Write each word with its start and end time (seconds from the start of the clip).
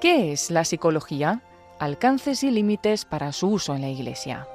¿Qué 0.00 0.32
es 0.32 0.50
la 0.50 0.64
psicología? 0.64 1.42
Alcances 1.78 2.44
y 2.44 2.50
límites 2.50 3.04
para 3.04 3.32
su 3.32 3.48
uso 3.48 3.74
en 3.74 3.80
la 3.80 3.88
Iglesia. 3.88 4.46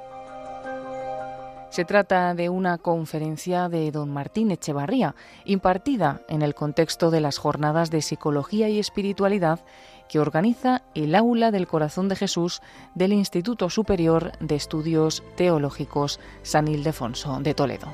Se 1.70 1.84
trata 1.84 2.34
de 2.34 2.48
una 2.48 2.78
conferencia 2.78 3.68
de 3.68 3.92
don 3.92 4.10
Martín 4.10 4.50
Echevarría, 4.50 5.14
impartida 5.44 6.20
en 6.28 6.42
el 6.42 6.54
contexto 6.54 7.12
de 7.12 7.20
las 7.20 7.38
jornadas 7.38 7.90
de 7.90 8.02
psicología 8.02 8.68
y 8.68 8.80
espiritualidad 8.80 9.60
que 10.08 10.18
organiza 10.18 10.82
el 10.94 11.14
Aula 11.14 11.52
del 11.52 11.68
Corazón 11.68 12.08
de 12.08 12.16
Jesús 12.16 12.60
del 12.96 13.12
Instituto 13.12 13.70
Superior 13.70 14.32
de 14.40 14.56
Estudios 14.56 15.22
Teológicos 15.36 16.18
San 16.42 16.66
Ildefonso 16.66 17.38
de 17.40 17.54
Toledo. 17.54 17.86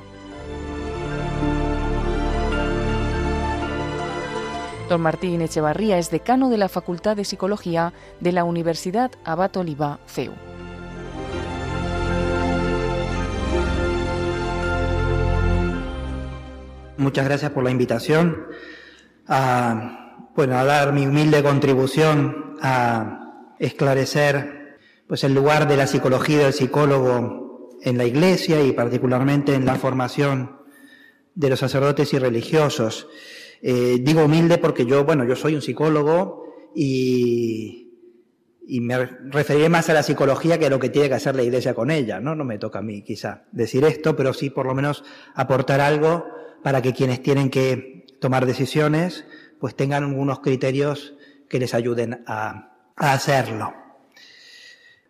Don 4.89 5.01
Martín 5.01 5.41
Echevarría 5.41 5.97
es 5.97 6.11
decano 6.11 6.49
de 6.49 6.57
la 6.57 6.69
Facultad 6.69 7.17
de 7.17 7.25
Psicología 7.25 7.91
de 8.21 8.31
la 8.31 8.45
Universidad 8.45 9.11
Abat 9.25 9.57
Oliva 9.57 9.99
CEU. 10.07 10.31
Muchas 16.95 17.25
gracias 17.25 17.51
por 17.51 17.65
la 17.65 17.71
invitación 17.71 18.47
a, 19.27 20.29
bueno, 20.35 20.57
a 20.57 20.63
dar 20.63 20.93
mi 20.93 21.05
humilde 21.05 21.43
contribución 21.43 22.55
a 22.61 23.55
esclarecer 23.59 24.77
pues, 25.05 25.25
el 25.25 25.33
lugar 25.33 25.67
de 25.67 25.75
la 25.75 25.87
psicología 25.87 26.39
del 26.39 26.53
psicólogo 26.53 27.77
en 27.81 27.97
la 27.97 28.05
Iglesia 28.05 28.63
y 28.63 28.71
particularmente 28.71 29.53
en 29.53 29.65
la 29.65 29.75
formación 29.75 30.61
de 31.35 31.49
los 31.49 31.59
sacerdotes 31.59 32.13
y 32.13 32.19
religiosos. 32.19 33.07
Eh, 33.61 33.97
digo 34.01 34.25
humilde 34.25 34.57
porque 34.57 34.85
yo, 34.85 35.03
bueno, 35.03 35.25
yo 35.25 35.35
soy 35.35 35.55
un 35.55 35.61
psicólogo 35.61 36.53
y, 36.75 37.87
y 38.67 38.81
me 38.81 39.05
referiré 39.05 39.69
más 39.69 39.89
a 39.89 39.93
la 39.93 40.03
psicología 40.03 40.59
que 40.59 40.67
a 40.67 40.69
lo 40.69 40.79
que 40.79 40.89
tiene 40.89 41.07
que 41.07 41.15
hacer 41.15 41.35
la 41.35 41.43
Iglesia 41.43 41.73
con 41.73 41.89
ella, 41.89 42.19
¿no? 42.19 42.35
No 42.35 42.43
me 42.43 42.57
toca 42.57 42.79
a 42.79 42.81
mí 42.81 43.01
quizá 43.01 43.45
decir 43.51 43.83
esto, 43.85 44.15
pero 44.15 44.33
sí 44.33 44.49
por 44.49 44.65
lo 44.65 44.75
menos 44.75 45.03
aportar 45.33 45.79
algo 45.79 46.25
para 46.63 46.81
que 46.81 46.93
quienes 46.93 47.21
tienen 47.21 47.49
que 47.49 48.05
tomar 48.19 48.45
decisiones 48.45 49.25
pues 49.59 49.75
tengan 49.75 50.03
algunos 50.03 50.39
criterios 50.39 51.15
que 51.49 51.59
les 51.59 51.73
ayuden 51.73 52.23
a, 52.27 52.73
hacerlo. 52.95 53.73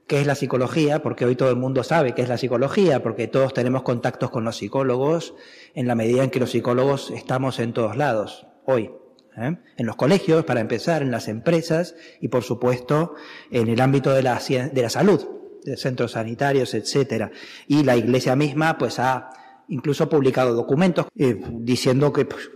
¿Qué 0.07 0.21
es 0.21 0.25
la 0.25 0.35
psicología? 0.35 1.03
Porque 1.03 1.25
hoy 1.25 1.35
todo 1.35 1.49
el 1.49 1.57
mundo 1.57 1.83
sabe 1.83 2.15
qué 2.15 2.21
es 2.21 2.29
la 2.29 2.37
psicología, 2.37 3.03
porque 3.03 3.27
todos 3.27 3.53
tenemos 3.53 3.83
contactos 3.83 4.31
con 4.31 4.45
los 4.45 4.55
psicólogos 4.55 5.35
en 5.73 5.85
la 5.85 5.95
medida 5.95 6.23
en 6.23 6.29
que 6.29 6.39
los 6.39 6.51
psicólogos 6.51 7.11
estamos 7.11 7.59
en 7.59 7.73
todos 7.73 7.97
lados, 7.97 8.47
hoy. 8.63 8.89
¿eh? 9.35 9.57
En 9.75 9.85
los 9.85 9.97
colegios, 9.97 10.45
para 10.45 10.61
empezar, 10.61 11.01
en 11.01 11.11
las 11.11 11.27
empresas 11.27 11.95
y, 12.21 12.29
por 12.29 12.43
supuesto, 12.43 13.15
en 13.51 13.67
el 13.67 13.81
ámbito 13.81 14.13
de 14.13 14.23
la, 14.23 14.39
de 14.39 14.81
la 14.81 14.89
salud, 14.89 15.27
de 15.65 15.75
centros 15.75 16.13
sanitarios, 16.13 16.73
etcétera. 16.73 17.29
Y 17.67 17.83
la 17.83 17.97
Iglesia 17.97 18.37
misma, 18.37 18.77
pues, 18.77 18.99
ha 18.99 19.29
incluso 19.67 20.07
publicado 20.07 20.53
documentos 20.53 21.07
eh, 21.17 21.37
diciendo 21.51 22.13
que, 22.13 22.23
pues, 22.23 22.49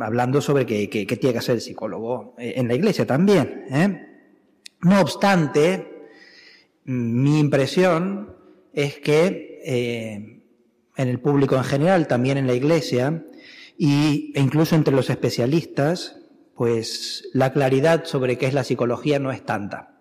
hablando 0.00 0.40
sobre 0.40 0.66
qué 0.66 0.88
tiene 0.88 1.32
que 1.32 1.38
hacer 1.38 1.54
el 1.54 1.60
psicólogo 1.60 2.34
eh, 2.36 2.54
en 2.56 2.66
la 2.66 2.74
iglesia 2.74 3.06
también. 3.06 3.64
No 4.80 5.00
obstante, 5.00 5.95
mi 6.86 7.38
impresión 7.38 8.34
es 8.72 8.98
que 8.98 10.42
en 10.96 11.08
el 11.08 11.20
público 11.20 11.56
en 11.56 11.64
general, 11.64 12.06
también 12.06 12.38
en 12.38 12.46
la 12.46 12.54
iglesia, 12.54 13.24
y, 13.76 14.32
e 14.34 14.40
incluso 14.40 14.74
entre 14.74 14.94
los 14.94 15.10
especialistas, 15.10 16.16
pues 16.54 17.28
la 17.34 17.52
claridad 17.52 18.04
sobre 18.06 18.38
qué 18.38 18.46
es 18.46 18.54
la 18.54 18.64
psicología 18.64 19.18
no 19.18 19.30
es 19.30 19.44
tanta. 19.44 19.92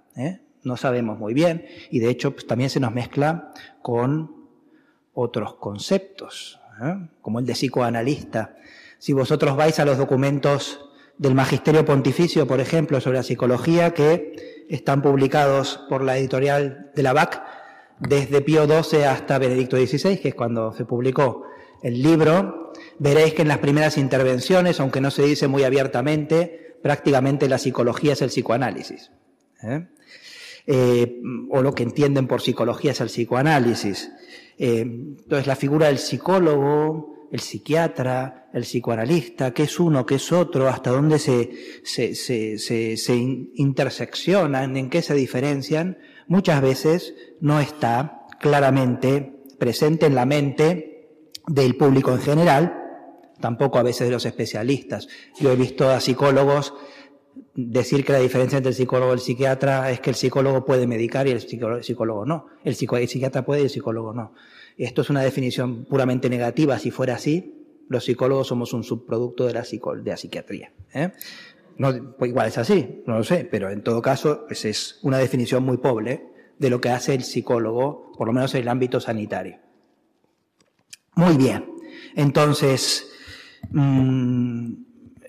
No 0.63 0.77
sabemos 0.77 1.19
muy 1.19 1.33
bien 1.33 1.65
y 1.91 1.99
de 1.99 2.09
hecho 2.09 2.31
pues, 2.31 2.47
también 2.47 2.69
se 2.69 2.79
nos 2.79 2.93
mezcla 2.93 3.53
con 3.81 4.47
otros 5.13 5.55
conceptos, 5.55 6.59
¿eh? 6.81 7.09
como 7.21 7.39
el 7.39 7.45
de 7.45 7.53
psicoanalista. 7.53 8.55
Si 8.97 9.11
vosotros 9.11 9.57
vais 9.57 9.79
a 9.79 9.85
los 9.85 9.97
documentos 9.97 10.79
del 11.17 11.35
Magisterio 11.35 11.85
Pontificio, 11.85 12.47
por 12.47 12.59
ejemplo, 12.59 12.99
sobre 13.01 13.17
la 13.17 13.23
psicología, 13.23 13.93
que 13.93 14.54
están 14.69 15.01
publicados 15.01 15.79
por 15.89 16.03
la 16.03 16.17
editorial 16.17 16.91
de 16.95 17.03
la 17.03 17.13
BAC 17.13 17.43
desde 17.99 18.41
Pío 18.41 18.65
XII 18.65 19.03
hasta 19.03 19.37
Benedicto 19.37 19.77
XVI, 19.77 20.17
que 20.17 20.29
es 20.29 20.35
cuando 20.35 20.73
se 20.73 20.85
publicó 20.85 21.43
el 21.81 22.01
libro, 22.01 22.73
veréis 22.99 23.33
que 23.33 23.43
en 23.43 23.47
las 23.47 23.59
primeras 23.59 23.97
intervenciones, 23.97 24.79
aunque 24.79 25.01
no 25.01 25.11
se 25.11 25.23
dice 25.23 25.47
muy 25.47 25.63
abiertamente, 25.63 26.77
prácticamente 26.81 27.47
la 27.47 27.57
psicología 27.57 28.13
es 28.13 28.21
el 28.21 28.29
psicoanálisis. 28.29 29.11
¿eh? 29.63 29.87
Eh, 30.67 31.21
o 31.51 31.61
lo 31.61 31.73
que 31.73 31.83
entienden 31.83 32.27
por 32.27 32.41
psicología 32.41 32.91
es 32.91 33.01
el 33.01 33.07
psicoanálisis. 33.07 34.11
Eh, 34.57 34.81
entonces, 34.81 35.47
la 35.47 35.55
figura 35.55 35.87
del 35.87 35.99
psicólogo, 35.99 37.14
el 37.35 37.41
psiquiatra, 37.41 38.47
el 38.53 38.63
psicoanalista, 38.63 39.53
qué 39.53 39.63
es 39.63 39.77
uno, 39.77 40.05
qué 40.05 40.15
es 40.15 40.31
otro, 40.31 40.69
hasta 40.69 40.91
dónde 40.91 41.19
se, 41.19 41.51
se, 41.83 42.15
se, 42.15 42.57
se, 42.57 43.15
interseccionan, 43.15 44.77
en 44.77 44.89
qué 44.89 45.01
se 45.01 45.13
diferencian, 45.15 45.97
muchas 46.27 46.61
veces 46.61 47.13
no 47.41 47.59
está 47.59 48.25
claramente 48.39 49.43
presente 49.59 50.05
en 50.05 50.15
la 50.15 50.25
mente 50.25 51.09
del 51.45 51.75
público 51.75 52.13
en 52.13 52.21
general, 52.21 52.73
tampoco 53.41 53.79
a 53.79 53.83
veces 53.83 54.07
de 54.07 54.13
los 54.13 54.25
especialistas. 54.25 55.09
Yo 55.37 55.51
he 55.51 55.57
visto 55.57 55.89
a 55.89 55.99
psicólogos 55.99 56.73
decir 57.53 58.05
que 58.05 58.13
la 58.13 58.19
diferencia 58.19 58.55
entre 58.55 58.69
el 58.69 58.75
psicólogo 58.75 59.11
y 59.11 59.15
el 59.15 59.19
psiquiatra 59.19 59.91
es 59.91 59.99
que 59.99 60.11
el 60.11 60.15
psicólogo 60.15 60.63
puede 60.63 60.87
medicar 60.87 61.27
y 61.27 61.31
el 61.31 61.41
psicólogo 61.41 62.25
no. 62.25 62.45
El, 62.63 62.75
psiquiatra 62.75 63.43
puede 63.43 63.59
y 63.59 63.63
el 63.65 63.69
psicólogo 63.69 64.13
no. 64.13 64.31
Esto 64.77 65.01
es 65.01 65.09
una 65.09 65.21
definición 65.21 65.85
puramente 65.85 66.29
negativa. 66.29 66.77
Si 66.79 66.91
fuera 66.91 67.15
así, 67.15 67.55
los 67.87 68.05
psicólogos 68.05 68.47
somos 68.47 68.73
un 68.73 68.83
subproducto 68.83 69.45
de 69.45 69.53
la, 69.53 69.61
de 69.61 70.11
la 70.11 70.17
psiquiatría. 70.17 70.71
¿eh? 70.93 71.11
No, 71.77 72.15
pues 72.17 72.29
igual 72.29 72.47
es 72.47 72.57
así, 72.57 73.03
no 73.05 73.17
lo 73.17 73.23
sé, 73.23 73.47
pero 73.49 73.69
en 73.69 73.83
todo 73.83 74.01
caso 74.01 74.45
pues 74.47 74.65
es 74.65 74.99
una 75.03 75.17
definición 75.17 75.63
muy 75.63 75.77
pobre 75.77 76.27
de 76.57 76.69
lo 76.69 76.79
que 76.79 76.89
hace 76.89 77.13
el 77.13 77.23
psicólogo, 77.23 78.13
por 78.17 78.27
lo 78.27 78.33
menos 78.33 78.55
en 78.55 78.61
el 78.61 78.69
ámbito 78.69 78.99
sanitario. 78.99 79.57
Muy 81.15 81.35
bien. 81.37 81.65
Entonces, 82.15 83.11
mmm, 83.71 84.73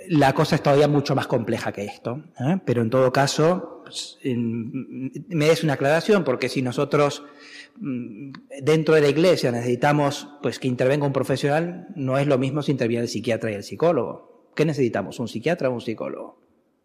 la 0.09 0.33
cosa 0.35 0.57
es 0.57 0.63
todavía 0.63 0.89
mucho 0.89 1.15
más 1.15 1.27
compleja 1.27 1.73
que 1.73 1.85
esto, 1.85 2.23
¿eh? 2.39 2.59
pero 2.65 2.83
en 2.83 2.91
todo 2.91 3.13
caso 3.13 3.83
pues, 3.85 4.19
me 4.25 5.51
es 5.51 5.65
una 5.65 5.75
aclaración 5.75 6.23
porque 6.23 6.49
si 6.49 6.63
nosotros 6.63 7.23
mm, 7.23 7.66
dentro 7.79 8.95
de 8.95 9.01
la 9.01 9.09
iglesia 9.09 9.53
necesitamos 9.53 10.29
pues 10.43 10.59
que 10.59 10.69
intervenga 10.69 11.07
un 11.07 11.13
profesional, 11.13 11.89
no 11.95 12.19
es 12.19 12.27
lo 12.27 12.39
mismo 12.39 12.63
si 12.63 12.73
interviene 12.73 13.05
el 13.05 13.09
psiquiatra 13.09 13.51
y 13.51 13.55
el 13.55 13.63
psicólogo. 13.63 14.51
¿Qué 14.55 14.65
necesitamos? 14.65 15.19
¿Un 15.21 15.29
psiquiatra 15.29 15.69
o 15.69 15.75
un 15.75 15.81
psicólogo? 15.81 16.41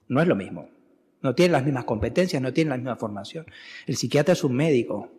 No 0.08 0.22
es 0.22 0.28
lo 0.28 0.36
mismo. 0.36 0.70
No 1.22 1.36
tienen 1.36 1.54
las 1.54 1.64
mismas 1.64 1.86
competencias, 1.86 2.42
no 2.42 2.52
tienen 2.52 2.72
la 2.72 2.78
misma 2.78 2.96
formación. 2.96 3.46
El 3.86 3.96
psiquiatra 3.96 4.34
es 4.34 4.44
un 4.44 4.56
médico, 4.56 5.10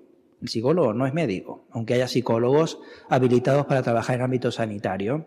el 0.43 0.49
psicólogo 0.49 0.93
no 0.93 1.07
es 1.07 1.15
médico, 1.15 1.65
aunque 1.71 1.95
haya 1.95 2.09
psicólogos 2.09 2.81
habilitados 3.09 3.67
para 3.67 3.83
trabajar 3.83 4.17
en 4.17 4.23
ámbito 4.23 4.51
sanitario. 4.51 5.27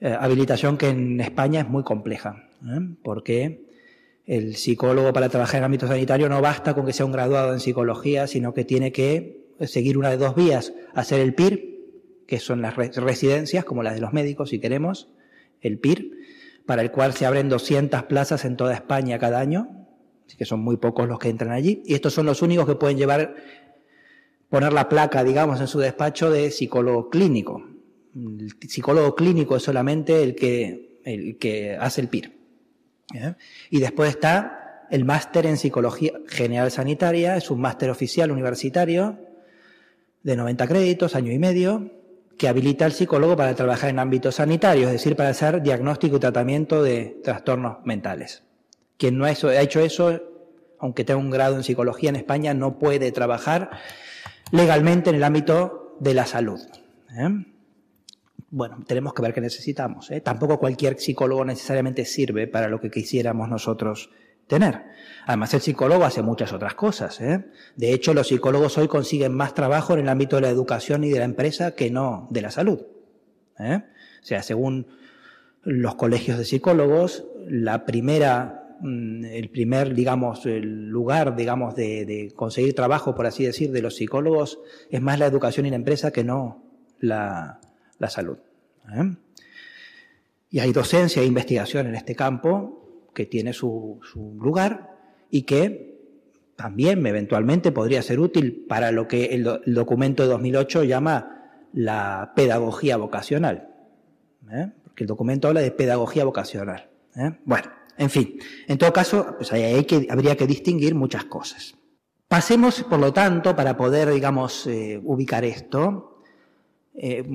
Eh, 0.00 0.16
habilitación 0.18 0.78
que 0.78 0.88
en 0.88 1.20
España 1.20 1.60
es 1.60 1.68
muy 1.68 1.82
compleja, 1.82 2.48
¿eh? 2.62 2.80
porque 3.02 3.65
el 4.26 4.56
psicólogo 4.56 5.12
para 5.12 5.28
trabajar 5.28 5.58
en 5.58 5.64
ámbito 5.64 5.86
sanitario 5.86 6.28
no 6.28 6.40
basta 6.40 6.74
con 6.74 6.84
que 6.84 6.92
sea 6.92 7.06
un 7.06 7.12
graduado 7.12 7.52
en 7.52 7.60
psicología, 7.60 8.26
sino 8.26 8.52
que 8.52 8.64
tiene 8.64 8.92
que 8.92 9.46
seguir 9.60 9.96
una 9.96 10.10
de 10.10 10.16
dos 10.16 10.34
vías, 10.34 10.74
hacer 10.94 11.20
el 11.20 11.34
PIR, 11.34 11.76
que 12.26 12.40
son 12.40 12.60
las 12.60 12.74
residencias, 12.74 13.64
como 13.64 13.82
las 13.82 13.94
de 13.94 14.00
los 14.00 14.12
médicos, 14.12 14.50
si 14.50 14.58
queremos, 14.58 15.08
el 15.60 15.78
PIR, 15.78 16.10
para 16.66 16.82
el 16.82 16.90
cual 16.90 17.12
se 17.14 17.24
abren 17.24 17.48
200 17.48 18.02
plazas 18.04 18.44
en 18.44 18.56
toda 18.56 18.74
España 18.74 19.18
cada 19.18 19.38
año, 19.38 19.86
así 20.26 20.36
que 20.36 20.44
son 20.44 20.60
muy 20.60 20.76
pocos 20.76 21.08
los 21.08 21.20
que 21.20 21.28
entran 21.28 21.52
allí, 21.52 21.82
y 21.86 21.94
estos 21.94 22.12
son 22.12 22.26
los 22.26 22.42
únicos 22.42 22.66
que 22.66 22.74
pueden 22.74 22.98
llevar, 22.98 23.36
poner 24.50 24.72
la 24.72 24.88
placa, 24.88 25.22
digamos, 25.22 25.60
en 25.60 25.68
su 25.68 25.78
despacho 25.78 26.30
de 26.30 26.50
psicólogo 26.50 27.08
clínico, 27.10 27.64
el 28.16 28.50
psicólogo 28.66 29.14
clínico 29.14 29.56
es 29.56 29.62
solamente 29.62 30.22
el 30.22 30.34
que, 30.34 31.00
el 31.04 31.36
que 31.38 31.76
hace 31.78 32.00
el 32.00 32.08
PIR. 32.08 32.35
Y 33.70 33.80
después 33.80 34.10
está 34.10 34.86
el 34.90 35.04
máster 35.04 35.46
en 35.46 35.56
Psicología 35.56 36.12
General 36.28 36.70
Sanitaria, 36.70 37.36
es 37.36 37.50
un 37.50 37.60
máster 37.60 37.90
oficial 37.90 38.30
universitario 38.30 39.18
de 40.22 40.36
90 40.36 40.66
créditos, 40.66 41.14
año 41.14 41.32
y 41.32 41.38
medio, 41.38 41.90
que 42.36 42.48
habilita 42.48 42.84
al 42.84 42.92
psicólogo 42.92 43.36
para 43.36 43.54
trabajar 43.54 43.90
en 43.90 43.98
ámbitos 43.98 44.36
sanitarios, 44.36 44.86
es 44.88 44.92
decir, 44.92 45.16
para 45.16 45.30
hacer 45.30 45.62
diagnóstico 45.62 46.16
y 46.16 46.20
tratamiento 46.20 46.82
de 46.82 47.20
trastornos 47.22 47.78
mentales. 47.84 48.42
Quien 48.98 49.18
no 49.18 49.24
ha 49.24 49.30
hecho 49.30 49.80
eso, 49.80 50.20
aunque 50.78 51.04
tenga 51.04 51.20
un 51.20 51.30
grado 51.30 51.56
en 51.56 51.62
psicología 51.62 52.10
en 52.10 52.16
España, 52.16 52.54
no 52.54 52.78
puede 52.78 53.12
trabajar 53.12 53.70
legalmente 54.52 55.10
en 55.10 55.16
el 55.16 55.24
ámbito 55.24 55.96
de 56.00 56.14
la 56.14 56.26
salud. 56.26 56.60
¿eh? 57.16 57.46
Bueno, 58.50 58.84
tenemos 58.86 59.12
que 59.12 59.22
ver 59.22 59.34
qué 59.34 59.40
necesitamos. 59.40 60.10
¿eh? 60.10 60.20
Tampoco 60.20 60.58
cualquier 60.58 60.98
psicólogo 60.98 61.44
necesariamente 61.44 62.04
sirve 62.04 62.46
para 62.46 62.68
lo 62.68 62.80
que 62.80 62.90
quisiéramos 62.90 63.48
nosotros 63.48 64.10
tener. 64.46 64.82
Además, 65.26 65.52
el 65.54 65.60
psicólogo 65.60 66.04
hace 66.04 66.22
muchas 66.22 66.52
otras 66.52 66.74
cosas. 66.74 67.20
¿eh? 67.20 67.46
De 67.74 67.92
hecho, 67.92 68.14
los 68.14 68.28
psicólogos 68.28 68.78
hoy 68.78 68.88
consiguen 68.88 69.34
más 69.34 69.54
trabajo 69.54 69.94
en 69.94 70.00
el 70.00 70.08
ámbito 70.08 70.36
de 70.36 70.42
la 70.42 70.50
educación 70.50 71.04
y 71.04 71.10
de 71.10 71.18
la 71.18 71.24
empresa 71.24 71.72
que 71.72 71.90
no 71.90 72.28
de 72.30 72.42
la 72.42 72.50
salud. 72.50 72.80
¿eh? 73.58 73.82
O 74.22 74.26
sea, 74.26 74.42
según 74.42 74.86
los 75.62 75.96
colegios 75.96 76.38
de 76.38 76.44
psicólogos, 76.44 77.24
la 77.48 77.84
primera, 77.84 78.76
mm, 78.80 79.24
el 79.24 79.50
primer, 79.50 79.94
digamos, 79.94 80.46
el 80.46 80.88
lugar, 80.88 81.34
digamos, 81.34 81.74
de, 81.74 82.32
conseguir 82.36 82.74
trabajo, 82.74 83.14
por 83.14 83.26
así 83.26 83.44
decir, 83.44 83.72
de 83.72 83.82
los 83.82 83.96
psicólogos 83.96 84.60
es 84.90 85.00
más 85.00 85.18
la 85.18 85.26
educación 85.26 85.66
y 85.66 85.70
la 85.70 85.76
empresa 85.76 86.12
que 86.12 86.22
no 86.22 86.62
la, 87.00 87.60
salud. 88.08 88.38
¿eh? 88.92 89.16
Y 90.50 90.60
hay 90.60 90.72
docencia 90.72 91.22
e 91.22 91.26
investigación 91.26 91.86
en 91.86 91.94
este 91.94 92.14
campo 92.14 93.10
que 93.14 93.26
tiene 93.26 93.52
su, 93.52 94.00
lugar 94.14 94.96
y 95.30 95.42
que 95.42 95.96
también 96.54 97.04
eventualmente 97.06 97.72
podría 97.72 98.02
ser 98.02 98.20
útil 98.20 98.64
para 98.68 98.92
lo 98.92 99.08
que 99.08 99.26
el, 99.26 99.44
documento 99.66 100.22
de 100.22 100.28
2008 100.28 100.84
llama 100.84 101.60
la 101.72 102.32
pedagogía 102.36 102.96
vocacional. 102.96 103.68
¿eh? 104.50 104.70
Porque 104.84 105.04
el 105.04 105.08
documento 105.08 105.48
habla 105.48 105.60
de 105.60 105.70
pedagogía 105.70 106.24
vocacional. 106.24 106.88
¿eh? 107.16 107.32
Bueno, 107.44 107.70
en 107.98 108.10
fin, 108.10 108.38
en 108.68 108.78
todo 108.78 108.92
caso, 108.92 109.34
pues 109.36 109.52
hay 109.52 109.84
que, 109.84 110.06
habría 110.10 110.36
que 110.36 110.46
distinguir 110.46 110.94
muchas 110.94 111.24
cosas. 111.24 111.74
Pasemos, 112.28 112.82
por 112.84 112.98
lo 112.98 113.12
tanto, 113.12 113.54
para 113.54 113.76
poder, 113.76 114.10
digamos, 114.10 114.68
ubicar 115.04 115.44
esto, 115.44 116.15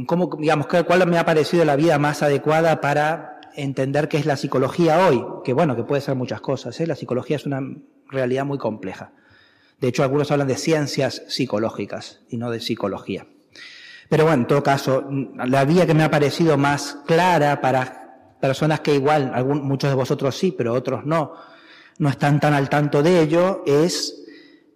cómo, 0.08 0.30
digamos, 0.40 0.68
cuál 0.68 1.08
me 1.08 1.18
ha 1.18 1.25
parecido 1.25 1.66
la 1.66 1.75
vida 1.75 2.00
más 2.00 2.24
adecuada 2.24 2.81
para 2.81 3.42
entender 3.56 4.08
qué 4.08 4.18
es 4.18 4.25
la 4.25 4.38
psicología 4.38 5.08
hoy, 5.08 5.24
que 5.44 5.54
bueno, 5.54 5.75
que 5.75 5.84
puede 5.84 6.02
ser 6.02 6.16
muchas 6.16 6.42
cosas, 6.42 6.80
¿eh? 6.80 6.88
la 6.88 6.96
psicología 6.96 7.36
es 7.36 7.46
una 7.46 7.62
realidad 8.10 8.46
muy 8.46 8.58
compleja. 8.58 9.12
De 9.80 9.88
hecho, 9.88 10.04
algunos 10.04 10.31
hablan 10.31 10.48
de 10.48 10.58
ciencias 10.58 11.24
psicológicas 11.28 12.22
y 12.30 12.38
no 12.38 12.52
de 12.52 12.60
psicología. 12.60 13.25
Pero 14.10 14.25
bueno, 14.25 14.42
en 14.42 14.48
todo 14.48 14.62
caso, 14.62 15.10
la 15.10 15.66
vía 15.66 15.88
que 15.88 15.94
me 15.94 16.04
ha 16.04 16.12
parecido 16.12 16.57
más 16.57 17.00
clara 17.07 17.62
para 17.62 18.36
personas 18.40 18.81
que 18.81 18.94
igual, 18.94 19.34
muchos 19.46 19.90
de 19.90 19.96
vosotros 19.96 20.38
sí, 20.38 20.54
pero 20.56 20.74
otros 20.74 21.06
no, 21.06 21.34
no 21.98 22.10
están 22.10 22.40
tan 22.40 22.54
al 22.54 22.69
tanto 22.69 23.02
de 23.02 23.22
ello, 23.22 23.64
es 23.66 24.25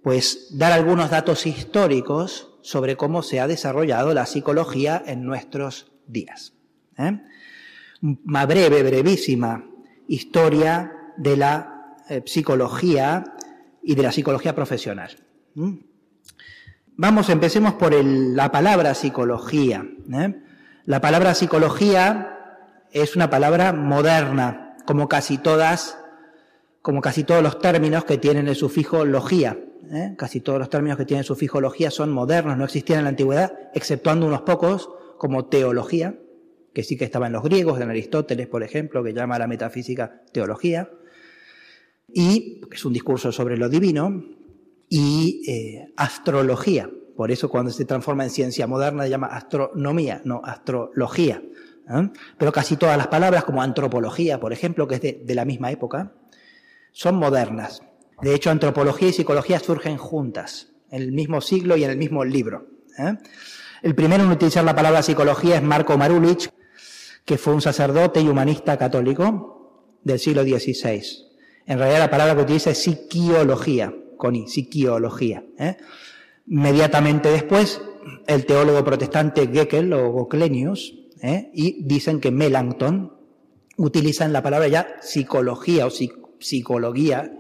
pues 0.02 0.58
dar 0.58 0.72
algunos 0.72 1.10
datos 1.10 1.46
históricos 1.46 2.55
sobre 2.66 2.98
cómo 2.98 3.22
se 3.22 3.40
ha 3.40 3.48
desarrollado 3.48 4.14
la 4.16 4.26
psicología 4.26 5.02
en 5.06 5.24
nuestros 5.24 5.92
días. 6.08 6.54
¿eh? 6.98 7.20
una 8.02 8.46
breve, 8.46 8.82
brevísima 8.84 9.64
historia 10.08 10.92
de 11.18 11.38
la 11.38 11.96
eh, 12.10 12.24
psicología 12.26 13.24
y 13.84 13.94
de 13.94 14.04
la 14.04 14.12
psicología 14.12 14.56
profesional. 14.56 15.12
Vamos, 16.98 17.30
empecemos 17.30 17.74
por 17.74 17.94
la 17.94 18.52
palabra 18.52 18.96
psicología. 18.96 19.86
¿eh? 20.12 20.42
La 20.86 21.02
palabra 21.02 21.36
psicología 21.36 22.58
es 22.92 23.16
una 23.16 23.30
palabra 23.30 23.74
moderna, 23.74 24.76
como 24.86 25.08
casi 25.08 25.38
todas, 25.38 26.00
como 26.82 27.02
casi 27.02 27.24
todos 27.24 27.44
los 27.44 27.60
términos 27.60 28.06
que 28.06 28.18
tienen 28.18 28.48
el 28.48 28.56
sufijo 28.56 29.06
logía. 29.06 29.58
¿Eh? 29.92 30.16
Casi 30.18 30.42
todos 30.42 30.60
los 30.60 30.70
términos 30.70 30.98
que 30.98 31.06
tienen 31.06 31.20
el 31.20 31.26
sufijo 31.26 31.62
logía 31.62 31.92
son 31.92 32.12
modernos, 32.12 32.58
no 32.58 32.66
existían 32.66 33.00
en 33.00 33.06
la 33.06 33.10
antigüedad, 33.10 33.54
exceptuando 33.74 34.28
unos 34.28 34.42
pocos, 34.42 34.90
como 35.18 35.46
teología, 35.46 36.20
que 36.74 36.84
sí 36.84 36.98
que 36.98 37.06
estaba 37.06 37.28
en 37.28 37.34
los 37.34 37.44
griegos, 37.44 37.80
en 37.80 37.90
Aristóteles, 37.90 38.48
por 38.48 38.64
ejemplo, 38.64 39.04
que 39.04 39.14
llama 39.14 39.36
a 39.36 39.40
la 39.40 39.48
metafísica 39.48 40.22
teología, 40.32 40.90
y 42.14 42.62
es 42.72 42.86
un 42.86 42.94
discurso 42.94 43.32
sobre 43.32 43.58
lo 43.58 43.70
divino, 43.70 44.24
y 44.90 45.42
eh, 45.50 45.94
astrología. 45.96 46.90
Por 47.16 47.32
eso 47.32 47.50
cuando 47.50 47.72
se 47.72 47.86
transforma 47.86 48.24
en 48.24 48.30
ciencia 48.30 48.68
moderna 48.68 49.04
se 49.04 49.10
llama 49.10 49.28
astronomía, 49.28 50.22
no 50.26 50.42
astrología. 50.44 51.42
¿eh? 51.90 52.10
Pero 52.38 52.52
casi 52.52 52.78
todas 52.78 52.98
las 52.98 53.08
palabras, 53.08 53.46
como 53.46 53.62
antropología, 53.62 54.40
por 54.40 54.52
ejemplo, 54.54 54.88
que 54.88 54.96
es 54.96 55.02
de, 55.02 55.36
la 55.36 55.46
misma 55.46 55.72
época, 55.72 56.14
son 56.92 57.16
modernas. 57.16 57.82
De 58.22 58.34
hecho, 58.34 58.50
antropología 58.50 59.10
y 59.10 59.14
psicología 59.14 59.60
surgen 59.60 59.98
juntas, 59.98 60.70
en 60.90 61.02
el 61.02 61.12
mismo 61.12 61.42
siglo 61.42 61.76
y 61.78 61.84
en 61.84 61.92
el 61.92 61.98
mismo 61.98 62.24
libro. 62.24 62.68
¿eh? 62.98 63.16
El 63.82 63.96
primero 63.96 64.24
en 64.24 64.32
utilizar 64.32 64.64
la 64.64 64.76
palabra 64.76 65.04
psicología 65.04 65.58
es 65.58 65.64
Marco 65.64 65.98
Marulich, 65.98 66.50
que 67.26 67.38
fue 67.38 67.54
un 67.54 67.62
sacerdote 67.62 68.22
y 68.22 68.28
humanista 68.28 68.78
católico 68.78 69.98
del 70.04 70.20
siglo 70.20 70.44
XVI. 70.44 71.02
En 71.66 71.80
realidad 71.80 72.00
la 72.00 72.10
palabra 72.10 72.36
que 72.36 72.44
utiliza 72.44 72.70
es 72.70 72.82
psiquiología, 72.82 73.94
con 74.18 74.48
psiquiología. 74.48 75.44
¿eh? 75.58 75.78
Inmediatamente 76.48 77.30
después, 77.30 77.82
el 78.28 78.46
teólogo 78.46 78.84
protestante 78.84 79.48
Goeckel 79.48 79.92
o 79.94 80.12
Goclenius, 80.12 80.94
¿eh? 81.22 81.50
y 81.54 81.84
dicen 81.84 82.20
que 82.20 82.32
Melanchthon 82.32 83.14
utilizan 83.78 84.32
la 84.32 84.44
palabra 84.44 84.68
ya 84.68 84.88
psicología 85.02 85.88
o 85.88 85.90
psicología 86.40 87.32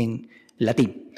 en 0.00 0.28
latín. 0.58 1.12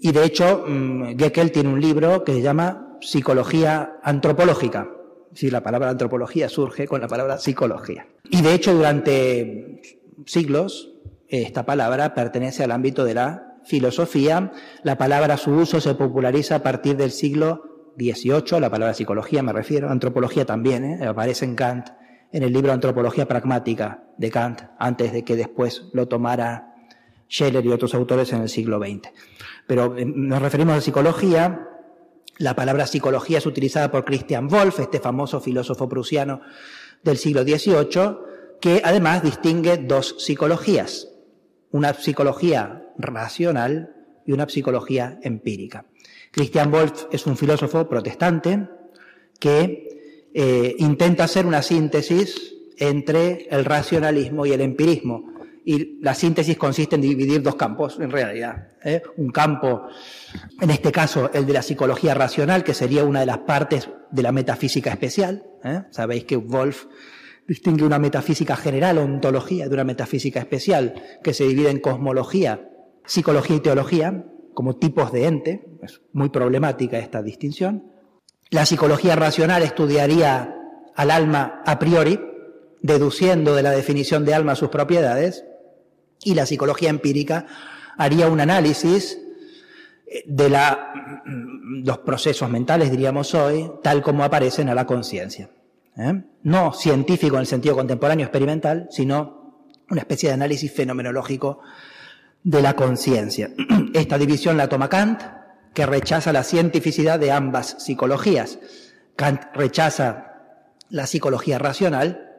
Y 0.00 0.12
de 0.12 0.24
hecho, 0.24 0.64
mm, 0.66 1.16
Goeckel 1.16 1.52
tiene 1.52 1.68
un 1.68 1.80
libro 1.80 2.24
que 2.24 2.32
se 2.32 2.42
llama 2.42 2.98
Psicología 3.00 3.98
Antropológica, 4.02 4.88
si 5.32 5.50
la 5.50 5.62
palabra 5.62 5.90
antropología 5.90 6.48
surge 6.48 6.86
con 6.86 7.00
la 7.00 7.08
palabra 7.08 7.38
psicología. 7.38 8.06
Y 8.28 8.42
de 8.42 8.54
hecho, 8.54 8.74
durante 8.74 9.80
siglos, 10.26 10.90
esta 11.28 11.64
palabra 11.64 12.14
pertenece 12.14 12.64
al 12.64 12.72
ámbito 12.72 13.04
de 13.04 13.14
la 13.14 13.58
filosofía. 13.64 14.52
La 14.82 14.98
palabra, 14.98 15.36
su 15.36 15.52
uso 15.52 15.80
se 15.80 15.94
populariza 15.94 16.56
a 16.56 16.62
partir 16.62 16.96
del 16.96 17.10
siglo 17.10 17.72
XVIII, 17.98 18.60
la 18.60 18.70
palabra 18.70 18.94
psicología 18.94 19.42
me 19.42 19.52
refiero, 19.52 19.90
antropología 19.90 20.44
también, 20.44 20.84
¿eh? 20.84 21.06
aparece 21.06 21.44
en 21.44 21.54
Kant, 21.54 21.88
en 22.32 22.42
el 22.42 22.52
libro 22.52 22.72
Antropología 22.72 23.28
Pragmática 23.28 24.04
de 24.16 24.30
Kant, 24.30 24.62
antes 24.78 25.12
de 25.12 25.24
que 25.24 25.36
después 25.36 25.84
lo 25.92 26.08
tomara 26.08 26.71
Scheller 27.32 27.64
y 27.64 27.70
otros 27.70 27.94
autores 27.94 28.32
en 28.32 28.42
el 28.42 28.48
siglo 28.48 28.78
XX. 28.78 29.08
Pero 29.66 29.96
eh, 29.96 30.04
nos 30.04 30.42
referimos 30.42 30.76
a 30.76 30.80
psicología 30.80 31.68
la 32.38 32.56
palabra 32.56 32.86
psicología 32.86 33.38
es 33.38 33.46
utilizada 33.46 33.90
por 33.90 34.04
Christian 34.04 34.48
Wolff, 34.48 34.80
este 34.80 35.00
famoso 35.00 35.40
filósofo 35.40 35.88
prusiano 35.88 36.40
del 37.02 37.16
siglo 37.16 37.42
XVIII, 37.42 38.16
que 38.60 38.82
además 38.84 39.22
distingue 39.22 39.76
dos 39.76 40.16
psicologías, 40.18 41.08
una 41.70 41.94
psicología 41.94 42.84
racional 42.98 43.94
y 44.26 44.32
una 44.32 44.48
psicología 44.48 45.18
empírica. 45.22 45.86
Christian 46.30 46.70
Wolff 46.70 47.04
es 47.12 47.26
un 47.26 47.36
filósofo 47.36 47.88
protestante 47.88 48.68
que 49.38 50.30
eh, 50.34 50.74
intenta 50.78 51.24
hacer 51.24 51.44
una 51.44 51.62
síntesis 51.62 52.54
entre 52.78 53.46
el 53.50 53.64
racionalismo 53.64 54.46
y 54.46 54.52
el 54.52 54.62
empirismo. 54.62 55.31
Y 55.64 56.00
la 56.02 56.14
síntesis 56.14 56.56
consiste 56.56 56.96
en 56.96 57.02
dividir 57.02 57.42
dos 57.42 57.54
campos, 57.54 57.98
en 58.00 58.10
realidad. 58.10 58.68
¿eh? 58.84 59.02
Un 59.16 59.30
campo, 59.30 59.86
en 60.60 60.70
este 60.70 60.90
caso, 60.90 61.30
el 61.32 61.46
de 61.46 61.52
la 61.52 61.62
psicología 61.62 62.14
racional, 62.14 62.64
que 62.64 62.74
sería 62.74 63.04
una 63.04 63.20
de 63.20 63.26
las 63.26 63.38
partes 63.38 63.88
de 64.10 64.22
la 64.22 64.32
metafísica 64.32 64.90
especial. 64.90 65.44
¿eh? 65.64 65.84
Sabéis 65.90 66.24
que 66.24 66.36
Wolf 66.36 66.86
distingue 67.46 67.84
una 67.84 67.98
metafísica 67.98 68.56
general, 68.56 68.98
ontología, 68.98 69.68
de 69.68 69.74
una 69.74 69.84
metafísica 69.84 70.40
especial, 70.40 70.94
que 71.22 71.34
se 71.34 71.44
divide 71.44 71.70
en 71.70 71.80
cosmología, 71.80 72.68
psicología 73.04 73.56
y 73.56 73.60
teología, 73.60 74.24
como 74.54 74.76
tipos 74.76 75.12
de 75.12 75.26
ente. 75.26 75.64
Es 75.82 76.00
muy 76.12 76.30
problemática 76.30 76.98
esta 76.98 77.22
distinción. 77.22 77.92
La 78.50 78.66
psicología 78.66 79.16
racional 79.16 79.62
estudiaría 79.62 80.54
al 80.94 81.10
alma 81.10 81.62
a 81.64 81.78
priori, 81.78 82.20
deduciendo 82.82 83.54
de 83.54 83.62
la 83.62 83.70
definición 83.70 84.24
de 84.24 84.34
alma 84.34 84.56
sus 84.56 84.68
propiedades, 84.68 85.44
y 86.24 86.34
la 86.34 86.46
psicología 86.46 86.90
empírica 86.90 87.46
haría 87.96 88.28
un 88.28 88.40
análisis 88.40 89.18
eh, 90.06 90.24
de 90.26 90.48
la, 90.48 91.22
mm, 91.24 91.84
los 91.84 91.98
procesos 91.98 92.48
mentales, 92.50 92.90
diríamos 92.90 93.34
hoy, 93.34 93.70
tal 93.82 94.02
como 94.02 94.24
aparecen 94.24 94.68
a 94.68 94.74
la 94.74 94.86
conciencia. 94.86 95.50
¿eh? 95.96 96.22
No 96.42 96.72
científico 96.72 97.36
en 97.36 97.40
el 97.40 97.46
sentido 97.46 97.74
contemporáneo 97.74 98.26
experimental, 98.26 98.88
sino 98.90 99.42
una 99.90 100.00
especie 100.00 100.28
de 100.30 100.34
análisis 100.34 100.72
fenomenológico 100.72 101.60
de 102.42 102.62
la 102.62 102.74
conciencia. 102.74 103.50
Esta 103.94 104.18
división 104.18 104.56
la 104.56 104.68
toma 104.68 104.88
Kant, 104.88 105.20
que 105.74 105.86
rechaza 105.86 106.32
la 106.32 106.44
cientificidad 106.44 107.18
de 107.18 107.32
ambas 107.32 107.76
psicologías. 107.78 108.58
Kant 109.16 109.42
rechaza 109.54 110.32
la 110.90 111.06
psicología 111.06 111.58
racional, 111.58 112.30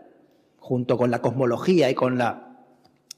junto 0.58 0.98
con 0.98 1.12
la 1.12 1.22
cosmología 1.22 1.90
y 1.90 1.96
con 1.96 2.18
la 2.18 2.53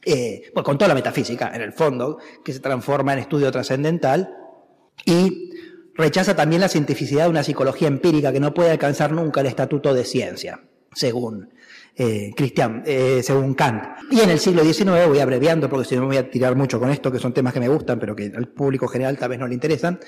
eh, 0.05 0.51
pues 0.53 0.63
con 0.63 0.77
toda 0.77 0.89
la 0.89 0.95
metafísica, 0.95 1.51
en 1.53 1.61
el 1.61 1.73
fondo, 1.73 2.19
que 2.43 2.53
se 2.53 2.59
transforma 2.59 3.13
en 3.13 3.19
estudio 3.19 3.51
trascendental, 3.51 4.29
y 5.03 5.51
rechaza 5.95 6.35
también 6.35 6.61
la 6.61 6.69
cientificidad 6.69 7.23
de 7.23 7.29
una 7.29 7.43
psicología 7.43 7.87
empírica 7.87 8.31
que 8.31 8.39
no 8.39 8.53
puede 8.53 8.71
alcanzar 8.71 9.11
nunca 9.11 9.41
el 9.41 9.47
estatuto 9.47 9.93
de 9.93 10.05
ciencia, 10.05 10.61
según 10.93 11.49
eh, 11.95 12.31
Cristian, 12.35 12.83
eh, 12.85 13.21
según 13.23 13.53
Kant. 13.53 13.83
Y 14.11 14.19
en 14.19 14.29
el 14.29 14.39
siglo 14.39 14.63
XIX, 14.63 15.07
voy 15.07 15.19
abreviando 15.19 15.69
porque 15.69 15.87
si 15.87 15.95
no 15.95 16.01
me 16.01 16.07
voy 16.07 16.17
a 16.17 16.29
tirar 16.29 16.55
mucho 16.55 16.79
con 16.79 16.89
esto, 16.89 17.11
que 17.11 17.19
son 17.19 17.33
temas 17.33 17.53
que 17.53 17.59
me 17.59 17.67
gustan, 17.67 17.99
pero 17.99 18.15
que 18.15 18.31
al 18.35 18.47
público 18.49 18.87
general 18.87 19.17
tal 19.17 19.29
vez 19.29 19.39
no 19.39 19.47
le 19.47 19.53
interesan. 19.53 19.99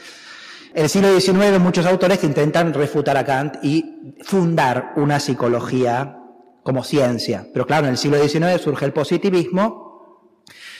En 0.74 0.84
el 0.84 0.89
siglo 0.89 1.18
XIX, 1.20 1.60
muchos 1.60 1.86
autores 1.86 2.24
intentan 2.24 2.74
refutar 2.74 3.18
a 3.18 3.25
Kant 3.25 3.56
y 3.63 4.16
fundar 4.22 4.94
una 4.98 5.20
psicología 5.20 6.20
como 6.62 6.84
ciencia. 6.84 7.48
Pero 7.54 7.66
claro, 7.66 7.86
en 7.86 7.92
el 7.92 7.98
siglo 7.98 8.22
XIX 8.22 8.62
surge 8.62 8.84
el 8.84 8.92
positivismo 8.92 9.87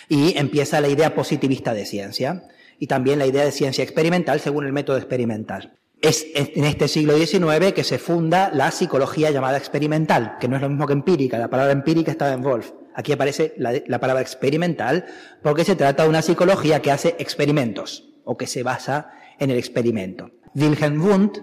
y 0.10 0.38
empieza 0.38 0.82
la 0.82 0.88
idea 0.88 1.16
positivista 1.16 1.74
de 1.74 1.86
ciencia 1.86 2.44
y 2.80 2.88
también 2.88 3.20
la 3.20 3.26
idea 3.26 3.44
de 3.44 3.52
ciencia 3.52 3.84
experimental 3.84 4.40
según 4.40 4.66
el 4.66 4.74
método 4.74 4.98
experimental. 4.98 5.74
Es 6.02 6.28
en 6.36 6.64
este 6.64 6.88
siglo 6.88 7.18
XIX 7.18 7.74
que 7.74 7.84
se 7.84 7.98
funda 7.98 8.52
la 8.54 8.70
psicología 8.70 9.32
llamada 9.32 9.58
experimental, 9.58 10.38
que 10.40 10.48
no 10.48 10.56
es 10.56 10.62
lo 10.62 10.70
mismo 10.70 10.86
que 10.86 10.94
empírica. 10.94 11.40
La 11.40 11.50
palabra 11.50 11.72
empírica 11.72 12.12
estaba 12.12 12.34
en 12.34 12.44
Wolf. 12.44 12.72
Aquí 12.94 13.12
aparece 13.12 13.56
la, 13.58 14.00
palabra 14.00 14.22
experimental 14.22 15.06
porque 15.42 15.64
se 15.64 15.76
trata 15.76 16.04
de 16.04 16.10
una 16.10 16.22
psicología 16.22 16.82
que 16.82 16.92
hace 16.92 17.16
experimentos 17.20 18.10
o 18.26 18.38
que 18.38 18.46
se 18.46 18.64
basa 18.64 19.12
en 19.40 19.50
el 19.50 19.58
experimento. 19.58 20.32
Wilhelm 20.54 21.04
Wundt, 21.04 21.40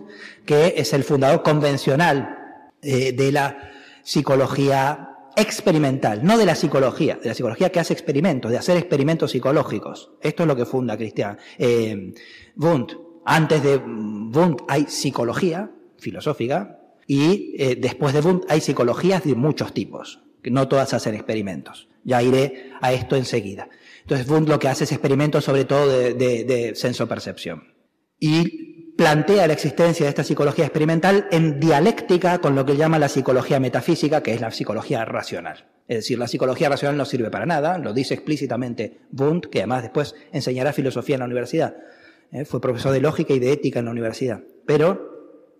que 0.46 0.74
es 0.76 0.92
el 0.92 1.04
fundador 1.04 1.42
convencional 1.42 2.38
eh, 2.82 3.12
de 3.12 3.32
la 3.32 3.70
psicología 4.02 5.13
experimental, 5.36 6.24
no 6.24 6.38
de 6.38 6.46
la 6.46 6.54
psicología, 6.54 7.18
de 7.20 7.28
la 7.28 7.34
psicología 7.34 7.70
que 7.70 7.80
hace 7.80 7.92
experimentos, 7.92 8.50
de 8.50 8.58
hacer 8.58 8.76
experimentos 8.76 9.30
psicológicos. 9.30 10.10
Esto 10.20 10.42
es 10.42 10.46
lo 10.46 10.56
que 10.56 10.64
funda 10.64 10.96
Cristian 10.96 11.38
eh, 11.58 12.12
Wundt. 12.56 12.92
Antes 13.24 13.62
de 13.62 13.76
Wundt 13.78 14.62
hay 14.68 14.84
psicología 14.86 15.70
filosófica 15.98 16.78
y 17.06 17.54
eh, 17.58 17.76
después 17.76 18.14
de 18.14 18.20
Wundt 18.20 18.44
hay 18.48 18.60
psicologías 18.60 19.24
de 19.24 19.34
muchos 19.34 19.72
tipos, 19.72 20.20
que 20.42 20.50
no 20.50 20.68
todas 20.68 20.94
hacen 20.94 21.14
experimentos. 21.14 21.88
Ya 22.04 22.22
iré 22.22 22.72
a 22.80 22.92
esto 22.92 23.16
enseguida. 23.16 23.68
Entonces 24.02 24.28
Wundt 24.28 24.48
lo 24.48 24.58
que 24.58 24.68
hace 24.68 24.84
es 24.84 24.92
experimentos 24.92 25.44
sobre 25.44 25.64
todo 25.64 25.88
de, 25.88 26.14
de, 26.14 26.44
de 26.44 26.74
senso-percepción. 26.74 27.74
Y 28.20 28.73
plantea 28.96 29.46
la 29.46 29.52
existencia 29.52 30.06
de 30.06 30.10
esta 30.10 30.24
psicología 30.24 30.64
experimental 30.64 31.26
en 31.30 31.58
dialéctica 31.58 32.38
con 32.38 32.54
lo 32.54 32.64
que 32.64 32.76
llama 32.76 32.98
la 32.98 33.08
psicología 33.08 33.60
metafísica, 33.60 34.22
que 34.22 34.34
es 34.34 34.40
la 34.40 34.50
psicología 34.50 35.04
racional. 35.04 35.66
Es 35.88 35.98
decir, 35.98 36.18
la 36.18 36.28
psicología 36.28 36.68
racional 36.68 36.96
no 36.96 37.04
sirve 37.04 37.30
para 37.30 37.44
nada, 37.44 37.78
lo 37.78 37.92
dice 37.92 38.14
explícitamente 38.14 39.00
Wundt, 39.12 39.46
que 39.46 39.58
además 39.58 39.82
después 39.82 40.14
enseñará 40.32 40.72
filosofía 40.72 41.16
en 41.16 41.20
la 41.20 41.26
universidad. 41.26 41.76
¿eh? 42.32 42.44
fue 42.44 42.60
profesor 42.60 42.92
de 42.92 43.00
lógica 43.00 43.32
y 43.32 43.38
de 43.38 43.52
ética 43.52 43.78
en 43.78 43.86
la 43.86 43.90
universidad, 43.90 44.42
pero 44.66 45.14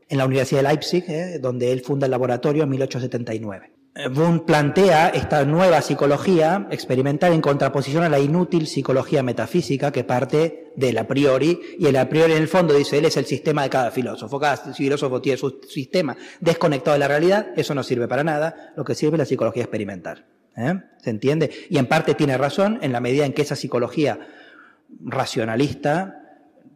en 0.09 0.19
la 0.19 0.27
Universidad 0.27 0.63
de 0.63 0.69
Leipzig, 0.69 1.05
¿eh? 1.09 1.39
donde 1.39 1.73
él 1.73 1.81
funda 1.81 2.07
el 2.07 2.11
laboratorio 2.11 2.65
en 2.65 2.71
1879. 2.71 3.74
Eh, 3.97 4.11
plantea 4.45 5.11
esta 5.11 5.45
nueva 5.45 5.81
psicología 5.81 6.67
experimental 6.71 7.33
en 7.33 7.41
contraposición 7.41 8.03
a 8.03 8.09
la 8.09 8.19
inútil 8.19 8.67
psicología 8.67 9.23
metafísica 9.23 9.93
que 9.93 10.03
parte 10.03 10.73
del 10.75 10.99
a 10.99 11.07
priori, 11.07 11.61
y 11.79 11.87
el 11.87 11.97
a 11.97 12.09
priori 12.09 12.33
en 12.33 12.43
el 12.43 12.49
fondo 12.49 12.75
dice 12.75 12.99
él 12.99 13.05
es 13.05 13.17
el 13.17 13.25
sistema 13.25 13.63
de 13.63 13.71
cada 13.71 13.93
filósofo. 13.93 14.41
Cada 14.41 14.57
filósofo 14.75 15.21
tiene 15.21 15.39
su 15.39 15.61
sistema 15.69 16.17
desconectado 16.41 16.95
de 16.95 16.99
la 16.99 17.09
realidad, 17.09 17.49
eso 17.55 17.73
no 17.73 17.85
sirve 17.85 18.09
para 18.09 18.25
nada, 18.25 18.73
lo 18.77 18.85
que 18.85 18.97
sirve 18.97 19.15
es 19.15 19.19
la 19.21 19.27
psicología 19.27 19.63
experimental. 19.63 20.25
¿Se 20.99 21.11
entiende? 21.11 21.51
Y 21.69 21.79
en 21.79 21.87
parte 21.87 22.15
tiene 22.15 22.39
razón 22.39 22.79
en 22.83 22.93
la 22.93 23.01
medida 23.01 23.27
en 23.27 23.33
que 23.33 23.43
esa 23.43 23.57
psicología 23.57 24.19
racionalista 25.05 26.21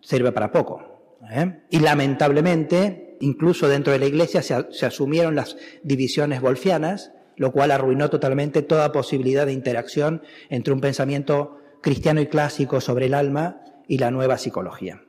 sirve 0.01 0.33
para 0.33 0.53
poco. 0.53 1.17
¿eh? 1.31 1.63
Y 1.71 1.81
lamentablemente, 1.81 3.08
incluso 3.21 3.69
dentro 3.69 3.93
de 3.93 3.99
la 3.99 4.07
Iglesia 4.07 4.43
se, 4.43 4.87
asumieron 4.87 5.35
las 5.35 5.57
divisiones 5.83 6.41
wolfianas, 6.41 7.13
lo 7.37 7.53
cual 7.53 7.71
arruinó 7.71 8.11
totalmente 8.11 8.63
toda 8.63 8.93
posibilidad 8.93 9.47
de 9.47 9.53
interacción 9.53 10.23
entre 10.51 10.75
un 10.75 10.81
pensamiento 10.81 11.59
cristiano 11.83 12.21
y 12.21 12.27
clásico 12.27 12.81
sobre 12.81 13.07
el 13.07 13.15
alma 13.15 13.63
y 13.87 13.99
la 13.99 14.11
nueva 14.11 14.39
psicología. 14.39 15.03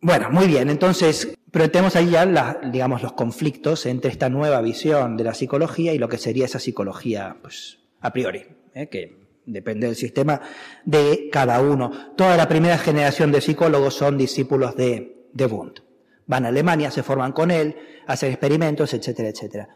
Bueno, 0.00 0.30
muy 0.30 0.46
bien, 0.46 0.68
entonces, 0.70 1.36
pero 1.50 1.70
tenemos 1.70 1.96
ahí 1.96 2.10
ya, 2.10 2.60
digamos, 2.70 3.02
los 3.02 3.12
conflictos 3.12 3.86
entre 3.86 4.10
esta 4.10 4.28
nueva 4.28 4.60
visión 4.60 5.16
de 5.16 5.24
la 5.24 5.34
psicología 5.34 5.94
y 5.94 5.98
lo 5.98 6.08
que 6.08 6.18
sería 6.18 6.44
esa 6.44 6.58
psicología, 6.58 7.36
pues, 7.40 7.78
a 8.00 8.12
priori, 8.12 8.44
¿eh? 8.74 8.88
que 8.88 9.24
depende 9.46 9.86
del 9.86 9.96
sistema 9.96 10.40
de 10.84 11.28
cada 11.32 11.60
uno. 11.60 12.12
Toda 12.16 12.36
la 12.36 12.48
primera 12.48 12.78
generación 12.78 13.32
de 13.32 13.40
psicólogos 13.40 13.94
son 13.94 14.18
discípulos 14.18 14.76
de, 14.76 15.28
de 15.32 15.46
Wundt. 15.46 15.83
Van 16.26 16.44
a 16.44 16.48
Alemania, 16.48 16.90
se 16.90 17.02
forman 17.02 17.32
con 17.32 17.50
él, 17.50 17.76
hacen 18.06 18.30
experimentos, 18.30 18.94
etcétera, 18.94 19.28
etcétera. 19.28 19.68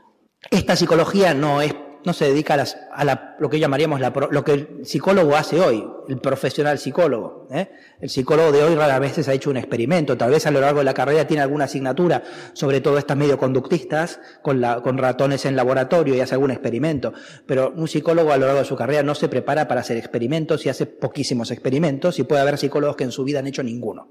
Esta 0.50 0.76
psicología 0.76 1.35
no 1.35 1.61
es 1.61 1.75
no 2.05 2.12
se 2.12 2.26
dedica 2.26 2.55
a, 2.55 3.05
la, 3.05 3.37
lo 3.38 3.50
que 3.50 3.59
llamaríamos 3.59 4.00
la, 4.00 4.12
lo 4.31 4.45
que 4.45 4.52
el 4.52 4.69
psicólogo 4.83 5.37
hace 5.37 5.61
hoy, 5.61 5.87
el 6.09 6.19
profesional 6.19 6.78
psicólogo. 6.78 7.47
¿eh? 7.50 7.71
El 8.00 8.09
psicólogo 8.09 8.52
de 8.52 8.62
hoy 8.62 8.75
rara 8.75 8.99
vez 8.99 9.12
se 9.12 9.31
ha 9.31 9.35
hecho 9.35 9.50
un 9.50 9.57
experimento, 9.57 10.17
tal 10.17 10.31
vez 10.31 10.47
a 10.47 10.50
lo 10.50 10.61
largo 10.61 10.78
de 10.78 10.85
la 10.85 10.95
carrera 10.95 11.26
tiene 11.26 11.43
alguna 11.43 11.64
asignatura, 11.64 12.23
sobre 12.52 12.81
todo 12.81 12.99
estas 12.99 13.17
medio 13.17 13.38
conductistas, 13.38 14.21
con, 14.43 14.61
la, 14.61 14.81
con 14.81 14.99
ratones 14.99 15.45
en 15.45 15.57
laboratorio 15.57 16.14
y 16.14 16.21
hace 16.21 16.35
algún 16.35 16.50
experimento. 16.50 17.12
Pero 17.47 17.73
un 17.76 17.88
psicólogo 17.88 18.33
a 18.33 18.37
lo 18.37 18.47
largo 18.47 18.61
de 18.61 18.67
su 18.67 18.76
carrera 18.76 19.02
no 19.02 19.14
se 19.14 19.28
prepara 19.28 19.69
para 19.69 19.81
hacer 19.81 19.97
experimentos 19.97 20.64
y 20.67 20.69
hace 20.69 20.87
poquísimos 20.87 21.50
experimentos 21.50 22.19
y 22.19 22.25
puede 22.25 22.43
haber 22.43 22.59
psicólogos 22.59 22.97
que 22.97 23.05
en 23.05 23.12
su 23.12 23.25
vida 23.25 23.40
han 23.40 23.47
hecho 23.47 23.62
ninguno. 23.62 24.09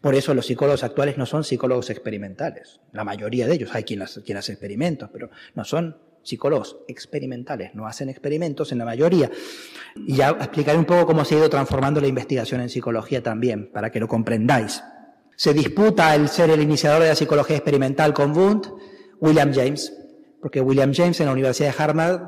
Por 0.00 0.14
eso 0.14 0.32
los 0.32 0.46
psicólogos 0.46 0.82
actuales 0.82 1.18
no 1.18 1.26
son 1.26 1.44
psicólogos 1.44 1.90
experimentales. 1.90 2.80
La 2.92 3.04
mayoría 3.04 3.46
de 3.46 3.54
ellos, 3.54 3.70
hay 3.74 3.84
quien, 3.84 4.02
hace 4.02 4.52
experimentos, 4.52 5.10
pero 5.12 5.30
no 5.54 5.64
son 5.64 5.98
psicólogos 6.22 6.78
experimentales, 6.88 7.74
no 7.74 7.86
hacen 7.86 8.08
experimentos 8.08 8.72
en 8.72 8.78
la 8.78 8.84
mayoría. 8.86 9.30
Y 9.96 10.16
ya 10.16 10.30
explicaré 10.30 10.78
un 10.78 10.86
poco 10.86 11.06
cómo 11.06 11.24
se 11.24 11.34
ha 11.34 11.38
ido 11.38 11.50
transformando 11.50 12.00
la 12.00 12.06
investigación 12.06 12.62
en 12.62 12.70
psicología 12.70 13.22
también, 13.22 13.70
para 13.70 13.90
que 13.90 14.00
lo 14.00 14.08
comprendáis. 14.08 14.82
Se 15.36 15.52
disputa 15.52 16.14
el 16.14 16.28
ser 16.28 16.50
el 16.50 16.62
iniciador 16.62 17.02
de 17.02 17.08
la 17.08 17.14
psicología 17.14 17.56
experimental 17.56 18.14
con 18.14 18.36
Wundt, 18.36 18.68
William 19.20 19.52
James, 19.52 19.92
porque 20.40 20.60
William 20.62 20.92
James 20.94 21.20
en 21.20 21.26
la 21.26 21.32
Universidad 21.32 21.74
de 21.74 21.82
Harvard 21.82 22.22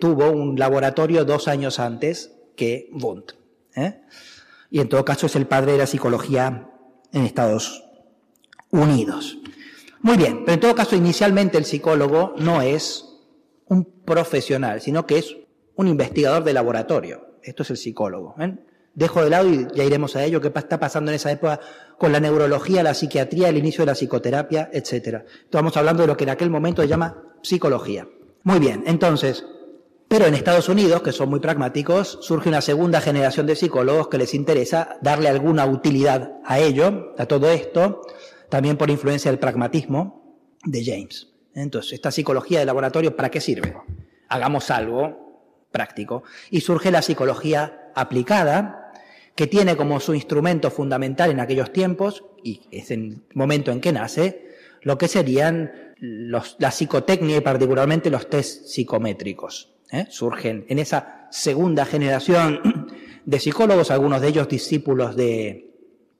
tuvo 0.00 0.30
un 0.30 0.58
laboratorio 0.58 1.24
dos 1.24 1.48
años 1.48 1.78
antes 1.78 2.32
que 2.56 2.88
Wundt. 2.92 3.32
¿eh? 3.74 4.00
Y 4.70 4.80
en 4.80 4.88
todo 4.88 5.04
caso 5.04 5.26
es 5.26 5.36
el 5.36 5.46
padre 5.46 5.72
de 5.72 5.78
la 5.78 5.86
psicología 5.86 6.70
en 7.12 7.24
Estados 7.24 7.84
Unidos. 8.70 9.38
Muy 10.00 10.16
bien, 10.16 10.44
pero 10.44 10.54
en 10.54 10.60
todo 10.60 10.74
caso 10.74 10.96
inicialmente 10.96 11.58
el 11.58 11.64
psicólogo 11.64 12.34
no 12.38 12.62
es 12.62 13.04
un 13.66 13.84
profesional, 13.84 14.80
sino 14.80 15.06
que 15.06 15.18
es 15.18 15.36
un 15.76 15.88
investigador 15.88 16.44
de 16.44 16.52
laboratorio. 16.52 17.36
Esto 17.42 17.62
es 17.62 17.70
el 17.70 17.76
psicólogo. 17.76 18.34
Dejo 18.94 19.22
de 19.22 19.30
lado 19.30 19.48
y 19.48 19.66
ya 19.74 19.84
iremos 19.84 20.16
a 20.16 20.24
ello, 20.24 20.40
qué 20.40 20.48
está 20.54 20.80
pasando 20.80 21.10
en 21.10 21.14
esa 21.14 21.30
época 21.30 21.60
con 21.96 22.12
la 22.12 22.20
neurología, 22.20 22.82
la 22.82 22.94
psiquiatría, 22.94 23.48
el 23.48 23.56
inicio 23.56 23.82
de 23.82 23.86
la 23.86 23.94
psicoterapia, 23.94 24.68
etc. 24.72 25.22
Estamos 25.44 25.76
hablando 25.76 26.02
de 26.02 26.08
lo 26.08 26.16
que 26.16 26.24
en 26.24 26.30
aquel 26.30 26.50
momento 26.50 26.82
se 26.82 26.88
llama 26.88 27.22
psicología. 27.42 28.08
Muy 28.42 28.58
bien, 28.58 28.82
entonces, 28.86 29.44
pero 30.10 30.26
en 30.26 30.34
Estados 30.34 30.68
Unidos, 30.68 31.02
que 31.02 31.12
son 31.12 31.30
muy 31.30 31.38
pragmáticos, 31.38 32.18
surge 32.20 32.48
una 32.48 32.62
segunda 32.62 33.00
generación 33.00 33.46
de 33.46 33.54
psicólogos 33.54 34.08
que 34.08 34.18
les 34.18 34.34
interesa 34.34 34.98
darle 35.00 35.28
alguna 35.28 35.64
utilidad 35.66 36.32
a 36.44 36.58
ello, 36.58 37.14
a 37.16 37.26
todo 37.26 37.48
esto, 37.48 38.02
también 38.48 38.76
por 38.76 38.90
influencia 38.90 39.30
del 39.30 39.38
pragmatismo 39.38 40.36
de 40.64 40.84
James. 40.84 41.28
Entonces, 41.54 41.92
esta 41.92 42.10
psicología 42.10 42.58
de 42.58 42.64
laboratorio, 42.64 43.14
¿para 43.14 43.30
qué 43.30 43.40
sirve? 43.40 43.72
Hagamos 44.28 44.72
algo 44.72 45.68
práctico. 45.70 46.24
Y 46.50 46.62
surge 46.62 46.90
la 46.90 47.02
psicología 47.02 47.92
aplicada, 47.94 48.92
que 49.36 49.46
tiene 49.46 49.76
como 49.76 50.00
su 50.00 50.12
instrumento 50.12 50.72
fundamental 50.72 51.30
en 51.30 51.38
aquellos 51.38 51.72
tiempos, 51.72 52.24
y 52.42 52.62
es 52.72 52.90
el 52.90 53.22
momento 53.34 53.70
en 53.70 53.80
que 53.80 53.92
nace, 53.92 54.48
lo 54.82 54.98
que 54.98 55.06
serían 55.06 55.94
la 56.00 56.70
psicotecnia 56.72 57.36
y 57.36 57.42
particularmente 57.42 58.10
los 58.10 58.28
test 58.28 58.64
psicométricos. 58.66 59.76
¿Eh? 59.92 60.06
Surgen 60.10 60.64
en 60.68 60.78
esa 60.78 61.28
segunda 61.30 61.84
generación 61.84 62.88
de 63.24 63.38
psicólogos, 63.38 63.90
algunos 63.90 64.20
de 64.20 64.28
ellos 64.28 64.48
discípulos 64.48 65.16
de, 65.16 65.70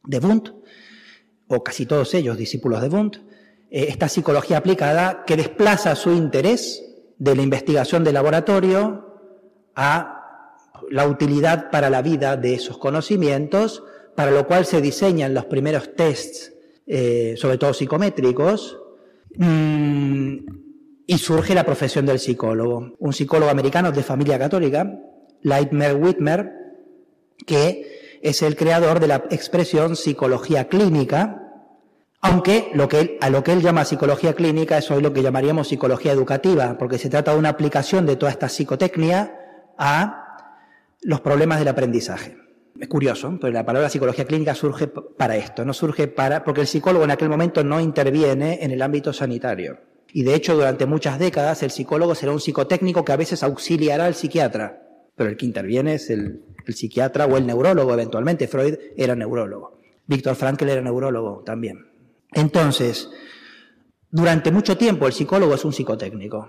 de 0.05 0.19
Wundt, 0.19 0.51
o 1.49 1.65
casi 1.65 1.87
todos 1.87 2.15
ellos 2.15 2.37
discípulos 2.37 2.81
de 2.81 2.89
Wundt, 2.89 3.17
eh, 3.71 3.87
esta 3.89 4.09
psicología 4.09 4.59
aplicada 4.59 5.25
que 5.27 5.37
desplaza 5.37 5.95
su 5.97 6.13
interés 6.13 6.85
de 7.19 7.37
la 7.37 7.43
investigación 7.43 8.05
de 8.05 8.13
laboratorio 8.13 9.07
a 9.75 10.17
la 10.91 11.07
utilidad 11.07 11.71
para 11.71 11.91
la 11.91 12.03
vida 12.03 12.37
de 12.37 12.55
esos 12.55 12.79
conocimientos, 12.79 13.83
para 14.15 14.31
lo 14.31 14.47
cual 14.47 14.65
se 14.65 14.81
diseñan 14.81 15.35
los 15.35 15.45
primeros 15.45 15.95
tests, 15.95 16.53
eh, 16.87 17.35
sobre 17.37 17.59
todo 17.59 17.75
psicométricos, 17.75 18.79
mm, 19.37 20.37
y 21.11 21.19
surge 21.19 21.57
la 21.57 21.65
profesión 21.65 22.07
del 22.07 22.21
psicólogo. 22.21 22.93
Un 23.01 23.13
psicólogo 23.13 23.51
americano 23.51 23.91
de 23.91 24.05
familia 24.05 24.39
católica, 24.39 24.97
Lightmer 25.43 25.97
Whitmer, 25.97 26.53
que 27.45 28.21
es 28.23 28.43
el 28.43 28.55
creador 28.55 29.01
de 29.01 29.09
la 29.09 29.25
expresión 29.31 29.97
psicología 29.97 30.69
clínica, 30.69 31.37
Aunque 32.23 32.71
lo 32.75 32.87
que 32.87 33.19
a 33.21 33.31
lo 33.31 33.43
que 33.43 33.53
él 33.53 33.63
llama 33.63 33.85
psicología 33.87 34.35
clínica 34.35 34.79
es 34.79 34.91
hoy 34.91 35.03
lo 35.03 35.13
que 35.13 35.23
llamaríamos 35.23 35.67
psicología 35.67 36.13
educativa, 36.13 36.77
porque 36.79 36.99
se 36.99 37.09
trata 37.09 37.33
de 37.33 37.39
una 37.39 37.49
aplicación 37.49 38.07
de 38.07 38.15
toda 38.15 38.31
esta 38.31 38.49
psicotecnia 38.49 39.35
a 39.79 40.47
los 41.01 41.23
problemas 41.23 41.59
del 41.59 41.69
aprendizaje. 41.69 42.37
Es 42.79 42.89
curioso, 42.89 43.37
pero 43.41 43.53
la 43.53 43.65
palabra 43.65 43.89
psicología 43.89 44.27
clínica 44.27 44.55
surge 44.55 44.87
para 44.87 45.35
esto, 45.37 45.65
no 45.65 45.73
surge 45.73 46.07
para, 46.07 46.45
porque 46.45 46.61
el 46.61 46.67
psicólogo 46.69 47.05
en 47.05 47.11
aquel 47.11 47.31
momento 47.31 47.65
no 47.65 47.81
interviene 47.81 48.59
en 48.63 48.71
el 48.71 48.83
ámbito 48.83 49.13
sanitario. 49.13 49.90
Y 50.13 50.23
de 50.25 50.35
hecho, 50.35 50.55
durante 50.55 50.87
muchas 50.87 51.19
décadas, 51.19 51.63
el 51.63 51.71
psicólogo 51.71 52.15
será 52.15 52.33
un 52.33 52.41
psicotécnico 52.41 53.05
que 53.05 53.13
a 53.13 53.17
veces 53.17 53.43
auxiliará 53.43 54.07
al 54.07 54.15
psiquiatra, 54.15 54.83
pero 55.15 55.31
el 55.31 55.37
que 55.37 55.47
interviene 55.47 55.95
es 55.95 56.11
el, 56.11 56.45
psiquiatra 56.67 57.27
o 57.27 57.37
el 57.37 57.47
neurólogo 57.47 57.93
eventualmente. 57.93 58.47
Freud 58.47 58.77
era 58.97 59.17
neurólogo. 59.17 59.79
Víctor 60.07 60.37
Frankl 60.37 60.69
era 60.69 60.81
neurólogo 60.81 61.43
también. 61.45 61.87
Entonces, 62.33 63.11
durante 64.11 64.53
mucho 64.53 64.77
tiempo 64.77 65.07
el 65.07 65.13
psicólogo 65.13 65.55
es 65.55 65.65
un 65.65 65.73
psicotécnico. 65.73 66.49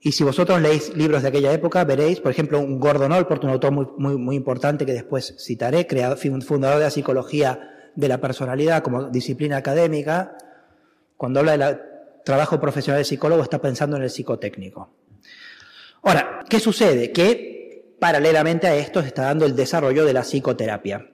Y 0.00 0.12
si 0.12 0.24
vosotros 0.24 0.60
leéis 0.60 0.96
libros 0.96 1.22
de 1.22 1.28
aquella 1.28 1.52
época, 1.52 1.84
veréis, 1.84 2.18
por 2.18 2.32
ejemplo, 2.32 2.58
un 2.58 2.80
Gordon 2.80 3.12
Allport, 3.12 3.44
un 3.44 3.50
autor 3.50 3.70
muy, 3.70 4.18
muy, 4.18 4.34
importante 4.34 4.84
que 4.84 4.92
después 4.92 5.36
citaré, 5.38 5.86
fundador 6.44 6.78
de 6.78 6.84
la 6.84 6.90
psicología 6.90 7.90
de 7.94 8.08
la 8.08 8.20
personalidad 8.20 8.82
como 8.82 9.10
disciplina 9.10 9.58
académica, 9.58 10.36
cuando 11.16 11.38
habla 11.38 11.52
del 11.52 11.91
trabajo 12.24 12.60
profesional 12.60 13.00
de 13.00 13.04
psicólogo 13.04 13.42
está 13.42 13.60
pensando 13.60 13.96
en 13.96 14.02
el 14.02 14.10
psicotécnico. 14.10 14.90
Ahora, 16.02 16.40
¿qué 16.48 16.58
sucede? 16.60 17.12
Que 17.12 17.96
paralelamente 17.98 18.66
a 18.66 18.74
esto 18.74 19.00
se 19.00 19.08
está 19.08 19.22
dando 19.22 19.46
el 19.46 19.54
desarrollo 19.54 20.04
de 20.04 20.12
la 20.12 20.22
psicoterapia. 20.22 21.08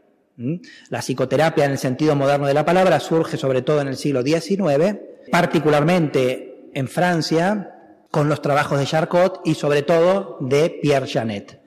La 0.89 1.01
psicoterapia 1.01 1.65
en 1.65 1.73
el 1.73 1.79
sentido 1.79 2.15
moderno 2.15 2.47
de 2.47 2.55
la 2.55 2.65
palabra 2.65 3.01
surge 3.01 3.37
sobre 3.37 3.63
todo 3.63 3.81
en 3.81 3.89
el 3.89 3.97
siglo 3.97 4.23
XIX, 4.23 4.97
particularmente 5.31 6.71
en 6.75 6.89
Francia, 6.89 7.75
con 8.11 8.29
los 8.29 8.41
trabajos 8.41 8.79
de 8.79 8.87
Charcot 8.87 9.41
y 9.45 9.55
sobre 9.55 9.83
todo 9.83 10.39
de 10.41 10.71
Pierre 10.81 11.09
Janet. 11.09 11.61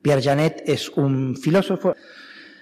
Pierre 0.00 0.22
Janet 0.22 0.62
es 0.66 0.88
un 0.90 1.36
filósofo, 1.36 1.94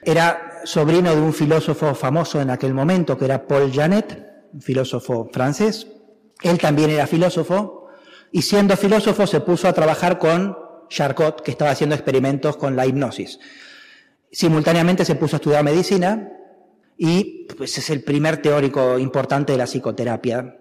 era 0.02 0.60
sobrino 0.64 1.14
de 1.14 1.20
un 1.20 1.32
filósofo 1.32 1.94
famoso 1.94 2.40
en 2.40 2.50
aquel 2.50 2.74
momento 2.74 3.18
que 3.18 3.26
era 3.26 3.46
Paul 3.46 3.70
Janet, 3.72 4.48
un 4.52 4.62
filósofo 4.62 5.28
francés. 5.32 5.86
Él 6.42 6.58
también 6.58 6.90
era 6.90 7.06
filósofo 7.06 7.88
y 8.30 8.42
siendo 8.42 8.76
filósofo 8.76 9.26
se 9.26 9.40
puso 9.40 9.68
a 9.68 9.72
trabajar 9.72 10.18
con 10.18 10.56
Charcot, 10.88 11.42
que 11.42 11.50
estaba 11.50 11.70
haciendo 11.70 11.94
experimentos 11.94 12.56
con 12.56 12.76
la 12.76 12.86
hipnosis. 12.86 13.38
Simultáneamente 14.30 15.04
se 15.04 15.14
puso 15.14 15.36
a 15.36 15.38
estudiar 15.38 15.64
medicina 15.64 16.30
y 16.96 17.46
pues 17.56 17.76
es 17.78 17.90
el 17.90 18.02
primer 18.02 18.38
teórico 18.38 18.98
importante 18.98 19.52
de 19.52 19.58
la 19.58 19.66
psicoterapia 19.66 20.56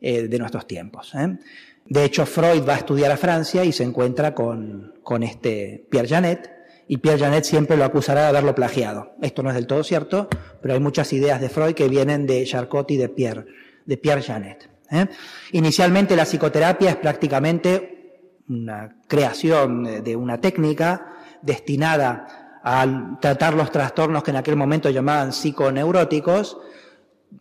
eh, 0.00 0.28
de 0.28 0.38
nuestros 0.38 0.66
tiempos. 0.66 1.14
¿eh? 1.14 1.38
De 1.86 2.04
hecho, 2.04 2.26
Freud 2.26 2.62
va 2.68 2.74
a 2.74 2.78
estudiar 2.78 3.10
a 3.10 3.16
Francia 3.16 3.64
y 3.64 3.72
se 3.72 3.84
encuentra 3.84 4.34
con, 4.34 4.94
con 5.02 5.22
este 5.22 5.86
Pierre 5.90 6.08
Janet, 6.08 6.56
y 6.88 6.98
Pierre 6.98 7.18
Janet 7.18 7.44
siempre 7.44 7.76
lo 7.76 7.84
acusará 7.84 8.22
de 8.22 8.28
haberlo 8.28 8.54
plagiado. 8.54 9.14
Esto 9.20 9.42
no 9.42 9.48
es 9.50 9.56
del 9.56 9.66
todo 9.66 9.82
cierto, 9.82 10.28
pero 10.62 10.74
hay 10.74 10.80
muchas 10.80 11.12
ideas 11.12 11.40
de 11.40 11.48
Freud 11.48 11.74
que 11.74 11.88
vienen 11.88 12.26
de 12.26 12.44
Charcot 12.44 12.90
y 12.90 12.96
de 12.96 13.08
Pierre, 13.08 13.46
de 13.84 13.96
Pierre 13.96 14.22
Janet. 14.22 14.68
¿Eh? 14.90 15.06
Inicialmente 15.52 16.16
la 16.16 16.24
psicoterapia 16.24 16.90
es 16.90 16.96
prácticamente 16.96 18.42
una 18.48 18.96
creación 19.08 20.04
de 20.04 20.16
una 20.16 20.40
técnica 20.40 21.14
destinada 21.42 22.60
a 22.62 23.18
tratar 23.20 23.54
los 23.54 23.70
trastornos 23.70 24.22
que 24.22 24.32
en 24.32 24.38
aquel 24.38 24.56
momento 24.56 24.90
llamaban 24.90 25.32
psiconeuróticos, 25.32 26.58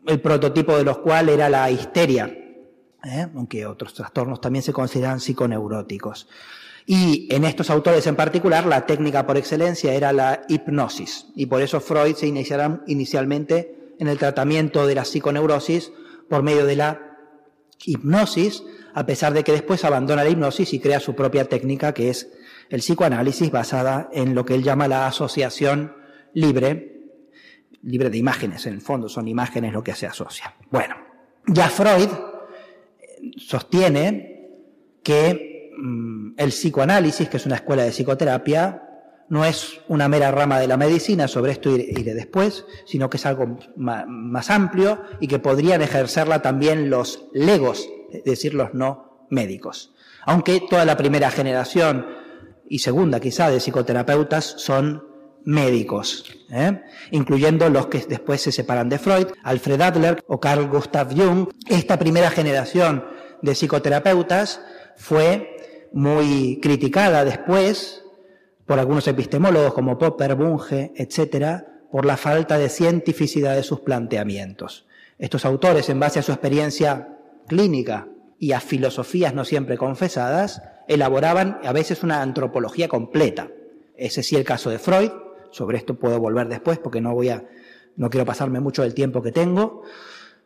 el 0.05 0.21
prototipo 0.21 0.77
de 0.77 0.83
los 0.83 0.99
cuales 0.99 1.35
era 1.35 1.49
la 1.49 1.69
histeria, 1.71 2.25
¿eh? 2.25 3.27
aunque 3.35 3.65
otros 3.65 3.93
trastornos 3.93 4.39
también 4.39 4.61
se 4.61 4.73
consideran 4.73 5.19
psiconeuróticos. 5.19 6.27
Y 6.85 7.27
en 7.33 7.45
estos 7.45 7.71
autores 7.71 8.05
en 8.05 8.15
particular, 8.15 8.67
la 8.67 8.85
técnica 8.85 9.25
por 9.25 9.37
excelencia 9.37 9.93
era 9.93 10.13
la 10.13 10.41
hipnosis, 10.47 11.27
y 11.35 11.47
por 11.47 11.61
eso 11.63 11.79
Freud 11.79 12.15
se 12.15 12.27
iniciará 12.27 12.81
inicialmente 12.85 13.95
en 13.97 14.07
el 14.07 14.19
tratamiento 14.19 14.85
de 14.85 14.95
la 14.95 15.05
psiconeurosis 15.05 15.91
por 16.29 16.43
medio 16.43 16.65
de 16.65 16.75
la 16.75 17.04
hipnosis, 17.83 18.63
a 18.93 19.05
pesar 19.05 19.33
de 19.33 19.43
que 19.43 19.51
después 19.51 19.83
abandona 19.83 20.23
la 20.23 20.29
hipnosis 20.29 20.73
y 20.73 20.79
crea 20.79 20.99
su 20.99 21.15
propia 21.15 21.45
técnica, 21.45 21.93
que 21.93 22.09
es 22.09 22.31
el 22.69 22.79
psicoanálisis 22.79 23.51
basada 23.51 24.09
en 24.11 24.35
lo 24.35 24.45
que 24.45 24.55
él 24.55 24.63
llama 24.63 24.87
la 24.87 25.07
asociación 25.07 25.95
libre, 26.33 27.01
libre 27.83 28.09
de 28.09 28.17
imágenes, 28.17 28.65
en 28.65 28.73
el 28.73 28.81
fondo 28.81 29.09
son 29.09 29.27
imágenes 29.27 29.73
lo 29.73 29.83
que 29.83 29.93
se 29.93 30.07
asocia. 30.07 30.55
Bueno, 30.71 30.95
ya 31.47 31.69
Freud 31.69 32.09
sostiene 33.37 34.49
que 35.03 35.71
mm, 35.77 36.33
el 36.37 36.49
psicoanálisis, 36.49 37.29
que 37.29 37.37
es 37.37 37.45
una 37.45 37.55
escuela 37.55 37.83
de 37.83 37.91
psicoterapia, 37.91 38.84
no 39.27 39.45
es 39.45 39.81
una 39.87 40.07
mera 40.07 40.31
rama 40.31 40.59
de 40.59 40.67
la 40.67 40.77
medicina, 40.77 41.27
sobre 41.27 41.51
esto 41.51 41.69
iré 41.69 42.13
después, 42.13 42.65
sino 42.85 43.09
que 43.09 43.17
es 43.17 43.25
algo 43.25 43.57
más 43.75 44.49
amplio 44.49 45.01
y 45.19 45.27
que 45.27 45.39
podrían 45.39 45.81
ejercerla 45.81 46.41
también 46.41 46.89
los 46.89 47.25
legos, 47.33 47.89
es 48.11 48.23
decir, 48.23 48.53
los 48.53 48.73
no 48.73 49.27
médicos. 49.29 49.93
Aunque 50.25 50.61
toda 50.69 50.85
la 50.85 50.97
primera 50.97 51.31
generación 51.31 52.05
y 52.67 52.79
segunda 52.79 53.19
quizá 53.19 53.49
de 53.49 53.59
psicoterapeutas 53.59 54.55
son 54.57 55.03
médicos, 55.43 56.25
¿eh? 56.51 56.81
incluyendo 57.11 57.69
los 57.69 57.87
que 57.87 57.99
después 57.99 58.41
se 58.41 58.51
separan 58.51 58.89
de 58.89 58.97
Freud, 58.97 59.27
Alfred 59.43 59.81
Adler 59.81 60.23
o 60.27 60.39
Carl 60.39 60.67
Gustav 60.67 61.15
Jung. 61.15 61.49
Esta 61.67 61.99
primera 61.99 62.31
generación 62.31 63.05
de 63.41 63.53
psicoterapeutas 63.53 64.61
fue 64.95 65.87
muy 65.93 66.59
criticada 66.61 67.23
después 67.23 68.04
por 68.65 68.79
algunos 68.79 69.07
epistemólogos 69.07 69.73
como 69.73 69.97
Popper, 69.97 70.35
Bunge, 70.35 70.91
etcétera, 70.95 71.67
por 71.91 72.05
la 72.05 72.17
falta 72.17 72.57
de 72.57 72.69
cientificidad 72.69 73.55
de 73.55 73.63
sus 73.63 73.81
planteamientos. 73.81 74.85
Estos 75.17 75.45
autores, 75.45 75.89
en 75.89 75.99
base 75.99 76.19
a 76.19 76.23
su 76.23 76.31
experiencia 76.31 77.17
clínica 77.47 78.07
y 78.39 78.51
a 78.51 78.59
filosofías 78.59 79.33
no 79.33 79.45
siempre 79.45 79.77
confesadas, 79.77 80.61
elaboraban 80.87 81.59
a 81.63 81.71
veces 81.71 82.03
una 82.03 82.21
antropología 82.21 82.87
completa. 82.87 83.49
Ese 83.95 84.23
sí 84.23 84.35
el 84.35 84.43
caso 84.43 84.69
de 84.69 84.79
Freud, 84.79 85.11
sobre 85.51 85.77
esto 85.77 85.95
puedo 85.95 86.19
volver 86.19 86.49
después 86.49 86.79
porque 86.79 86.99
no 86.99 87.13
voy 87.13 87.29
a, 87.29 87.45
no 87.95 88.09
quiero 88.09 88.25
pasarme 88.25 88.59
mucho 88.59 88.81
del 88.81 88.93
tiempo 88.93 89.21
que 89.21 89.31
tengo, 89.31 89.83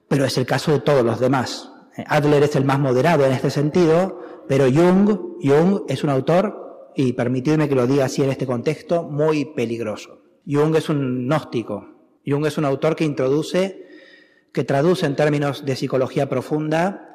pero 0.08 0.25
es 0.25 0.38
el 0.38 0.45
caso 0.45 0.71
de 0.71 0.79
todos 0.82 1.03
los 1.03 1.19
demás. 1.19 1.71
Adler 2.05 2.43
es 2.43 2.55
el 2.55 2.63
más 2.63 2.79
moderado 2.79 3.25
en 3.25 3.32
este 3.32 3.49
sentido, 3.49 4.21
pero 4.47 4.65
Jung, 4.65 5.38
Jung 5.41 5.82
es 5.88 6.03
un 6.03 6.12
autor, 6.12 6.68
y 6.95 7.13
permitidme 7.13 7.69
que 7.69 7.75
lo 7.75 7.88
diga 7.88 8.06
así 8.06 8.23
en 8.23 8.30
este 8.30 8.45
contexto, 8.45 9.04
muy 9.04 9.45
peligroso. 9.45 10.21
Jung 10.47 10.75
es 10.75 10.89
un 10.89 11.28
gnóstico. 11.28 11.88
Jung 12.25 12.45
es 12.45 12.58
un 12.58 12.65
autor 12.65 12.95
que 12.95 13.06
introduce, 13.06 13.86
que 14.52 14.63
traduce 14.63 15.06
en 15.06 15.15
términos 15.15 15.65
de 15.65 15.75
psicología 15.75 16.28
profunda 16.28 17.10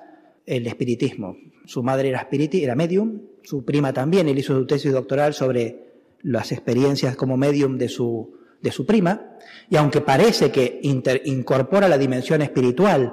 el 0.47 0.67
espiritismo. 0.67 1.37
Su 1.67 1.83
madre 1.83 2.11
era 2.11 2.29
era 2.31 2.75
medium, 2.75 3.21
su 3.43 3.65
prima 3.65 3.93
también, 3.93 4.29
él 4.29 4.39
hizo 4.39 4.55
su 4.55 4.67
tesis 4.67 4.93
doctoral 4.93 5.35
sobre 5.35 5.85
las 6.23 6.53
experiencias 6.53 7.17
como 7.17 7.37
medium 7.37 7.77
de 7.79 7.89
su, 7.89 8.39
de 8.61 8.73
su 8.73 8.87
prima, 8.87 9.37
y 9.69 9.77
aunque 9.77 10.01
parece 10.01 10.51
que 10.51 10.81
incorpora 10.83 11.89
la 11.89 11.99
dimensión 11.99 12.43
espiritual 12.43 13.13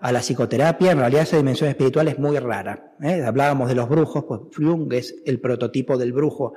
a 0.00 0.12
la 0.12 0.20
psicoterapia, 0.20 0.92
en 0.92 0.98
realidad 0.98 1.22
esa 1.22 1.36
dimensión 1.36 1.68
espiritual 1.70 2.08
es 2.08 2.18
muy 2.18 2.38
rara. 2.38 2.92
¿eh? 3.02 3.22
Hablábamos 3.24 3.68
de 3.68 3.74
los 3.74 3.88
brujos, 3.88 4.24
pues 4.24 4.40
Jung 4.56 4.92
es 4.92 5.16
el 5.26 5.40
prototipo 5.40 5.98
del 5.98 6.12
brujo 6.12 6.54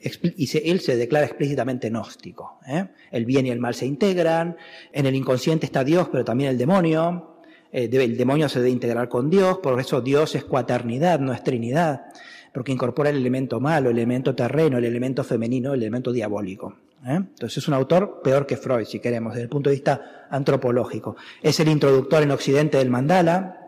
y 0.00 0.70
él 0.70 0.80
se 0.80 0.96
declara 0.96 1.26
explícitamente 1.26 1.90
gnóstico. 1.90 2.60
¿eh? 2.66 2.86
El 3.10 3.24
bien 3.24 3.46
y 3.46 3.50
el 3.50 3.58
mal 3.58 3.74
se 3.74 3.86
integran, 3.86 4.56
en 4.92 5.06
el 5.06 5.14
inconsciente 5.14 5.66
está 5.66 5.84
Dios, 5.84 6.08
pero 6.10 6.24
también 6.24 6.50
el 6.50 6.58
demonio, 6.58 7.40
eh, 7.72 7.88
el 7.90 8.16
demonio 8.16 8.48
se 8.48 8.60
debe 8.60 8.70
integrar 8.70 9.08
con 9.08 9.28
Dios, 9.28 9.58
por 9.58 9.78
eso 9.80 10.00
Dios 10.00 10.34
es 10.34 10.44
cuaternidad, 10.44 11.20
no 11.20 11.32
es 11.32 11.42
trinidad, 11.42 12.06
porque 12.52 12.72
incorpora 12.72 13.10
el 13.10 13.16
elemento 13.16 13.60
malo, 13.60 13.90
el 13.90 13.98
elemento 13.98 14.34
terreno, 14.34 14.78
el 14.78 14.84
elemento 14.84 15.24
femenino, 15.24 15.74
el 15.74 15.82
elemento 15.82 16.12
diabólico. 16.12 16.74
¿Eh? 17.06 17.16
Entonces 17.16 17.58
es 17.58 17.68
un 17.68 17.74
autor 17.74 18.20
peor 18.22 18.46
que 18.46 18.56
Freud, 18.56 18.86
si 18.86 19.00
queremos, 19.00 19.32
desde 19.34 19.44
el 19.44 19.48
punto 19.48 19.70
de 19.70 19.76
vista 19.76 20.26
antropológico. 20.30 21.16
Es 21.42 21.60
el 21.60 21.68
introductor 21.68 22.22
en 22.22 22.30
Occidente 22.30 22.78
del 22.78 22.90
mandala 22.90 23.58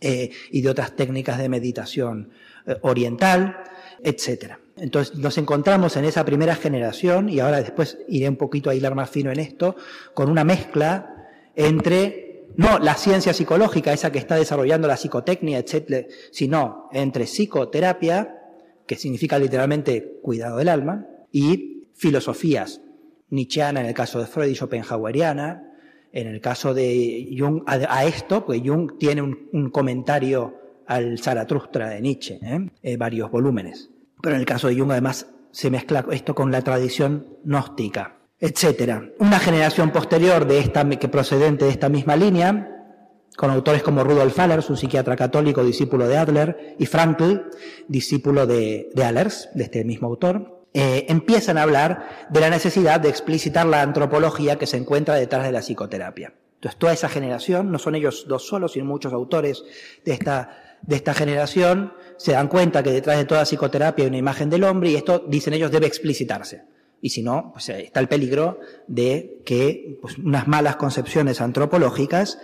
eh, 0.00 0.30
y 0.50 0.62
de 0.62 0.70
otras 0.70 0.96
técnicas 0.96 1.38
de 1.38 1.48
meditación 1.48 2.30
eh, 2.66 2.76
oriental, 2.82 3.62
etc. 4.02 4.54
Entonces 4.76 5.16
nos 5.16 5.36
encontramos 5.38 5.96
en 5.96 6.04
esa 6.04 6.24
primera 6.24 6.54
generación, 6.54 7.28
y 7.28 7.40
ahora 7.40 7.60
después 7.60 7.98
iré 8.08 8.28
un 8.28 8.36
poquito 8.36 8.70
a 8.70 8.74
hilar 8.74 8.94
más 8.94 9.10
fino 9.10 9.30
en 9.30 9.40
esto, 9.40 9.76
con 10.14 10.30
una 10.30 10.44
mezcla 10.44 11.28
entre, 11.54 12.46
no 12.56 12.78
la 12.78 12.94
ciencia 12.94 13.34
psicológica, 13.34 13.92
esa 13.92 14.10
que 14.10 14.18
está 14.18 14.36
desarrollando 14.36 14.88
la 14.88 14.96
psicotecnia, 14.96 15.58
etc., 15.58 16.06
sino 16.30 16.88
entre 16.92 17.24
psicoterapia, 17.24 18.38
que 18.86 18.96
significa 18.96 19.38
literalmente 19.38 20.18
cuidado 20.22 20.56
del 20.56 20.68
alma, 20.70 21.06
y 21.30 21.79
filosofías, 22.00 22.80
nietzscheana 23.28 23.80
en 23.80 23.86
el 23.86 23.94
caso 23.94 24.18
de 24.20 24.26
Freud 24.26 24.48
y 24.48 24.54
schopenhaueriana, 24.54 25.66
En 26.12 26.26
el 26.26 26.40
caso 26.40 26.74
de 26.74 27.36
Jung, 27.38 27.62
a, 27.66 28.04
esto, 28.04 28.44
pues 28.44 28.62
Jung 28.64 28.98
tiene 28.98 29.22
un, 29.22 29.70
comentario 29.70 30.54
al 30.86 31.20
Zaratustra 31.20 31.90
de 31.90 32.00
Nietzsche, 32.00 32.40
¿eh? 32.42 32.96
varios 32.96 33.30
volúmenes. 33.30 33.90
Pero 34.20 34.34
en 34.34 34.40
el 34.40 34.46
caso 34.46 34.66
de 34.66 34.76
Jung, 34.76 34.90
además, 34.90 35.26
se 35.52 35.70
mezcla 35.70 36.04
esto 36.10 36.34
con 36.34 36.50
la 36.50 36.62
tradición 36.62 37.26
gnóstica, 37.44 38.16
etcétera. 38.40 39.10
Una 39.20 39.38
generación 39.38 39.92
posterior 39.92 40.48
de 40.48 40.58
esta, 40.58 40.88
que 40.88 41.08
procedente 41.08 41.66
de 41.66 41.70
esta 41.70 41.88
misma 41.88 42.16
línea, 42.16 42.96
con 43.36 43.50
autores 43.50 43.84
como 43.84 44.02
Rudolf 44.02 44.36
Allers, 44.40 44.68
un 44.68 44.76
psiquiatra 44.76 45.14
católico 45.14 45.62
discípulo 45.62 46.08
de 46.08 46.16
Adler, 46.16 46.74
y 46.78 46.86
Frankl, 46.86 47.42
discípulo 47.86 48.46
de, 48.46 48.88
de 48.94 49.04
Allers, 49.04 49.50
de 49.54 49.64
este 49.64 49.84
mismo 49.84 50.08
autor, 50.08 50.59
eh, 50.72 51.06
empiezan 51.08 51.58
a 51.58 51.62
hablar 51.62 52.28
de 52.30 52.40
la 52.40 52.50
necesidad 52.50 53.00
de 53.00 53.08
explicitar 53.08 53.66
la 53.66 53.82
antropología 53.82 54.56
que 54.56 54.66
se 54.66 54.76
encuentra 54.76 55.14
detrás 55.16 55.44
de 55.44 55.52
la 55.52 55.60
psicoterapia. 55.60 56.34
Entonces, 56.54 56.78
toda 56.78 56.92
esa 56.92 57.08
generación, 57.08 57.72
no 57.72 57.78
son 57.78 57.94
ellos 57.94 58.26
dos 58.28 58.46
solos, 58.46 58.72
sino 58.72 58.84
muchos 58.84 59.12
autores 59.12 59.64
de 60.04 60.12
esta, 60.12 60.78
de 60.82 60.96
esta 60.96 61.14
generación, 61.14 61.94
se 62.18 62.32
dan 62.32 62.48
cuenta 62.48 62.82
que 62.82 62.92
detrás 62.92 63.16
de 63.16 63.24
toda 63.24 63.44
psicoterapia 63.44 64.04
hay 64.04 64.08
una 64.08 64.18
imagen 64.18 64.50
del 64.50 64.64
hombre 64.64 64.90
y 64.90 64.96
esto, 64.96 65.24
dicen 65.26 65.54
ellos, 65.54 65.70
debe 65.70 65.86
explicitarse. 65.86 66.64
Y 67.02 67.10
si 67.10 67.22
no, 67.22 67.50
pues 67.52 67.68
eh, 67.70 67.84
está 67.84 68.00
el 68.00 68.08
peligro 68.08 68.60
de 68.86 69.40
que 69.44 69.98
pues, 70.02 70.18
unas 70.18 70.46
malas 70.46 70.76
concepciones 70.76 71.40
antropológicas 71.40 72.38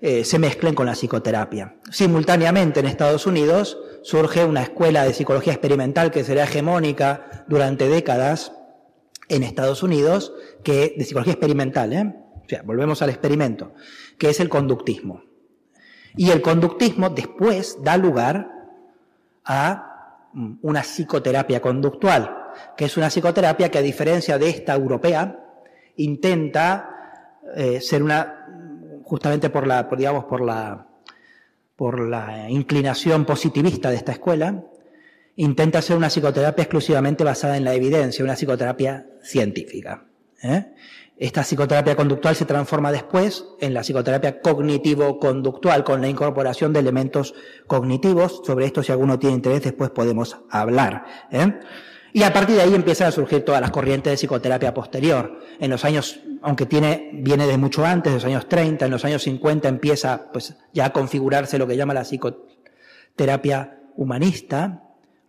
eh, 0.00 0.24
se 0.24 0.40
mezclen 0.40 0.74
con 0.74 0.86
la 0.86 0.96
psicoterapia. 0.96 1.76
Simultáneamente 1.90 2.80
en 2.80 2.86
Estados 2.86 3.26
Unidos 3.26 3.78
surge 4.02 4.44
una 4.44 4.62
escuela 4.62 5.04
de 5.04 5.14
psicología 5.14 5.52
experimental 5.52 6.10
que 6.10 6.24
será 6.24 6.44
hegemónica 6.44 7.44
durante 7.48 7.88
décadas 7.88 8.52
en 9.28 9.42
Estados 9.42 9.82
Unidos, 9.82 10.32
que, 10.62 10.94
de 10.96 11.04
psicología 11.04 11.34
experimental, 11.34 11.92
¿eh? 11.92 12.14
o 12.44 12.48
sea, 12.48 12.62
volvemos 12.62 13.00
al 13.02 13.10
experimento, 13.10 13.72
que 14.18 14.28
es 14.28 14.40
el 14.40 14.48
conductismo. 14.48 15.22
Y 16.16 16.30
el 16.30 16.42
conductismo 16.42 17.08
después 17.08 17.78
da 17.82 17.96
lugar 17.96 18.50
a 19.44 20.28
mm, 20.34 20.54
una 20.62 20.82
psicoterapia 20.82 21.62
conductual, 21.62 22.36
que 22.76 22.84
es 22.84 22.96
una 22.96 23.08
psicoterapia 23.08 23.70
que 23.70 23.78
a 23.78 23.82
diferencia 23.82 24.36
de 24.36 24.50
esta 24.50 24.74
europea, 24.74 25.38
intenta 25.96 27.30
eh, 27.56 27.80
ser 27.80 28.02
una 28.02 28.38
justamente 29.04 29.50
por 29.50 29.66
la, 29.66 29.84
digamos, 29.96 30.24
por 30.24 30.40
la, 30.40 30.86
por 31.82 31.98
la 31.98 32.48
inclinación 32.48 33.24
positivista 33.24 33.90
de 33.90 33.96
esta 33.96 34.12
escuela, 34.12 34.62
intenta 35.34 35.80
hacer 35.80 35.96
una 35.96 36.10
psicoterapia 36.10 36.62
exclusivamente 36.62 37.24
basada 37.24 37.56
en 37.56 37.64
la 37.64 37.74
evidencia, 37.74 38.24
una 38.24 38.36
psicoterapia 38.36 39.08
científica. 39.20 40.06
¿eh? 40.44 40.74
Esta 41.16 41.42
psicoterapia 41.42 41.96
conductual 41.96 42.36
se 42.36 42.44
transforma 42.44 42.92
después 42.92 43.46
en 43.60 43.74
la 43.74 43.80
psicoterapia 43.80 44.40
cognitivo-conductual, 44.40 45.82
con 45.82 46.00
la 46.00 46.06
incorporación 46.06 46.72
de 46.72 46.78
elementos 46.78 47.34
cognitivos. 47.66 48.42
Sobre 48.44 48.66
esto, 48.66 48.84
si 48.84 48.92
alguno 48.92 49.18
tiene 49.18 49.34
interés, 49.34 49.64
después 49.64 49.90
podemos 49.90 50.38
hablar. 50.50 51.04
¿eh? 51.32 51.52
Y 52.12 52.22
a 52.22 52.32
partir 52.32 52.56
de 52.56 52.62
ahí 52.62 52.74
empiezan 52.74 53.08
a 53.08 53.12
surgir 53.12 53.44
todas 53.44 53.60
las 53.60 53.70
corrientes 53.70 54.10
de 54.10 54.16
psicoterapia 54.16 54.74
posterior. 54.74 55.40
En 55.58 55.70
los 55.70 55.84
años, 55.84 56.20
aunque 56.42 56.66
tiene, 56.66 57.10
viene 57.14 57.46
de 57.46 57.56
mucho 57.56 57.84
antes, 57.84 58.12
de 58.12 58.16
los 58.18 58.24
años 58.24 58.48
30, 58.48 58.84
en 58.84 58.90
los 58.90 59.04
años 59.04 59.22
50 59.22 59.68
empieza 59.68 60.30
pues 60.32 60.56
ya 60.74 60.86
a 60.86 60.92
configurarse 60.92 61.58
lo 61.58 61.66
que 61.66 61.76
llama 61.76 61.94
la 61.94 62.02
psicoterapia 62.02 63.78
humanista. 63.96 64.82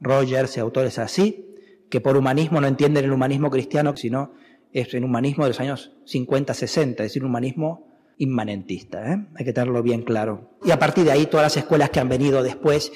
Rogers 0.04 0.58
y 0.58 0.60
autores 0.60 1.00
así, 1.00 1.56
que 1.90 2.02
por 2.02 2.18
humanismo 2.18 2.60
no 2.60 2.68
entienden 2.68 3.06
el 3.06 3.14
humanismo 3.14 3.50
cristiano, 3.50 3.96
sino 3.96 4.34
es 4.74 4.94
el 4.94 5.06
humanismo 5.06 5.46
de 5.46 5.52
los 5.52 5.60
años 5.60 5.94
50-60, 6.06 6.90
es 6.90 6.98
decir, 6.98 7.24
un 7.24 7.30
humanismo 7.30 7.88
inmanentista. 8.18 9.14
¿eh? 9.14 9.26
Hay 9.36 9.46
que 9.46 9.54
tenerlo 9.54 9.82
bien 9.82 10.02
claro. 10.02 10.58
Y 10.64 10.72
a 10.72 10.80
partir 10.80 11.06
de 11.06 11.12
ahí 11.12 11.26
todas 11.28 11.46
las 11.46 11.58
escuelas 11.58 11.90
que 11.90 12.00
han 12.00 12.10
venido 12.10 12.44
después 12.44 12.92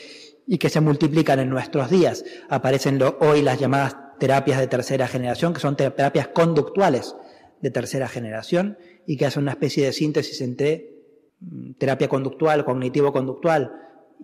y 0.47 0.57
que 0.57 0.69
se 0.69 0.81
multiplican 0.81 1.39
en 1.39 1.49
nuestros 1.49 1.89
días. 1.89 2.23
Aparecen 2.49 2.99
hoy 3.19 3.41
las 3.41 3.59
llamadas 3.59 3.97
terapias 4.17 4.59
de 4.59 4.67
tercera 4.67 5.07
generación, 5.07 5.53
que 5.53 5.59
son 5.59 5.75
terapias 5.75 6.29
conductuales 6.29 7.15
de 7.61 7.69
tercera 7.69 8.07
generación 8.07 8.77
y 9.05 9.17
que 9.17 9.25
hacen 9.25 9.43
una 9.43 9.51
especie 9.51 9.85
de 9.85 9.93
síntesis 9.93 10.41
entre 10.41 10.89
mm, 11.39 11.73
terapia 11.73 12.07
conductual, 12.07 12.65
cognitivo-conductual 12.65 13.71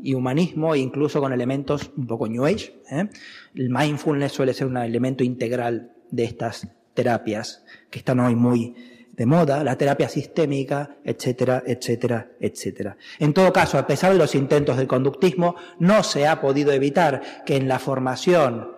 y 0.02 0.14
humanismo, 0.14 0.76
incluso 0.76 1.20
con 1.20 1.34
elementos 1.34 1.92
un 1.96 2.08
poco 2.08 2.28
New 2.28 2.46
Age. 2.46 2.82
¿eh? 2.90 3.10
El 3.54 3.70
mindfulness 3.70 4.32
suele 4.32 4.54
ser 4.54 4.68
un 4.68 4.78
elemento 4.78 5.24
integral 5.24 5.92
de 6.10 6.24
estas 6.24 6.68
terapias 6.94 7.64
que 7.90 8.00
están 8.00 8.20
hoy 8.20 8.36
muy 8.36 8.76
de 9.16 9.26
moda, 9.28 9.64
la 9.64 9.78
terapia 9.78 10.10
sistémica, 10.10 10.98
etcétera, 11.04 11.64
etcétera, 11.66 12.32
etcétera. 12.40 12.98
En 13.20 13.34
todo 13.34 13.54
caso, 13.54 13.78
a 13.78 13.86
pesar 13.86 14.12
de 14.12 14.18
los 14.18 14.34
intentos 14.34 14.76
del 14.76 14.88
conductismo, 14.88 15.56
no 15.78 16.04
se 16.04 16.26
ha 16.28 16.42
podido 16.42 16.72
evitar 16.72 17.22
que 17.46 17.56
en 17.56 17.68
la 17.68 17.78
formación 17.78 18.72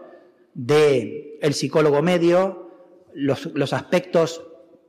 del 0.54 1.38
el 1.41 1.54
psicólogo 1.54 2.02
medio 2.02 2.71
los, 3.13 3.45
los 3.54 3.71
aspectos 3.71 4.43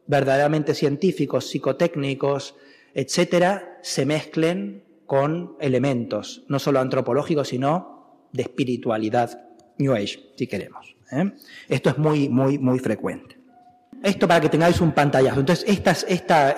verdaderamente 0.08 0.74
científicos, 0.74 1.48
psicotécnicos, 1.48 2.56
etcétera, 2.92 3.78
se 3.82 4.04
mezclen 4.04 4.84
con 5.06 5.56
elementos, 5.60 6.44
no 6.48 6.58
solo 6.58 6.80
antropológicos, 6.80 7.48
sino 7.48 8.28
de 8.32 8.42
espiritualidad, 8.42 9.48
New 9.78 9.94
Age, 9.94 10.32
si 10.36 10.46
queremos. 10.48 10.96
¿eh? 11.12 11.32
Esto 11.68 11.90
es 11.90 11.98
muy, 11.98 12.28
muy, 12.28 12.58
muy 12.58 12.80
frecuente. 12.80 13.45
Esto 14.02 14.28
para 14.28 14.40
que 14.40 14.48
tengáis 14.48 14.80
un 14.80 14.92
pantallazo. 14.92 15.40
Entonces, 15.40 15.64
esta, 15.68 16.54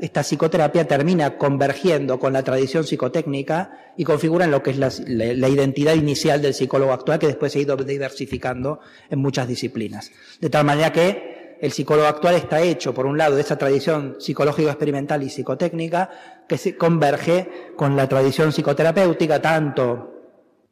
esta 0.00 0.22
psicoterapia 0.22 0.86
termina 0.86 1.36
convergiendo 1.36 2.18
con 2.18 2.32
la 2.32 2.42
tradición 2.42 2.84
psicotécnica 2.84 3.92
y 3.96 4.04
configura 4.04 4.44
en 4.44 4.50
lo 4.50 4.62
que 4.62 4.70
es 4.70 4.78
la, 4.78 5.48
identidad 5.48 5.94
inicial 5.94 6.40
del 6.40 6.54
psicólogo 6.54 6.92
actual, 6.92 7.18
que 7.18 7.26
después 7.26 7.52
se 7.52 7.58
ha 7.58 7.62
ido 7.62 7.76
diversificando 7.76 8.80
en 9.10 9.18
muchas 9.18 9.48
disciplinas. 9.48 10.10
De 10.40 10.48
tal 10.48 10.64
manera 10.64 10.92
que 10.92 11.58
el 11.60 11.72
psicólogo 11.72 12.08
actual 12.08 12.36
está 12.36 12.62
hecho, 12.62 12.94
por 12.94 13.04
un 13.04 13.18
lado, 13.18 13.36
de 13.36 13.42
esa 13.42 13.58
tradición 13.58 14.16
psicológico-experimental 14.18 15.22
y 15.22 15.28
psicotécnica, 15.28 16.08
que 16.48 16.56
se 16.56 16.76
converge 16.76 17.72
con 17.76 17.96
la 17.96 18.08
tradición 18.08 18.52
psicoterapéutica, 18.52 19.42
tanto 19.42 20.14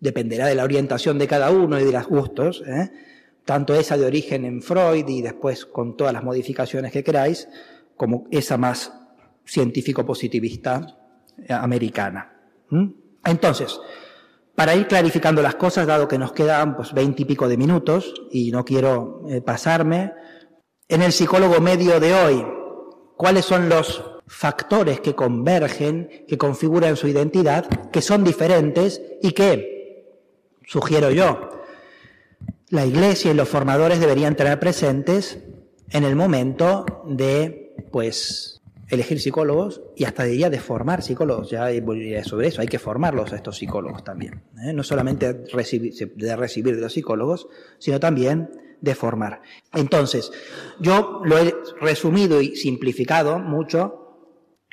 dependerá 0.01 0.47
de 0.47 0.55
la 0.55 0.65
orientación 0.65 1.19
de 1.19 1.27
cada 1.27 1.51
uno 1.51 1.79
y 1.79 1.85
de 1.85 1.93
los 1.93 2.07
gustos, 2.07 2.63
¿eh? 2.67 2.91
Tanto 3.49 3.75
esa 3.75 3.97
de 3.97 4.05
origen 4.05 4.45
en 4.45 4.61
Freud 4.61 5.09
y 5.09 5.23
después 5.23 5.65
con 5.65 5.97
todas 5.97 6.13
las 6.13 6.23
modificaciones 6.23 6.93
que 6.93 7.03
queráis, 7.03 7.49
como 7.97 8.27
esa 8.31 8.59
más 8.59 8.93
científico-positivista 9.47 10.99
eh, 11.39 11.55
americana. 11.55 12.31
Entonces, 13.25 13.81
para 14.55 14.75
ir 14.75 14.87
clarificando 14.87 15.41
las 15.41 15.55
cosas, 15.55 15.87
dado 15.87 16.07
que 16.07 16.19
nos 16.19 16.33
quedan 16.33 16.77
pues 16.77 16.93
veinte 16.93 17.23
y 17.23 17.25
pico 17.25 17.49
de 17.49 17.57
minutos 17.57 18.13
y 18.31 18.51
no 18.51 18.67
quiero 18.67 19.23
eh, 19.31 19.41
pasarme, 19.41 20.13
en 20.87 21.01
el 21.01 21.13
psicólogo 21.13 21.59
medio 21.59 21.99
de 22.01 22.13
hoy, 22.13 22.47
¿cuáles 23.17 23.47
son 23.47 23.71
los 23.71 24.05
factores 24.27 25.01
que 25.01 25.15
convergen, 25.15 26.27
que 26.29 26.37
configuran 26.37 26.99
su 26.99 27.09
identidad, 27.09 27.65
que 27.91 28.03
son 28.03 28.25
diferentes 28.25 29.01
y 29.23 29.33
que, 29.33 30.05
sugiero 30.67 31.11
yo, 31.11 31.58
la 32.71 32.85
Iglesia 32.85 33.31
y 33.31 33.35
los 33.35 33.49
formadores 33.49 34.01
deberían 34.01 34.37
tener 34.37 34.59
presentes 34.61 35.39
en 35.91 36.05
el 36.05 36.17
momento 36.17 36.85
de, 37.07 37.75
pues, 37.91 38.61
elegir 38.89 39.21
psicólogos 39.21 39.83
y 39.97 40.05
hasta 40.05 40.25
diría 40.25 40.51
de 40.51 40.61
formar 40.61 41.03
psicólogos. 41.03 41.51
Ya 41.51 41.69
sobre 42.25 42.49
eso, 42.49 42.61
hay 42.61 42.69
que 42.69 42.79
formarlos 42.79 43.33
a 43.33 43.37
estos 43.37 43.57
psicólogos 43.59 44.05
también. 44.05 44.43
¿eh? 44.65 44.73
No 44.73 44.83
solamente 44.83 45.33
de 45.33 46.37
recibir 46.37 46.77
de 46.77 46.81
los 46.81 46.93
psicólogos, 46.93 47.49
sino 47.79 48.01
también 48.01 48.51
de 48.81 48.95
formar. 48.95 49.43
Entonces, 49.75 50.31
yo 50.81 51.21
lo 51.25 51.39
he 51.39 51.55
resumido 51.81 52.41
y 52.41 52.57
simplificado 52.57 53.39
mucho 53.39 54.19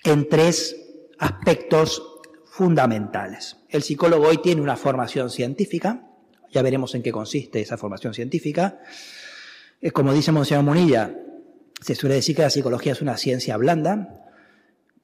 en 0.04 0.30
tres 0.30 0.76
aspectos 1.18 2.20
fundamentales. 2.46 3.58
El 3.70 3.84
psicólogo 3.84 4.28
hoy 4.28 4.38
tiene 4.38 4.62
una 4.62 4.78
formación 4.78 5.30
científica, 5.30 6.08
ya 6.56 6.62
veremos 6.62 6.96
en 6.96 7.04
qué 7.04 7.12
consiste 7.12 7.60
esa 7.60 7.78
formación 7.78 8.14
científica. 8.14 8.80
Como 9.94 10.14
dice 10.14 10.32
Monseñor 10.32 10.64
Munilla, 10.64 11.14
se 11.82 11.96
suele 11.96 12.16
decir 12.16 12.36
que 12.36 12.44
la 12.44 12.50
psicología 12.50 12.94
es 12.94 13.02
una 13.02 13.18
ciencia 13.18 13.58
blanda, 13.58 14.24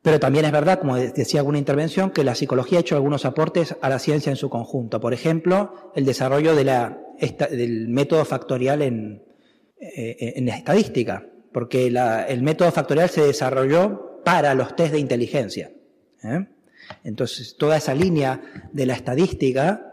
pero 0.01 0.19
también 0.19 0.45
es 0.45 0.51
verdad, 0.51 0.79
como 0.79 0.95
decía 0.95 1.41
alguna 1.41 1.59
intervención, 1.59 2.09
que 2.11 2.23
la 2.23 2.35
psicología 2.35 2.79
ha 2.79 2.81
hecho 2.81 2.95
algunos 2.95 3.25
aportes 3.25 3.75
a 3.81 3.89
la 3.89 3.99
ciencia 3.99 4.29
en 4.29 4.37
su 4.37 4.49
conjunto. 4.49 4.99
Por 5.01 5.13
ejemplo, 5.13 5.91
el 5.93 6.05
desarrollo 6.05 6.55
del 6.55 7.87
método 7.89 8.23
factorial 8.23 8.81
en, 8.81 9.23
eh, 9.79 10.33
en 10.37 10.47
estadística, 10.47 11.27
porque 11.51 11.87
el 11.87 12.41
método 12.43 12.71
factorial 12.71 13.09
se 13.09 13.23
desarrolló 13.23 14.21
para 14.23 14.55
los 14.55 14.75
test 14.75 14.93
de 14.93 14.99
inteligencia. 14.99 15.71
¿eh? 16.23 16.47
Entonces, 17.03 17.55
toda 17.57 17.77
esa 17.77 17.93
línea 17.93 18.69
de 18.71 18.85
la 18.85 18.93
estadística 18.93 19.90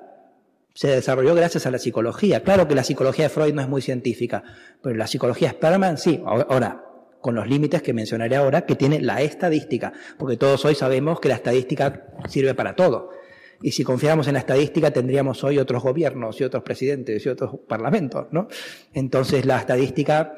se 0.78 0.86
desarrolló 0.86 1.34
gracias 1.34 1.66
a 1.66 1.72
la 1.72 1.78
psicología. 1.80 2.44
Claro 2.44 2.68
que 2.68 2.76
la 2.76 2.84
psicología 2.84 3.24
de 3.24 3.30
Freud 3.30 3.52
no 3.52 3.60
es 3.60 3.68
muy 3.68 3.82
científica, 3.82 4.44
pero 4.80 4.94
la 4.94 5.08
psicología 5.08 5.50
Sperman 5.50 5.98
sí. 5.98 6.22
Ahora, 6.24 6.84
con 7.20 7.34
los 7.34 7.48
límites 7.48 7.82
que 7.82 7.92
mencionaré 7.92 8.36
ahora, 8.36 8.64
que 8.64 8.76
tiene 8.76 9.00
la 9.00 9.20
estadística, 9.20 9.92
porque 10.18 10.36
todos 10.36 10.64
hoy 10.64 10.76
sabemos 10.76 11.18
que 11.18 11.30
la 11.30 11.34
estadística 11.34 12.06
sirve 12.28 12.54
para 12.54 12.76
todo. 12.76 13.10
Y 13.60 13.72
si 13.72 13.82
confiáramos 13.82 14.28
en 14.28 14.34
la 14.34 14.38
estadística, 14.38 14.92
tendríamos 14.92 15.42
hoy 15.42 15.58
otros 15.58 15.82
gobiernos 15.82 16.40
y 16.40 16.44
otros 16.44 16.62
presidentes 16.62 17.26
y 17.26 17.28
otros 17.28 17.58
parlamentos, 17.66 18.28
¿no? 18.30 18.46
Entonces, 18.94 19.46
la 19.46 19.58
estadística 19.58 20.36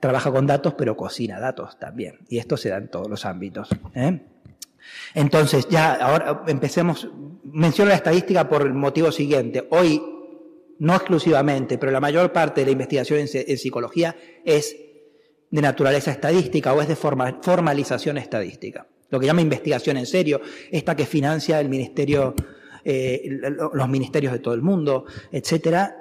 trabaja 0.00 0.32
con 0.32 0.48
datos, 0.48 0.74
pero 0.74 0.96
cocina 0.96 1.38
datos 1.38 1.78
también. 1.78 2.18
Y 2.28 2.38
esto 2.38 2.56
se 2.56 2.70
da 2.70 2.78
en 2.78 2.88
todos 2.88 3.08
los 3.08 3.24
ámbitos. 3.24 3.68
¿eh? 3.94 4.18
Entonces, 5.14 5.68
ya, 5.68 5.94
ahora 5.94 6.44
empecemos. 6.46 7.08
Menciono 7.44 7.90
la 7.90 7.96
estadística 7.96 8.48
por 8.48 8.62
el 8.62 8.74
motivo 8.74 9.10
siguiente. 9.10 9.66
Hoy, 9.70 10.00
no 10.78 10.94
exclusivamente, 10.94 11.78
pero 11.78 11.92
la 11.92 12.00
mayor 12.00 12.32
parte 12.32 12.60
de 12.60 12.66
la 12.66 12.72
investigación 12.72 13.20
en, 13.20 13.58
psicología 13.58 14.16
es 14.44 14.76
de 15.50 15.60
naturaleza 15.60 16.10
estadística 16.10 16.72
o 16.72 16.80
es 16.80 16.88
de 16.88 16.96
formalización 16.96 18.18
estadística. 18.18 18.86
Lo 19.10 19.18
que 19.18 19.26
llama 19.26 19.40
investigación 19.40 19.96
en 19.96 20.06
serio, 20.06 20.40
esta 20.70 20.94
que 20.94 21.04
financia 21.04 21.60
el 21.60 21.68
ministerio, 21.68 22.34
eh, 22.84 23.40
los 23.72 23.88
ministerios 23.88 24.32
de 24.32 24.38
todo 24.38 24.54
el 24.54 24.62
mundo, 24.62 25.04
etcétera, 25.32 25.96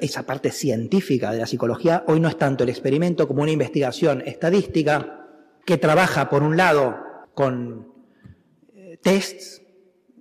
esa 0.00 0.24
parte 0.24 0.52
científica 0.52 1.32
de 1.32 1.38
la 1.38 1.46
psicología, 1.46 2.04
hoy 2.06 2.20
no 2.20 2.28
es 2.28 2.38
tanto 2.38 2.62
el 2.64 2.70
experimento 2.70 3.26
como 3.26 3.42
una 3.42 3.50
investigación 3.50 4.22
estadística 4.24 5.26
que 5.64 5.76
trabaja, 5.76 6.28
por 6.28 6.42
un 6.42 6.56
lado, 6.56 6.96
con 7.34 7.91
tests 9.02 9.62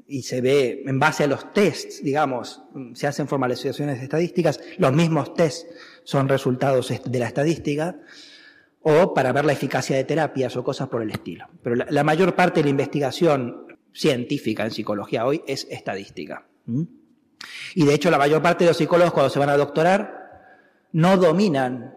y 0.08 0.24
se 0.24 0.42
ve 0.42 0.84
en 0.86 1.00
base 1.00 1.24
a 1.24 1.28
los 1.28 1.54
tests, 1.54 2.04
digamos, 2.04 2.62
se 2.94 3.08
hacen 3.08 3.30
formalizaciones 3.30 4.02
estadísticas, 4.02 4.60
los 4.78 4.92
mismos 4.92 5.34
tests 5.34 5.68
son 6.04 6.28
resultados 6.28 6.92
de 7.06 7.20
la 7.20 7.28
estadística, 7.28 7.96
o 8.82 9.14
para 9.14 9.32
ver 9.32 9.46
la 9.46 9.54
eficacia 9.54 9.96
de 9.96 10.04
terapias 10.04 10.58
o 10.58 10.64
cosas 10.64 10.90
por 10.90 11.02
el 11.02 11.12
estilo. 11.12 11.48
Pero 11.64 11.76
la, 11.76 12.04
mayor 12.04 12.36
parte 12.36 12.60
de 12.60 12.66
la 12.66 12.72
investigación 12.72 13.68
científica 13.94 14.64
en 14.64 14.72
psicología 14.72 15.26
hoy 15.26 15.44
es 15.48 15.68
estadística. 15.70 16.46
Y 17.76 17.86
de 17.86 17.94
hecho 17.94 18.12
la 18.12 18.18
mayor 18.18 18.42
parte 18.42 18.64
de 18.64 18.72
los 18.72 18.78
psicólogos 18.78 19.14
cuando 19.14 19.30
se 19.30 19.40
van 19.40 19.50
a 19.50 19.58
doctorar 19.58 20.22
no 20.92 21.18
dominan, 21.18 21.96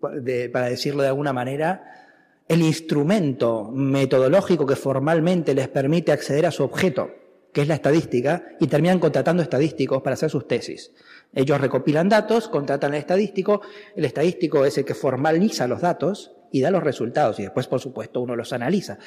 para 0.00 0.66
decirlo 0.66 1.02
de 1.02 1.08
alguna 1.08 1.32
manera, 1.32 2.09
el 2.50 2.62
instrumento 2.62 3.70
metodológico 3.70 4.66
que 4.66 4.74
formalmente 4.74 5.54
les 5.54 5.68
permite 5.68 6.10
acceder 6.10 6.46
a 6.46 6.50
su 6.50 6.64
objeto, 6.64 7.08
que 7.52 7.62
es 7.62 7.68
la 7.68 7.76
estadística, 7.76 8.42
y 8.58 8.66
terminan 8.66 8.98
contratando 8.98 9.40
estadísticos 9.40 10.02
para 10.02 10.14
hacer 10.14 10.30
sus 10.30 10.48
tesis. 10.48 10.90
Ellos 11.32 11.60
recopilan 11.60 12.08
datos, 12.08 12.48
contratan 12.48 12.90
al 12.90 12.98
estadístico, 12.98 13.60
el 13.94 14.04
estadístico 14.04 14.64
es 14.64 14.76
el 14.78 14.84
que 14.84 14.96
formaliza 14.96 15.68
los 15.68 15.80
datos 15.80 16.32
y 16.50 16.60
da 16.60 16.72
los 16.72 16.82
resultados, 16.82 17.38
y 17.38 17.42
después, 17.44 17.68
por 17.68 17.78
supuesto, 17.78 18.20
uno 18.20 18.34
los 18.34 18.52
analiza. 18.52 18.98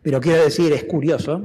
Pero 0.00 0.20
quiero 0.20 0.44
decir, 0.44 0.72
es 0.72 0.84
curioso 0.84 1.42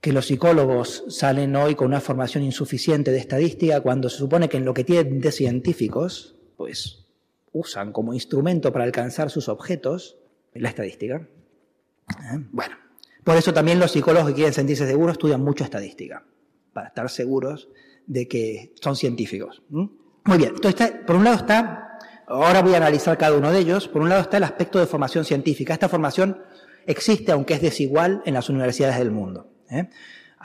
que 0.00 0.12
los 0.12 0.26
psicólogos 0.26 1.04
salen 1.06 1.54
hoy 1.54 1.76
con 1.76 1.86
una 1.86 2.00
formación 2.00 2.42
insuficiente 2.42 3.12
de 3.12 3.18
estadística 3.18 3.80
cuando 3.80 4.08
se 4.08 4.18
supone 4.18 4.48
que 4.48 4.56
en 4.56 4.64
lo 4.64 4.74
que 4.74 4.82
tienen 4.82 5.20
de 5.20 5.30
científicos, 5.30 6.34
pues 6.56 7.06
usan 7.52 7.92
como 7.92 8.12
instrumento 8.12 8.72
para 8.72 8.84
alcanzar 8.84 9.30
sus 9.30 9.48
objetos 9.48 10.18
la 10.60 10.68
estadística. 10.68 11.16
¿Eh? 11.16 12.38
Bueno, 12.52 12.76
por 13.24 13.36
eso 13.36 13.52
también 13.52 13.78
los 13.78 13.92
psicólogos 13.92 14.28
que 14.28 14.34
quieren 14.34 14.52
sentirse 14.52 14.86
seguros 14.86 15.12
estudian 15.12 15.42
mucho 15.42 15.64
estadística, 15.64 16.24
para 16.72 16.88
estar 16.88 17.08
seguros 17.10 17.68
de 18.06 18.28
que 18.28 18.72
son 18.80 18.96
científicos. 18.96 19.62
Muy 19.68 20.38
bien, 20.38 20.52
entonces 20.54 20.92
por 21.06 21.16
un 21.16 21.24
lado 21.24 21.36
está, 21.36 21.98
ahora 22.26 22.62
voy 22.62 22.74
a 22.74 22.78
analizar 22.78 23.18
cada 23.18 23.36
uno 23.36 23.50
de 23.50 23.58
ellos, 23.58 23.88
por 23.88 24.02
un 24.02 24.08
lado 24.08 24.22
está 24.22 24.36
el 24.36 24.44
aspecto 24.44 24.78
de 24.78 24.86
formación 24.86 25.24
científica. 25.24 25.72
Esta 25.72 25.88
formación 25.88 26.40
existe, 26.86 27.32
aunque 27.32 27.54
es 27.54 27.62
desigual, 27.62 28.22
en 28.24 28.34
las 28.34 28.48
universidades 28.48 28.98
del 28.98 29.10
mundo. 29.10 29.50
¿eh? 29.70 29.88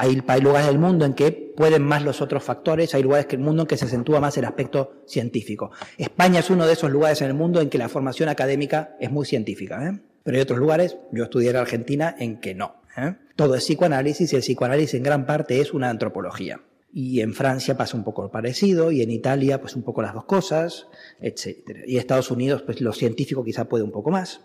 Hay, 0.01 0.41
lugares 0.41 0.65
del 0.65 0.79
mundo 0.79 1.05
en 1.05 1.13
que 1.13 1.31
pueden 1.31 1.83
más 1.83 2.01
los 2.01 2.21
otros 2.21 2.43
factores, 2.43 2.95
hay 2.95 3.03
lugares 3.03 3.27
del 3.27 3.39
mundo 3.39 3.61
en 3.61 3.67
que 3.67 3.77
se 3.77 3.85
acentúa 3.85 4.19
más 4.19 4.35
el 4.35 4.45
aspecto 4.45 5.03
científico. 5.05 5.69
España 5.95 6.39
es 6.39 6.49
uno 6.49 6.65
de 6.65 6.73
esos 6.73 6.89
lugares 6.89 7.21
en 7.21 7.27
el 7.27 7.35
mundo 7.35 7.61
en 7.61 7.69
que 7.69 7.77
la 7.77 7.87
formación 7.87 8.27
académica 8.27 8.95
es 8.99 9.11
muy 9.11 9.27
científica, 9.27 9.87
¿eh? 9.87 9.99
pero 10.23 10.37
hay 10.37 10.41
otros 10.41 10.57
lugares, 10.57 10.97
yo 11.11 11.25
estudié 11.25 11.51
en 11.51 11.57
Argentina, 11.57 12.15
en 12.17 12.39
que 12.39 12.55
no. 12.55 12.81
¿eh? 12.97 13.13
Todo 13.35 13.53
es 13.53 13.63
psicoanálisis 13.63 14.33
y 14.33 14.35
el 14.35 14.41
psicoanálisis 14.41 14.95
en 14.95 15.03
gran 15.03 15.27
parte 15.27 15.61
es 15.61 15.71
una 15.71 15.91
antropología. 15.91 16.61
Y 16.91 17.21
en 17.21 17.35
Francia 17.35 17.77
pasa 17.77 17.95
un 17.95 18.03
poco 18.03 18.31
parecido, 18.31 18.91
y 18.91 19.03
en 19.03 19.11
Italia, 19.11 19.61
pues 19.61 19.75
un 19.75 19.83
poco 19.83 20.01
las 20.01 20.15
dos 20.15 20.25
cosas, 20.25 20.87
etc. 21.21 21.83
Y 21.85 21.97
Estados 21.97 22.31
Unidos, 22.31 22.63
pues 22.63 22.81
lo 22.81 22.91
científico 22.91 23.43
quizá 23.43 23.65
puede 23.65 23.83
un 23.83 23.91
poco 23.91 24.09
más. 24.09 24.41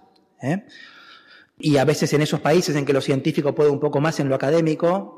Y 1.58 1.78
a 1.78 1.86
veces 1.86 2.12
en 2.12 2.20
esos 2.20 2.40
países 2.40 2.76
en 2.76 2.84
que 2.84 2.92
lo 2.92 3.00
científico 3.00 3.54
puede 3.54 3.70
un 3.70 3.80
poco 3.80 4.02
más 4.02 4.20
en 4.20 4.28
lo 4.28 4.34
académico, 4.34 5.15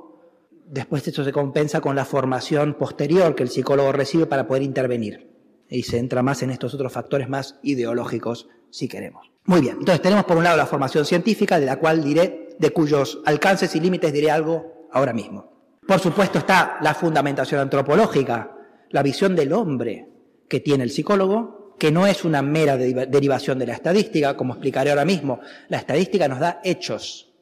después 0.70 1.06
esto 1.06 1.24
se 1.24 1.32
compensa 1.32 1.80
con 1.80 1.96
la 1.96 2.04
formación 2.04 2.74
posterior 2.74 3.34
que 3.34 3.42
el 3.42 3.48
psicólogo 3.48 3.92
recibe 3.92 4.26
para 4.26 4.46
poder 4.46 4.62
intervenir. 4.62 5.28
Y 5.68 5.82
se 5.82 5.98
entra 5.98 6.22
más 6.22 6.42
en 6.42 6.50
estos 6.50 6.74
otros 6.74 6.92
factores 6.92 7.28
más 7.28 7.58
ideológicos, 7.62 8.48
si 8.70 8.88
queremos. 8.88 9.30
Muy 9.44 9.60
bien, 9.60 9.76
entonces 9.78 10.02
tenemos 10.02 10.24
por 10.24 10.36
un 10.36 10.44
lado 10.44 10.56
la 10.56 10.66
formación 10.66 11.04
científica, 11.04 11.58
de 11.58 11.66
la 11.66 11.78
cual 11.78 12.04
diré, 12.04 12.56
de 12.58 12.70
cuyos 12.70 13.20
alcances 13.24 13.74
y 13.76 13.80
límites 13.80 14.12
diré 14.12 14.30
algo 14.30 14.88
ahora 14.92 15.12
mismo. 15.12 15.78
Por 15.86 16.00
supuesto 16.00 16.38
está 16.38 16.78
la 16.82 16.94
fundamentación 16.94 17.60
antropológica, 17.60 18.56
la 18.90 19.02
visión 19.02 19.34
del 19.34 19.52
hombre 19.52 20.08
que 20.48 20.60
tiene 20.60 20.84
el 20.84 20.90
psicólogo, 20.90 21.74
que 21.78 21.92
no 21.92 22.06
es 22.06 22.24
una 22.24 22.42
mera 22.42 22.76
derivación 22.76 23.58
de 23.58 23.66
la 23.66 23.74
estadística, 23.74 24.36
como 24.36 24.54
explicaré 24.54 24.90
ahora 24.90 25.04
mismo. 25.04 25.40
La 25.68 25.78
estadística 25.78 26.28
nos 26.28 26.40
da 26.40 26.60
hechos, 26.64 27.32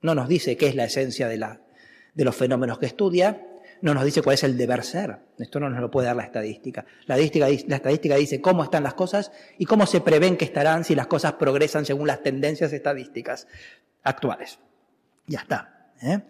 no 0.00 0.14
nos 0.14 0.28
dice 0.28 0.56
qué 0.56 0.68
es 0.68 0.76
la 0.76 0.84
esencia 0.84 1.28
de, 1.28 1.38
la, 1.38 1.60
de 2.14 2.24
los 2.24 2.34
fenómenos 2.36 2.78
que 2.78 2.86
estudia, 2.86 3.46
no 3.84 3.92
nos 3.92 4.04
dice 4.04 4.22
cuál 4.22 4.34
es 4.34 4.44
el 4.44 4.56
deber 4.56 4.82
ser. 4.82 5.18
Esto 5.38 5.60
no 5.60 5.68
nos 5.68 5.80
lo 5.80 5.90
puede 5.90 6.06
dar 6.06 6.16
la 6.16 6.22
estadística. 6.22 6.86
La 7.06 7.18
estadística, 7.18 8.16
dice 8.16 8.40
cómo 8.40 8.64
están 8.64 8.82
las 8.82 8.94
cosas 8.94 9.30
y 9.58 9.66
cómo 9.66 9.86
se 9.86 10.00
prevén 10.00 10.36
que 10.36 10.46
estarán 10.46 10.84
si 10.84 10.94
las 10.94 11.06
cosas 11.06 11.34
progresan 11.34 11.84
según 11.84 12.06
las 12.06 12.22
tendencias 12.22 12.72
estadísticas 12.72 13.46
actuales. 14.02 14.58
Ya 15.26 15.40
está. 15.40 15.90
¿eh? 16.02 16.22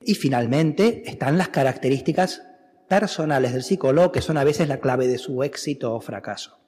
Y 0.00 0.14
finalmente 0.14 1.04
están 1.06 1.38
las 1.38 1.48
características 1.48 2.42
personales 2.88 3.52
del 3.52 3.62
psicólogo 3.62 4.12
que 4.12 4.20
son 4.20 4.36
a 4.36 4.44
veces 4.44 4.68
la 4.68 4.78
clave 4.78 5.06
de 5.06 5.18
su 5.18 5.42
éxito 5.42 5.94
o 5.94 6.00
fracaso. 6.00 6.58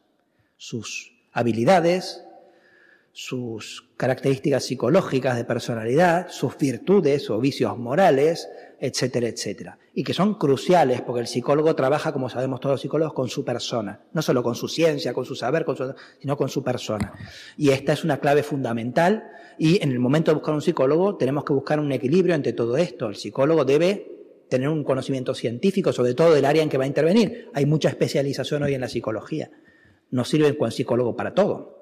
Sus 0.56 1.12
habilidades, 1.32 2.24
sus 3.20 3.84
características 3.96 4.62
psicológicas 4.62 5.36
de 5.36 5.44
personalidad, 5.44 6.28
sus 6.30 6.56
virtudes 6.56 7.28
o 7.30 7.40
vicios 7.40 7.76
morales, 7.76 8.48
etcétera, 8.78 9.26
etcétera. 9.26 9.76
Y 9.92 10.04
que 10.04 10.14
son 10.14 10.34
cruciales 10.34 11.00
porque 11.00 11.22
el 11.22 11.26
psicólogo 11.26 11.74
trabaja, 11.74 12.12
como 12.12 12.28
sabemos 12.28 12.60
todos 12.60 12.74
los 12.74 12.80
psicólogos, 12.80 13.14
con 13.14 13.28
su 13.28 13.44
persona. 13.44 14.02
No 14.12 14.22
solo 14.22 14.44
con 14.44 14.54
su 14.54 14.68
ciencia, 14.68 15.12
con 15.12 15.24
su 15.24 15.34
saber, 15.34 15.66
sino 16.20 16.36
con 16.36 16.48
su 16.48 16.62
persona. 16.62 17.12
Y 17.56 17.70
esta 17.70 17.92
es 17.92 18.04
una 18.04 18.20
clave 18.20 18.44
fundamental 18.44 19.24
y 19.58 19.82
en 19.82 19.90
el 19.90 19.98
momento 19.98 20.30
de 20.30 20.36
buscar 20.36 20.54
un 20.54 20.62
psicólogo 20.62 21.16
tenemos 21.16 21.42
que 21.42 21.54
buscar 21.54 21.80
un 21.80 21.90
equilibrio 21.90 22.36
entre 22.36 22.52
todo 22.52 22.76
esto. 22.76 23.08
El 23.08 23.16
psicólogo 23.16 23.64
debe 23.64 24.46
tener 24.48 24.68
un 24.68 24.84
conocimiento 24.84 25.34
científico, 25.34 25.92
sobre 25.92 26.14
todo 26.14 26.34
del 26.34 26.44
área 26.44 26.62
en 26.62 26.68
que 26.68 26.78
va 26.78 26.84
a 26.84 26.86
intervenir. 26.86 27.50
Hay 27.52 27.66
mucha 27.66 27.88
especialización 27.88 28.62
hoy 28.62 28.74
en 28.74 28.80
la 28.80 28.88
psicología. 28.88 29.50
No 30.12 30.24
sirve 30.24 30.56
el 30.56 30.70
psicólogo 30.72 31.16
para 31.16 31.34
todo. 31.34 31.77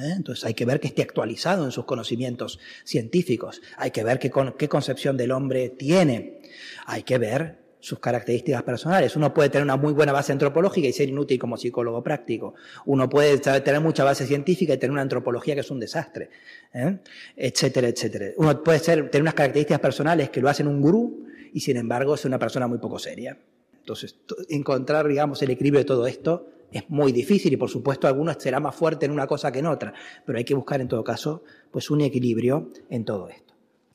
¿Eh? 0.00 0.12
Entonces 0.16 0.44
hay 0.44 0.54
que 0.54 0.64
ver 0.64 0.80
que 0.80 0.88
esté 0.88 1.02
actualizado 1.02 1.64
en 1.64 1.72
sus 1.72 1.84
conocimientos 1.84 2.58
científicos. 2.84 3.60
Hay 3.76 3.90
que 3.90 4.04
ver 4.04 4.18
qué, 4.18 4.30
qué 4.58 4.68
concepción 4.68 5.16
del 5.16 5.32
hombre 5.32 5.70
tiene. 5.70 6.40
Hay 6.86 7.02
que 7.02 7.18
ver 7.18 7.66
sus 7.86 8.00
características 8.00 8.64
personales. 8.64 9.14
Uno 9.14 9.32
puede 9.32 9.48
tener 9.48 9.62
una 9.62 9.76
muy 9.76 9.92
buena 9.92 10.12
base 10.12 10.32
antropológica 10.32 10.88
y 10.88 10.92
ser 10.92 11.08
inútil 11.08 11.38
como 11.38 11.56
psicólogo 11.56 12.02
práctico. 12.02 12.54
Uno 12.84 13.08
puede 13.08 13.38
tener 13.38 13.80
mucha 13.80 14.02
base 14.02 14.26
científica 14.26 14.74
y 14.74 14.78
tener 14.78 14.90
una 14.90 15.02
antropología 15.02 15.54
que 15.54 15.60
es 15.60 15.70
un 15.70 15.78
desastre, 15.78 16.30
¿eh? 16.74 16.98
etcétera, 17.36 17.86
etcétera. 17.86 18.32
Uno 18.38 18.60
puede 18.62 18.80
ser, 18.80 19.08
tener 19.08 19.22
unas 19.22 19.34
características 19.34 19.78
personales 19.78 20.30
que 20.30 20.40
lo 20.40 20.48
hacen 20.48 20.66
un 20.66 20.80
gurú 20.80 21.26
y 21.52 21.60
sin 21.60 21.76
embargo 21.76 22.16
es 22.16 22.24
una 22.24 22.40
persona 22.40 22.66
muy 22.66 22.78
poco 22.78 22.98
seria. 22.98 23.38
Entonces, 23.78 24.16
encontrar, 24.48 25.06
digamos, 25.06 25.40
el 25.42 25.50
equilibrio 25.50 25.78
de 25.78 25.84
todo 25.84 26.08
esto 26.08 26.48
es 26.70 26.88
muy 26.88 27.12
difícil 27.12 27.52
y 27.52 27.56
por 27.56 27.70
supuesto 27.70 28.06
algunos 28.06 28.36
será 28.38 28.60
más 28.60 28.74
fuerte 28.74 29.06
en 29.06 29.12
una 29.12 29.26
cosa 29.26 29.52
que 29.52 29.60
en 29.60 29.66
otra, 29.66 29.92
pero 30.24 30.38
hay 30.38 30.44
que 30.44 30.54
buscar 30.54 30.80
en 30.80 30.88
todo 30.88 31.04
caso 31.04 31.42
pues 31.70 31.90
un 31.90 32.00
equilibrio 32.00 32.70
en 32.90 33.04
todo 33.04 33.28
esto. 33.28 33.54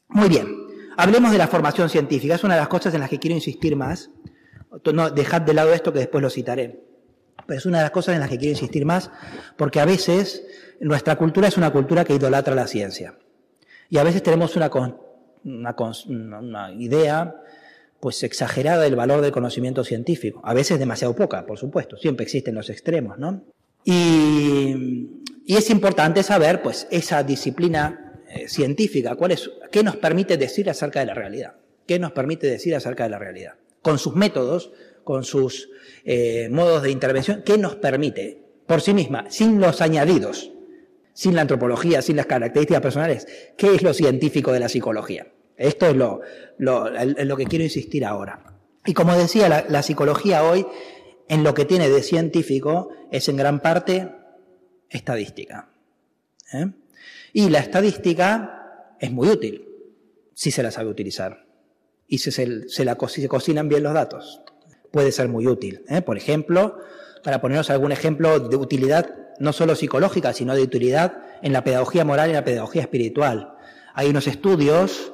Muy 0.09 0.29
bien, 0.29 0.47
hablemos 0.97 1.31
de 1.31 1.37
la 1.37 1.47
formación 1.47 1.89
científica, 1.89 2.35
es 2.35 2.43
una 2.43 2.55
de 2.55 2.61
las 2.61 2.69
cosas 2.69 2.93
en 2.93 2.99
las 2.99 3.09
que 3.09 3.19
quiero 3.19 3.35
insistir 3.35 3.75
más. 3.75 4.09
No, 4.93 5.09
dejad 5.09 5.41
de 5.41 5.53
lado 5.53 5.73
esto 5.73 5.91
que 5.91 5.99
después 5.99 6.21
lo 6.21 6.29
citaré. 6.29 6.81
Pero 7.45 7.57
es 7.57 7.65
una 7.65 7.79
de 7.79 7.83
las 7.83 7.91
cosas 7.91 8.15
en 8.15 8.21
las 8.21 8.29
que 8.29 8.37
quiero 8.37 8.51
insistir 8.51 8.85
más, 8.85 9.11
porque 9.57 9.79
a 9.79 9.85
veces 9.85 10.45
nuestra 10.79 11.15
cultura 11.17 11.47
es 11.47 11.57
una 11.57 11.71
cultura 11.71 12.05
que 12.05 12.13
idolatra 12.13 12.55
la 12.55 12.67
ciencia. 12.67 13.15
Y 13.89 13.97
a 13.97 14.03
veces 14.03 14.23
tenemos 14.23 14.55
una, 14.55 14.71
una, 15.43 16.71
idea 16.73 17.35
pues 18.01 18.23
exagerada 18.23 18.81
del 18.83 18.95
valor 18.95 19.21
del 19.21 19.31
conocimiento 19.31 19.83
científico, 19.83 20.41
a 20.43 20.53
veces 20.53 20.79
demasiado 20.79 21.15
poca, 21.15 21.45
por 21.45 21.57
supuesto, 21.57 21.95
siempre 21.97 22.23
existen 22.23 22.55
los 22.55 22.69
extremos, 22.69 23.17
¿no? 23.17 23.43
Y, 23.85 25.21
Y 25.45 25.55
es 25.57 25.69
importante 25.69 26.23
saber, 26.23 26.61
pues, 26.61 26.87
esa 26.91 27.23
disciplina 27.23 28.21
eh, 28.29 28.47
científica, 28.47 29.15
cuál 29.15 29.31
es, 29.31 29.49
qué 29.71 29.83
nos 29.83 29.97
permite 29.97 30.37
decir 30.37 30.69
acerca 30.69 30.99
de 31.01 31.07
la 31.07 31.13
realidad, 31.13 31.55
qué 31.87 31.99
nos 31.99 32.11
permite 32.11 32.47
decir 32.47 32.75
acerca 32.75 33.03
de 33.03 33.09
la 33.09 33.19
realidad, 33.19 33.55
con 33.81 33.97
sus 33.97 34.15
métodos, 34.15 34.71
con 35.03 35.23
sus 35.23 35.69
eh, 36.05 36.47
modos 36.49 36.83
de 36.83 36.91
intervención, 36.91 37.43
qué 37.43 37.57
nos 37.57 37.75
permite, 37.75 38.41
por 38.65 38.81
sí 38.81 38.93
misma, 38.93 39.29
sin 39.29 39.59
los 39.59 39.81
añadidos, 39.81 40.51
sin 41.13 41.35
la 41.35 41.41
antropología, 41.41 42.01
sin 42.01 42.15
las 42.15 42.27
características 42.27 42.81
personales, 42.81 43.27
qué 43.57 43.75
es 43.75 43.81
lo 43.81 43.93
científico 43.93 44.53
de 44.53 44.59
la 44.59 44.69
psicología. 44.69 45.27
Esto 45.61 45.85
es 45.85 45.95
lo, 45.95 46.21
lo, 46.57 47.37
que 47.37 47.45
quiero 47.45 47.63
insistir 47.63 48.03
ahora. 48.03 48.43
Y 48.83 48.93
como 48.93 49.15
decía, 49.15 49.65
la, 49.67 49.83
psicología 49.83 50.43
hoy, 50.43 50.65
en 51.27 51.43
lo 51.43 51.53
que 51.53 51.65
tiene 51.65 51.87
de 51.87 52.01
científico, 52.01 52.89
es 53.11 53.29
en 53.29 53.37
gran 53.37 53.59
parte 53.59 54.11
estadística. 54.89 55.69
¿eh? 56.51 56.71
Y 57.33 57.49
la 57.49 57.59
estadística 57.59 58.95
es 58.99 59.11
muy 59.11 59.29
útil, 59.29 59.67
si 60.33 60.49
se 60.49 60.63
la 60.63 60.71
sabe 60.71 60.89
utilizar. 60.89 61.45
Y 62.07 62.17
si 62.17 62.31
se, 62.31 62.67
se, 62.67 62.85
se 63.07 63.27
cocinan 63.27 63.69
bien 63.69 63.83
los 63.83 63.93
datos. 63.93 64.41
Puede 64.91 65.11
ser 65.11 65.27
muy 65.27 65.45
útil. 65.45 65.85
¿eh? 65.87 66.01
Por 66.01 66.17
ejemplo, 66.17 66.79
para 67.23 67.39
ponernos 67.39 67.69
algún 67.69 67.91
ejemplo 67.91 68.39
de 68.39 68.55
utilidad 68.55 69.15
no 69.39 69.53
solo 69.53 69.75
psicológica, 69.75 70.33
sino 70.33 70.55
de 70.55 70.63
utilidad 70.63 71.17
en 71.43 71.53
la 71.53 71.63
pedagogía 71.63 72.03
moral 72.03 72.27
y 72.27 72.31
en 72.31 72.37
la 72.37 72.45
pedagogía 72.45 72.81
espiritual. 72.81 73.53
Hay 73.93 74.09
unos 74.09 74.27
estudios 74.27 75.13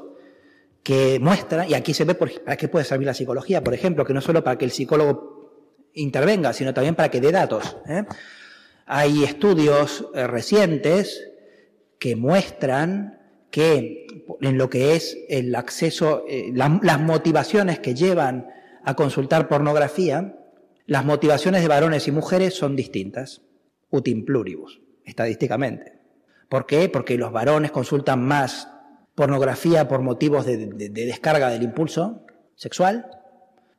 que 0.88 1.19
muestran, 1.19 1.69
y 1.69 1.73
aquí 1.73 1.93
se 1.93 2.06
ve 2.06 2.15
para 2.15 2.56
qué 2.56 2.69
puede 2.69 2.86
servir 2.86 3.08
la 3.08 3.13
psicología, 3.13 3.62
por 3.62 3.73
ejemplo, 3.73 4.06
que 4.06 4.13
no 4.13 4.21
solo 4.21 4.41
para 4.41 4.58
que 4.58 4.63
el 4.63 4.71
psicólogo 4.71 5.89
intervenga, 5.91 6.54
sino 6.54 6.73
también 6.73 6.95
para 6.95 7.12
que 7.12 7.19
dé 7.19 7.34
datos. 7.34 7.76
¿eh? 7.89 8.06
Hay 8.86 9.26
estudios 9.26 10.08
eh, 10.15 10.26
recientes 10.28 11.30
que 12.00 12.15
muestran 12.15 13.19
que 13.52 14.08
en 14.39 14.58
lo 14.58 14.69
que 14.69 14.95
es 14.95 15.17
el 15.28 15.54
acceso, 15.56 16.23
eh, 16.26 16.54
las 16.54 17.02
motivaciones 17.02 17.80
que 17.80 17.93
llevan 17.93 18.47
a 18.86 18.95
consultar 18.95 19.50
pornografía, 19.50 20.38
las 20.86 21.04
motivaciones 21.04 21.63
de 21.63 21.67
varones 21.67 22.08
y 22.08 22.13
mujeres 22.13 22.54
son 22.54 22.78
distintas, 22.78 23.41
utim 23.89 24.23
pluribus, 24.23 24.80
estadísticamente. 25.04 26.00
¿Por 26.47 26.65
qué? 26.65 26.88
Porque 26.88 27.17
los 27.17 27.34
varones 27.34 27.71
consultan 27.71 28.26
más 28.26 28.69
pornografía 29.17 29.88
por 29.88 30.03
motivos 30.03 30.45
de, 30.45 30.67
de 30.67 31.06
descarga 31.08 31.49
del 31.49 31.63
impulso 31.63 32.23
sexual 32.53 33.10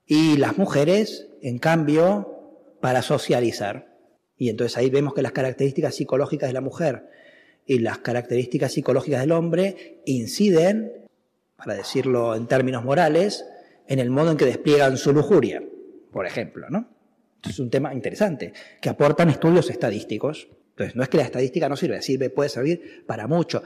y 0.05 0.37
las 0.37 0.59
mujeres, 0.59 1.29
en 1.43 1.59
cambio, 1.59 2.75
para 2.81 3.03
socializar. 3.03 3.97
Y 4.37 4.49
entonces 4.49 4.77
ahí 4.77 4.91
vemos 4.91 5.15
que 5.15 5.23
las 5.23 5.31
características 5.31 5.95
psicológicas 5.95 6.49
de 6.49 6.55
la 6.55 6.61
mujer 6.61 7.09
y 7.67 7.79
las 7.79 7.99
características 7.99 8.73
psicológicas 8.73 9.21
del 9.21 9.31
hombre 9.31 10.03
inciden, 10.07 11.07
para 11.57 11.75
decirlo 11.75 12.35
en 12.35 12.49
términos 12.49 12.85
morales, 12.85 13.47
en 13.87 14.01
el 14.01 14.11
modo 14.11 14.33
en 14.33 14.39
que 14.39 14.45
despliegan 14.45 14.97
su 14.97 15.13
lujuria, 15.13 15.63
por 16.11 16.27
ejemplo, 16.27 16.69
¿no? 16.69 16.89
es 17.49 17.61
un 17.61 17.71
tema 17.71 17.95
interesante, 17.95 18.53
que 18.81 18.89
aportan 18.89 19.31
estudios 19.31 19.71
estadísticos. 19.71 20.49
Entonces, 20.79 20.95
no 20.95 21.03
es 21.03 21.09
que 21.09 21.17
la 21.17 21.25
estadística 21.25 21.69
no 21.69 21.75
sirve, 21.75 22.01
sirve, 22.03 22.31
puede 22.31 22.49
servir 22.49 23.05
para 23.05 23.27
mucho. 23.27 23.65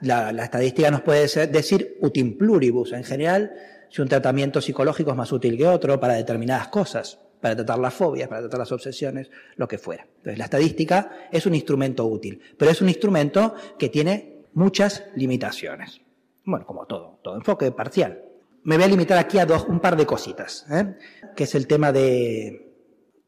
La, 0.00 0.30
estadística 0.44 0.92
nos 0.92 1.00
puede 1.00 1.26
decir 1.48 1.98
utim 2.00 2.38
pluribus. 2.38 2.92
En 2.92 3.02
general, 3.02 3.52
si 3.90 4.00
un 4.00 4.06
tratamiento 4.06 4.60
psicológico 4.60 5.10
es 5.10 5.16
más 5.16 5.32
útil 5.32 5.58
que 5.58 5.66
otro 5.66 5.98
para 5.98 6.14
determinadas 6.14 6.68
cosas 6.68 7.18
para 7.40 7.56
tratar 7.56 7.80
las 7.80 7.92
fobias, 7.92 8.28
para 8.28 8.42
tratar 8.42 8.60
las 8.60 8.70
obsesiones, 8.70 9.28
lo 9.56 9.66
que 9.66 9.76
fuera. 9.76 10.06
Entonces, 10.18 10.38
la 10.38 10.44
estadística 10.44 11.26
es 11.32 11.44
un 11.44 11.56
instrumento 11.56 12.06
útil, 12.06 12.40
pero 12.56 12.70
es 12.70 12.80
un 12.80 12.88
instrumento 12.88 13.56
que 13.76 13.88
tiene 13.88 14.44
muchas 14.54 15.06
limitaciones. 15.16 16.00
Bueno, 16.44 16.64
como 16.64 16.86
todo, 16.86 17.18
todo 17.24 17.34
enfoque 17.34 17.72
parcial. 17.72 18.22
Me 18.62 18.76
voy 18.76 18.84
a 18.84 18.88
limitar 18.88 19.18
aquí 19.18 19.40
a 19.40 19.46
dos, 19.46 19.64
un 19.68 19.80
par 19.80 19.96
de 19.96 20.06
cositas, 20.06 20.64
¿eh? 20.70 20.94
que 21.34 21.44
es 21.44 21.56
el 21.56 21.66
tema 21.66 21.90
de 21.90 22.72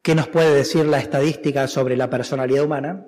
qué 0.01 0.15
nos 0.15 0.29
puede 0.29 0.55
decir 0.55 0.85
la 0.85 0.99
estadística 0.99 1.67
sobre 1.67 1.97
la 1.97 2.09
personalidad 2.09 2.63
humana, 2.63 3.05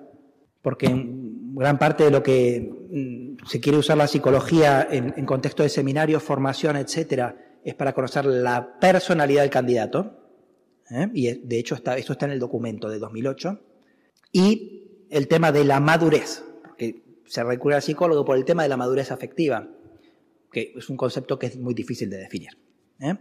porque 0.67 0.91
gran 0.91 1.79
parte 1.79 2.03
de 2.03 2.11
lo 2.11 2.21
que 2.21 2.59
mm, 2.91 3.47
se 3.47 3.61
quiere 3.61 3.77
usar 3.77 3.95
la 3.95 4.05
psicología 4.05 4.85
en, 4.91 5.25
contexto 5.25 5.63
de 5.63 5.69
seminarios, 5.69 6.21
formación, 6.21 6.75
etcétera, 6.75 7.37
es 7.63 7.73
para 7.73 7.93
conocer 7.93 8.25
la 8.25 8.77
personalidad 8.77 9.43
del 9.43 9.49
candidato 9.49 10.27
¿eh? 10.91 11.07
y 11.13 11.31
de 11.31 11.57
hecho 11.57 11.75
esto 11.75 12.11
está 12.11 12.25
en 12.25 12.33
el 12.33 12.39
documento 12.39 12.89
de 12.89 12.99
2008, 12.99 13.61
y 14.33 15.07
el 15.09 15.29
tema 15.29 15.53
de 15.53 15.63
la 15.63 15.79
madurez, 15.79 16.43
porque 16.61 17.01
se 17.25 17.45
recurre 17.45 17.75
al 17.75 17.81
psicólogo 17.81 18.25
por 18.25 18.35
el 18.35 18.43
tema 18.43 18.63
de 18.63 18.67
la 18.67 18.75
madurez 18.75 19.09
afectiva, 19.09 19.69
que 20.51 20.73
es 20.75 20.89
un 20.89 20.97
concepto 20.97 21.39
que 21.39 21.45
es 21.45 21.57
muy 21.57 21.75
difícil 21.75 22.09
de 22.09 22.17
definir. 22.17 22.49
¿eh? 22.99 23.15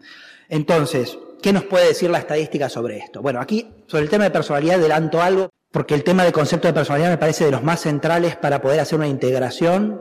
Entonces, 0.49 1.17
¿qué 1.41 1.53
nos 1.53 1.63
puede 1.63 1.87
decir 1.87 2.11
la 2.11 2.19
estadística 2.19 2.69
sobre 2.69 2.99
esto? 2.99 3.23
Bueno, 3.23 3.41
aquí, 3.41 3.69
sobre 3.87 4.03
el 4.03 4.11
tema 4.11 4.25
de 4.25 4.33
personalidad, 4.33 4.81
adelanto 4.81 5.23
algo, 5.23 5.49
porque 5.77 5.93
el 5.93 6.05
tema 6.05 6.25
del 6.25 6.33
concepto 6.33 6.69
de 6.69 6.73
personalidad 6.73 7.11
me 7.11 7.19
parece 7.19 7.45
de 7.45 7.51
los 7.51 7.62
más 7.62 7.83
centrales 7.83 8.35
para 8.35 8.62
poder 8.62 8.81
hacer 8.81 8.99
una 8.99 9.09
integración 9.09 10.01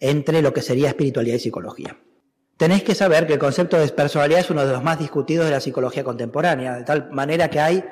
entre 0.00 0.42
lo 0.42 0.52
que 0.52 0.60
sería 0.60 0.88
espiritualidad 0.88 1.36
y 1.36 1.38
psicología. 1.38 1.96
Tenéis 2.56 2.82
que 2.82 2.96
saber 2.96 3.24
que 3.24 3.34
el 3.34 3.38
concepto 3.38 3.78
de 3.78 3.86
personalidad 3.90 4.40
es 4.40 4.50
uno 4.50 4.66
de 4.66 4.72
los 4.72 4.82
más 4.82 4.98
discutidos 4.98 5.44
de 5.44 5.52
la 5.52 5.60
psicología 5.60 6.02
contemporánea, 6.02 6.78
de 6.78 6.82
tal 6.82 7.12
manera 7.12 7.48
que 7.48 7.60
hay 7.60 7.84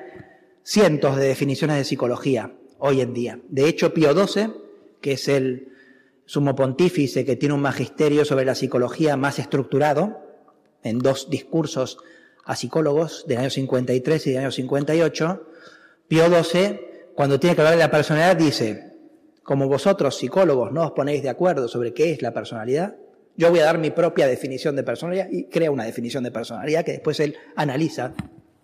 cientos 0.65 1.15
de 1.17 1.29
definiciones 1.29 1.77
de 1.77 1.85
psicología 1.85 2.55
hoy 2.81 3.03
en 3.03 3.15
día. 3.15 3.39
De 3.49 3.69
hecho, 3.69 3.95
Pío 3.95 4.13
XII, 4.27 4.55
que 5.01 5.13
es 5.13 5.29
el 5.29 5.69
sumo 6.27 6.57
pontífice 6.57 7.25
que 7.25 7.37
tiene 7.37 7.55
un 7.55 7.63
magisterio 7.63 8.25
sobre 8.25 8.45
la 8.45 8.57
psicología 8.57 9.17
más 9.17 9.39
estructurado, 9.39 10.27
en 10.83 10.99
dos 10.99 11.31
discursos 11.31 11.99
a 12.45 12.57
psicólogos 12.57 13.27
del 13.29 13.39
año 13.39 13.51
53 13.51 14.27
y 14.27 14.31
del 14.33 14.41
año 14.41 14.51
58, 14.51 15.47
Pío 16.09 16.43
XII, 16.43 16.92
cuando 17.14 17.38
tiene 17.38 17.55
que 17.55 17.62
hablar 17.62 17.75
de 17.75 17.81
la 17.81 17.90
personalidad, 17.90 18.37
dice, 18.37 18.92
como 19.42 19.68
vosotros 19.68 20.16
psicólogos 20.16 20.72
no 20.72 20.85
os 20.85 20.92
ponéis 20.92 21.22
de 21.22 21.29
acuerdo 21.29 21.68
sobre 21.68 21.92
qué 21.92 22.12
es 22.12 22.22
la 22.22 22.33
personalidad, 22.33 22.96
yo 23.37 23.51
voy 23.51 23.61
a 23.61 23.64
dar 23.64 23.79
mi 23.79 23.90
propia 23.90 24.27
definición 24.27 24.77
de 24.77 24.83
personalidad 24.83 25.29
y 25.31 25.44
crea 25.44 25.70
una 25.70 25.85
definición 25.85 26.22
de 26.25 26.31
personalidad 26.31 26.85
que 26.85 26.92
después 26.92 27.18
él 27.20 27.37
analiza 27.57 28.12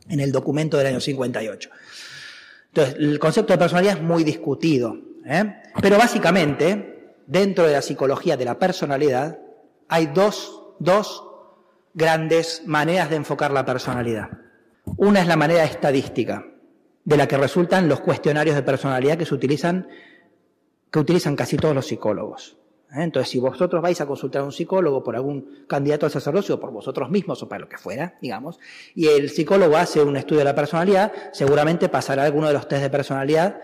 en 0.08 0.20
el 0.20 0.32
documento 0.32 0.76
del 0.76 0.88
año 0.88 1.00
58. 1.00 1.70
Entonces, 2.68 2.96
el 2.98 3.18
concepto 3.18 3.52
de 3.52 3.58
personalidad 3.58 3.96
es 3.96 4.02
muy 4.02 4.24
discutido, 4.24 4.96
¿eh? 5.24 5.54
pero 5.80 5.96
básicamente, 5.96 7.14
dentro 7.26 7.66
de 7.66 7.72
la 7.72 7.82
psicología 7.82 8.37
de 8.37 8.44
la 8.44 8.58
personalidad, 8.58 9.38
hay 9.88 10.06
dos, 10.06 10.62
dos 10.78 11.24
grandes 11.94 12.62
maneras 12.66 13.11
de 13.11 13.16
enfocar 13.16 13.50
la 13.50 13.64
personalidad. 13.64 14.28
Una 14.96 15.20
es 15.20 15.26
la 15.26 15.37
manera 15.37 15.64
estadística, 15.64 16.46
de 17.09 17.16
la 17.16 17.27
que 17.27 17.38
resultan 17.38 17.88
los 17.88 18.01
cuestionarios 18.01 18.55
de 18.55 18.62
personalidad 18.62 19.16
que 19.16 19.25
se 19.25 19.35
utilizan, 19.35 19.88
que 20.90 20.99
utilizan 20.99 21.37
casi 21.37 21.57
todos 21.57 21.75
los 21.75 21.87
psicólogos. 21.87 22.59
¿eh? 22.90 23.03
Entonces, 23.03 23.31
si 23.31 23.38
vosotros 23.38 23.81
vais 23.81 23.99
a 24.03 24.07
consultar 24.07 24.42
a 24.42 24.44
un 24.44 24.53
psicólogo 24.53 25.03
por 25.03 25.16
algún 25.16 25.64
candidato 25.66 26.05
al 26.05 26.12
sacerdocio, 26.12 26.61
por 26.61 26.71
vosotros 26.71 27.09
mismos, 27.09 27.42
o 27.42 27.49
para 27.49 27.61
lo 27.61 27.68
que 27.71 27.79
fuera, 27.79 28.18
digamos, 28.21 28.61
y 28.94 29.07
el 29.07 29.31
psicólogo 29.31 29.79
hace 29.79 30.03
un 30.03 30.18
estudio 30.18 30.40
de 30.40 30.44
la 30.44 30.55
personalidad, 30.55 31.11
seguramente 31.33 31.88
pasará 31.88 32.25
alguno 32.25 32.49
de 32.49 32.53
los 32.53 32.68
test 32.68 32.83
de 32.83 32.90
personalidad 32.90 33.59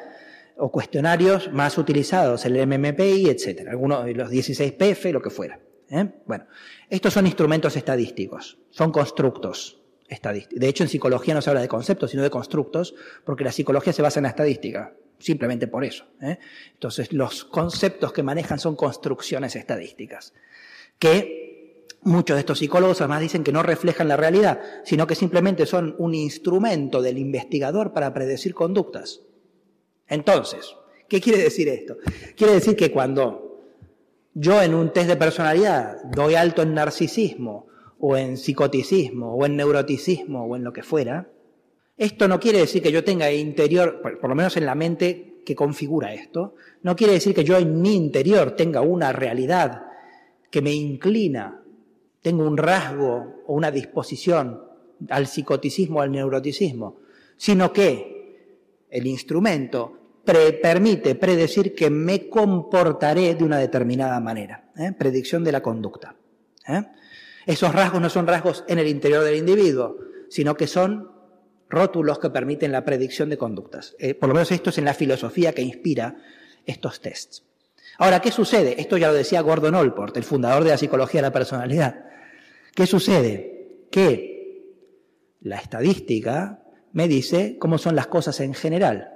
o 0.57 0.72
cuestionarios 0.72 1.52
más 1.52 1.76
utilizados, 1.76 2.46
el 2.46 2.66
MMPI, 2.66 3.28
etcétera, 3.28 3.72
algunos 3.72 4.07
de 4.07 4.14
los 4.14 4.30
16 4.30 4.72
PF, 4.72 5.12
lo 5.12 5.20
que 5.20 5.28
fuera. 5.28 5.61
¿eh? 5.90 6.09
Bueno, 6.24 6.46
estos 6.88 7.12
son 7.12 7.26
instrumentos 7.26 7.76
estadísticos, 7.76 8.57
son 8.70 8.90
constructos. 8.90 9.83
De 10.22 10.68
hecho, 10.68 10.85
en 10.85 10.88
psicología 10.88 11.35
no 11.35 11.42
se 11.42 11.50
habla 11.50 11.62
de 11.62 11.68
conceptos, 11.68 12.11
sino 12.11 12.22
de 12.22 12.31
constructos, 12.31 12.94
porque 13.24 13.44
la 13.44 13.53
psicología 13.53 13.92
se 13.92 14.03
basa 14.03 14.20
en 14.20 14.24
la 14.24 14.31
estadística 14.31 14.94
simplemente 15.18 15.66
por 15.66 15.85
eso. 15.85 16.05
¿eh? 16.20 16.38
Entonces, 16.72 17.12
los 17.12 17.44
conceptos 17.44 18.12
que 18.12 18.22
manejan 18.22 18.59
son 18.59 18.77
construcciones 18.77 19.57
estadísticas, 19.57 20.35
que 20.98 21.87
muchos 22.03 22.37
de 22.37 22.40
estos 22.40 22.59
psicólogos 22.59 23.00
además 23.00 23.20
dicen 23.20 23.42
que 23.42 23.53
no 23.53 23.62
reflejan 23.62 24.09
la 24.09 24.16
realidad, 24.16 24.60
sino 24.85 25.06
que 25.06 25.15
simplemente 25.15 25.67
son 25.67 25.94
un 25.98 26.15
instrumento 26.15 27.00
del 27.00 27.19
investigador 27.19 27.92
para 27.92 28.12
predecir 28.12 28.54
conductas. 28.54 29.23
Entonces, 30.08 30.77
¿qué 31.08 31.21
quiere 31.21 31.42
decir 31.42 31.69
esto? 31.69 31.96
Quiere 32.37 32.54
decir 32.54 32.77
que 32.77 32.90
cuando 32.92 33.62
yo 34.35 34.60
en 34.60 34.75
un 34.75 34.92
test 34.92 35.08
de 35.08 35.17
personalidad 35.17 36.02
doy 36.04 36.35
alto 36.35 36.62
en 36.62 36.75
narcisismo, 36.75 37.69
o 38.07 38.19
en 38.19 38.37
psicoticismo, 38.37 39.35
o 39.35 39.46
en 39.46 39.57
neuroticismo, 39.57 40.44
o 40.44 40.57
en 40.57 40.63
lo 40.63 40.75
que 40.75 40.83
fuera, 40.83 41.31
esto 41.96 42.29
no 42.29 42.38
quiere 42.38 42.59
decir 42.59 42.83
que 42.83 42.92
yo 42.92 43.02
tenga 43.02 43.33
interior, 43.33 44.02
por 44.02 44.29
lo 44.29 44.35
menos 44.35 44.59
en 44.59 44.67
la 44.67 44.75
mente 44.75 45.40
que 45.46 45.55
configura 45.55 46.13
esto, 46.13 46.55
no 46.83 46.94
quiere 46.96 47.15
decir 47.15 47.35
que 47.35 47.44
yo 47.44 47.57
en 47.57 47.81
mi 47.81 47.96
interior 47.96 48.50
tenga 48.57 48.83
una 48.83 49.11
realidad 49.11 49.87
que 50.50 50.61
me 50.61 50.73
inclina, 50.75 51.63
tengo 52.21 52.46
un 52.46 52.59
rasgo 52.59 53.42
o 53.46 53.55
una 53.55 53.71
disposición 53.71 54.61
al 55.09 55.27
psicoticismo, 55.27 56.02
al 56.02 56.13
neuroticismo, 56.13 56.96
sino 57.38 57.73
que 57.73 58.83
el 58.90 59.07
instrumento 59.07 60.21
permite 60.27 61.15
predecir 61.15 61.75
que 61.75 61.88
me 61.88 62.29
comportaré 62.29 63.35
de 63.35 63.44
una 63.44 63.57
determinada 63.57 64.21
manera. 64.21 64.71
¿eh? 64.77 64.92
Predicción 64.92 65.42
de 65.42 65.52
la 65.52 65.63
conducta. 65.63 66.17
¿eh? 66.69 66.83
Esos 67.46 67.74
rasgos 67.74 68.00
no 68.00 68.08
son 68.08 68.26
rasgos 68.26 68.64
en 68.68 68.78
el 68.78 68.88
interior 68.88 69.24
del 69.24 69.36
individuo, 69.36 69.98
sino 70.28 70.56
que 70.56 70.66
son 70.66 71.10
rótulos 71.68 72.18
que 72.18 72.30
permiten 72.30 72.72
la 72.72 72.84
predicción 72.84 73.28
de 73.28 73.38
conductas. 73.38 73.96
Eh, 73.98 74.14
por 74.14 74.28
lo 74.28 74.34
menos 74.34 74.50
esto 74.52 74.70
es 74.70 74.78
en 74.78 74.84
la 74.84 74.94
filosofía 74.94 75.52
que 75.52 75.62
inspira 75.62 76.16
estos 76.64 77.00
tests. 77.00 77.44
Ahora, 77.98 78.20
¿qué 78.20 78.30
sucede? 78.30 78.80
Esto 78.80 78.96
ya 78.96 79.08
lo 79.08 79.14
decía 79.14 79.40
Gordon 79.40 79.74
Allport, 79.74 80.16
el 80.16 80.24
fundador 80.24 80.64
de 80.64 80.70
la 80.70 80.78
psicología 80.78 81.20
de 81.20 81.28
la 81.28 81.32
personalidad. 81.32 82.04
¿Qué 82.74 82.86
sucede? 82.86 83.86
Que 83.90 84.34
la 85.40 85.58
estadística 85.58 86.60
me 86.92 87.06
dice 87.06 87.56
cómo 87.58 87.78
son 87.78 87.94
las 87.94 88.06
cosas 88.06 88.40
en 88.40 88.54
general, 88.54 89.10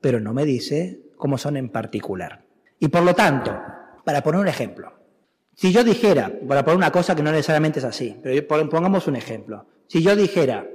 pero 0.00 0.20
no 0.20 0.32
me 0.32 0.44
dice 0.44 1.00
cómo 1.16 1.36
son 1.38 1.56
en 1.56 1.68
particular. 1.68 2.44
Y 2.78 2.88
por 2.88 3.02
lo 3.02 3.14
tanto, 3.14 3.54
para 4.04 4.22
poner 4.22 4.40
un 4.40 4.48
ejemplo, 4.48 4.92
si 5.56 5.72
yo 5.72 5.82
dijera, 5.82 6.30
para 6.46 6.64
poner 6.64 6.76
una 6.76 6.92
cosa 6.92 7.16
que 7.16 7.22
no 7.22 7.32
necesariamente 7.32 7.78
es 7.78 7.84
así, 7.86 8.14
pero 8.22 8.68
pongamos 8.68 9.06
un 9.06 9.16
ejemplo, 9.16 9.66
si 9.88 10.02
yo 10.02 10.14
dijera, 10.14 10.68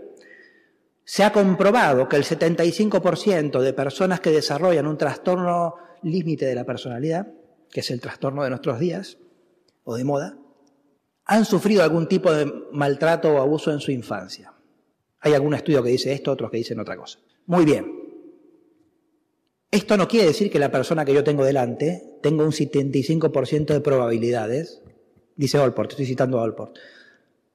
se 1.05 1.23
ha 1.23 1.31
comprobado 1.31 2.09
que 2.09 2.15
el 2.15 2.23
75% 2.23 3.59
de 3.59 3.73
personas 3.73 4.19
que 4.19 4.31
desarrollan 4.31 4.87
un 4.87 4.97
trastorno 4.97 5.75
límite 6.01 6.47
de 6.47 6.55
la 6.55 6.65
personalidad, 6.65 7.27
que 7.69 7.81
es 7.81 7.91
el 7.91 8.01
trastorno 8.01 8.43
de 8.43 8.49
nuestros 8.49 8.79
días 8.79 9.19
o 9.83 9.95
de 9.95 10.03
moda, 10.03 10.37
han 11.25 11.45
sufrido 11.45 11.83
algún 11.83 12.07
tipo 12.07 12.33
de 12.33 12.51
maltrato 12.71 13.33
o 13.33 13.37
abuso 13.37 13.71
en 13.71 13.79
su 13.79 13.91
infancia. 13.91 14.51
Hay 15.19 15.33
algún 15.33 15.53
estudio 15.53 15.83
que 15.83 15.89
dice 15.89 16.11
esto, 16.11 16.31
otros 16.31 16.49
que 16.49 16.57
dicen 16.57 16.79
otra 16.79 16.97
cosa. 16.97 17.19
Muy 17.45 17.65
bien. 17.65 18.00
Esto 19.71 19.95
no 19.95 20.09
quiere 20.09 20.27
decir 20.27 20.51
que 20.51 20.59
la 20.59 20.69
persona 20.69 21.05
que 21.05 21.13
yo 21.13 21.23
tengo 21.23 21.45
delante 21.45 22.17
tenga 22.21 22.43
un 22.43 22.51
75% 22.51 23.67
de 23.67 23.79
probabilidades, 23.79 24.81
dice 25.37 25.59
Olport, 25.59 25.91
estoy 25.91 26.05
citando 26.05 26.39
a 26.39 26.43
Olport, 26.43 26.75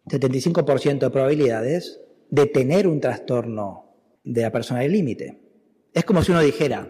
75% 0.07 0.99
de 0.99 1.11
probabilidades 1.11 2.01
de 2.31 2.47
tener 2.47 2.89
un 2.89 3.01
trastorno 3.01 3.93
de 4.25 4.41
la 4.41 4.51
personalidad 4.51 4.93
límite. 4.93 5.39
Es 5.93 6.07
como 6.07 6.23
si 6.23 6.33
uno 6.33 6.41
dijera, 6.41 6.89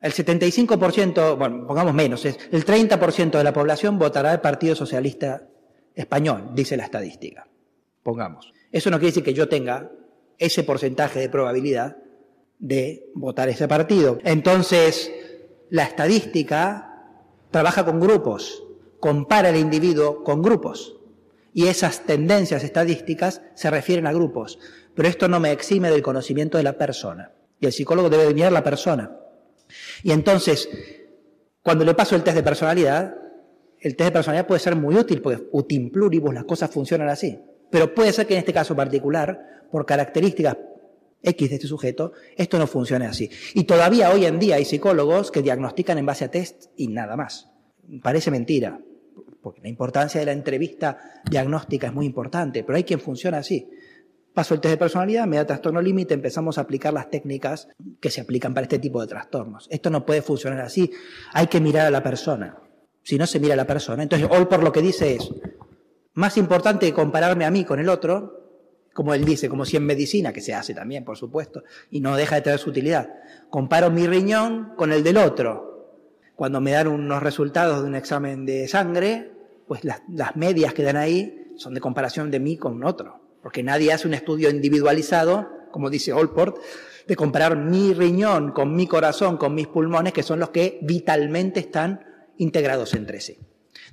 el 0.00 0.12
75%, 0.12 1.38
bueno, 1.38 1.66
pongamos 1.68 1.94
menos, 1.94 2.24
el 2.24 2.64
30% 2.64 3.38
de 3.38 3.44
la 3.44 3.52
población 3.52 3.96
votará 3.96 4.32
al 4.32 4.40
Partido 4.40 4.74
Socialista 4.74 5.46
Español, 5.94 6.50
dice 6.54 6.76
la 6.76 6.84
estadística. 6.84 7.46
Pongamos. 8.02 8.52
Eso 8.72 8.90
no 8.90 8.98
quiere 8.98 9.10
decir 9.10 9.22
que 9.22 9.34
yo 9.34 9.48
tenga 9.48 9.92
ese 10.36 10.64
porcentaje 10.64 11.20
de 11.20 11.28
probabilidad 11.28 11.96
de 12.60 13.10
votar 13.14 13.48
ese 13.48 13.66
partido. 13.66 14.18
Entonces, 14.22 15.10
la 15.70 15.84
estadística 15.84 17.06
trabaja 17.50 17.84
con 17.84 17.98
grupos, 17.98 18.62
compara 19.00 19.48
el 19.48 19.56
individuo 19.56 20.22
con 20.22 20.42
grupos. 20.42 20.96
Y 21.52 21.66
esas 21.66 22.04
tendencias 22.06 22.62
estadísticas 22.62 23.42
se 23.54 23.70
refieren 23.70 24.06
a 24.06 24.12
grupos. 24.12 24.58
Pero 24.94 25.08
esto 25.08 25.26
no 25.26 25.40
me 25.40 25.50
exime 25.50 25.90
del 25.90 26.02
conocimiento 26.02 26.58
de 26.58 26.64
la 26.64 26.78
persona. 26.78 27.32
Y 27.58 27.66
el 27.66 27.72
psicólogo 27.72 28.08
debe 28.08 28.32
mirar 28.34 28.52
la 28.52 28.62
persona. 28.62 29.16
Y 30.02 30.12
entonces, 30.12 30.68
cuando 31.62 31.84
le 31.84 31.94
paso 31.94 32.14
el 32.14 32.22
test 32.22 32.36
de 32.36 32.42
personalidad, 32.42 33.16
el 33.80 33.96
test 33.96 34.08
de 34.08 34.12
personalidad 34.12 34.46
puede 34.46 34.60
ser 34.60 34.76
muy 34.76 34.94
útil, 34.94 35.22
porque 35.22 35.48
utim 35.52 35.90
pluribus, 35.90 36.34
las 36.34 36.44
cosas 36.44 36.70
funcionan 36.70 37.08
así. 37.08 37.40
Pero 37.70 37.94
puede 37.94 38.12
ser 38.12 38.26
que 38.26 38.34
en 38.34 38.40
este 38.40 38.52
caso 38.52 38.76
particular, 38.76 39.66
por 39.70 39.86
características 39.86 40.56
X 41.22 41.48
de 41.48 41.56
este 41.56 41.66
sujeto, 41.66 42.12
esto 42.36 42.58
no 42.58 42.66
funcione 42.66 43.06
así. 43.06 43.30
Y 43.54 43.64
todavía 43.64 44.10
hoy 44.10 44.24
en 44.24 44.38
día 44.38 44.56
hay 44.56 44.64
psicólogos 44.64 45.30
que 45.30 45.42
diagnostican 45.42 45.98
en 45.98 46.06
base 46.06 46.24
a 46.24 46.30
test 46.30 46.66
y 46.76 46.88
nada 46.88 47.16
más. 47.16 47.50
Parece 48.02 48.30
mentira, 48.30 48.80
porque 49.42 49.60
la 49.60 49.68
importancia 49.68 50.20
de 50.20 50.26
la 50.26 50.32
entrevista 50.32 50.98
diagnóstica 51.28 51.88
es 51.88 51.92
muy 51.92 52.06
importante, 52.06 52.64
pero 52.64 52.76
hay 52.76 52.84
quien 52.84 53.00
funciona 53.00 53.38
así. 53.38 53.68
Paso 54.32 54.54
el 54.54 54.60
test 54.60 54.72
de 54.72 54.76
personalidad, 54.76 55.26
me 55.26 55.36
da 55.36 55.46
trastorno 55.46 55.82
límite, 55.82 56.14
empezamos 56.14 56.56
a 56.56 56.62
aplicar 56.62 56.92
las 56.92 57.10
técnicas 57.10 57.68
que 58.00 58.10
se 58.10 58.20
aplican 58.20 58.54
para 58.54 58.64
este 58.64 58.78
tipo 58.78 59.00
de 59.00 59.08
trastornos. 59.08 59.66
Esto 59.70 59.90
no 59.90 60.06
puede 60.06 60.22
funcionar 60.22 60.60
así, 60.60 60.90
hay 61.32 61.48
que 61.48 61.60
mirar 61.60 61.86
a 61.86 61.90
la 61.90 62.02
persona. 62.02 62.56
Si 63.02 63.18
no 63.18 63.26
se 63.26 63.40
mira 63.40 63.54
a 63.54 63.56
la 63.56 63.66
persona, 63.66 64.02
entonces 64.02 64.28
hoy 64.30 64.44
por 64.44 64.62
lo 64.62 64.72
que 64.72 64.82
dice 64.82 65.16
es, 65.16 65.30
más 66.14 66.36
importante 66.36 66.86
que 66.86 66.92
compararme 66.92 67.44
a 67.44 67.50
mí 67.50 67.64
con 67.64 67.80
el 67.80 67.88
otro, 67.88 68.39
como 68.92 69.14
él 69.14 69.24
dice, 69.24 69.48
como 69.48 69.64
si 69.64 69.76
en 69.76 69.86
medicina, 69.86 70.32
que 70.32 70.40
se 70.40 70.54
hace 70.54 70.74
también, 70.74 71.04
por 71.04 71.16
supuesto, 71.16 71.62
y 71.90 72.00
no 72.00 72.16
deja 72.16 72.36
de 72.36 72.42
tener 72.42 72.58
su 72.58 72.70
utilidad. 72.70 73.08
Comparo 73.48 73.90
mi 73.90 74.06
riñón 74.06 74.72
con 74.76 74.92
el 74.92 75.02
del 75.02 75.16
otro. 75.16 75.70
Cuando 76.34 76.60
me 76.60 76.72
dan 76.72 76.88
unos 76.88 77.22
resultados 77.22 77.82
de 77.82 77.88
un 77.88 77.94
examen 77.94 78.46
de 78.46 78.66
sangre, 78.66 79.30
pues 79.68 79.82
las, 79.84 80.00
medias 80.34 80.74
que 80.74 80.82
dan 80.82 80.96
ahí 80.96 81.52
son 81.56 81.74
de 81.74 81.80
comparación 81.80 82.30
de 82.30 82.40
mí 82.40 82.56
con 82.56 82.82
otro. 82.82 83.20
Porque 83.42 83.62
nadie 83.62 83.92
hace 83.92 84.08
un 84.08 84.14
estudio 84.14 84.50
individualizado, 84.50 85.48
como 85.70 85.90
dice 85.90 86.12
Allport, 86.12 86.56
de 87.06 87.16
comparar 87.16 87.56
mi 87.56 87.94
riñón 87.94 88.52
con 88.52 88.74
mi 88.74 88.86
corazón, 88.86 89.36
con 89.36 89.54
mis 89.54 89.68
pulmones, 89.68 90.12
que 90.12 90.22
son 90.22 90.40
los 90.40 90.50
que 90.50 90.78
vitalmente 90.82 91.60
están 91.60 92.04
integrados 92.38 92.94
entre 92.94 93.20
sí. 93.20 93.38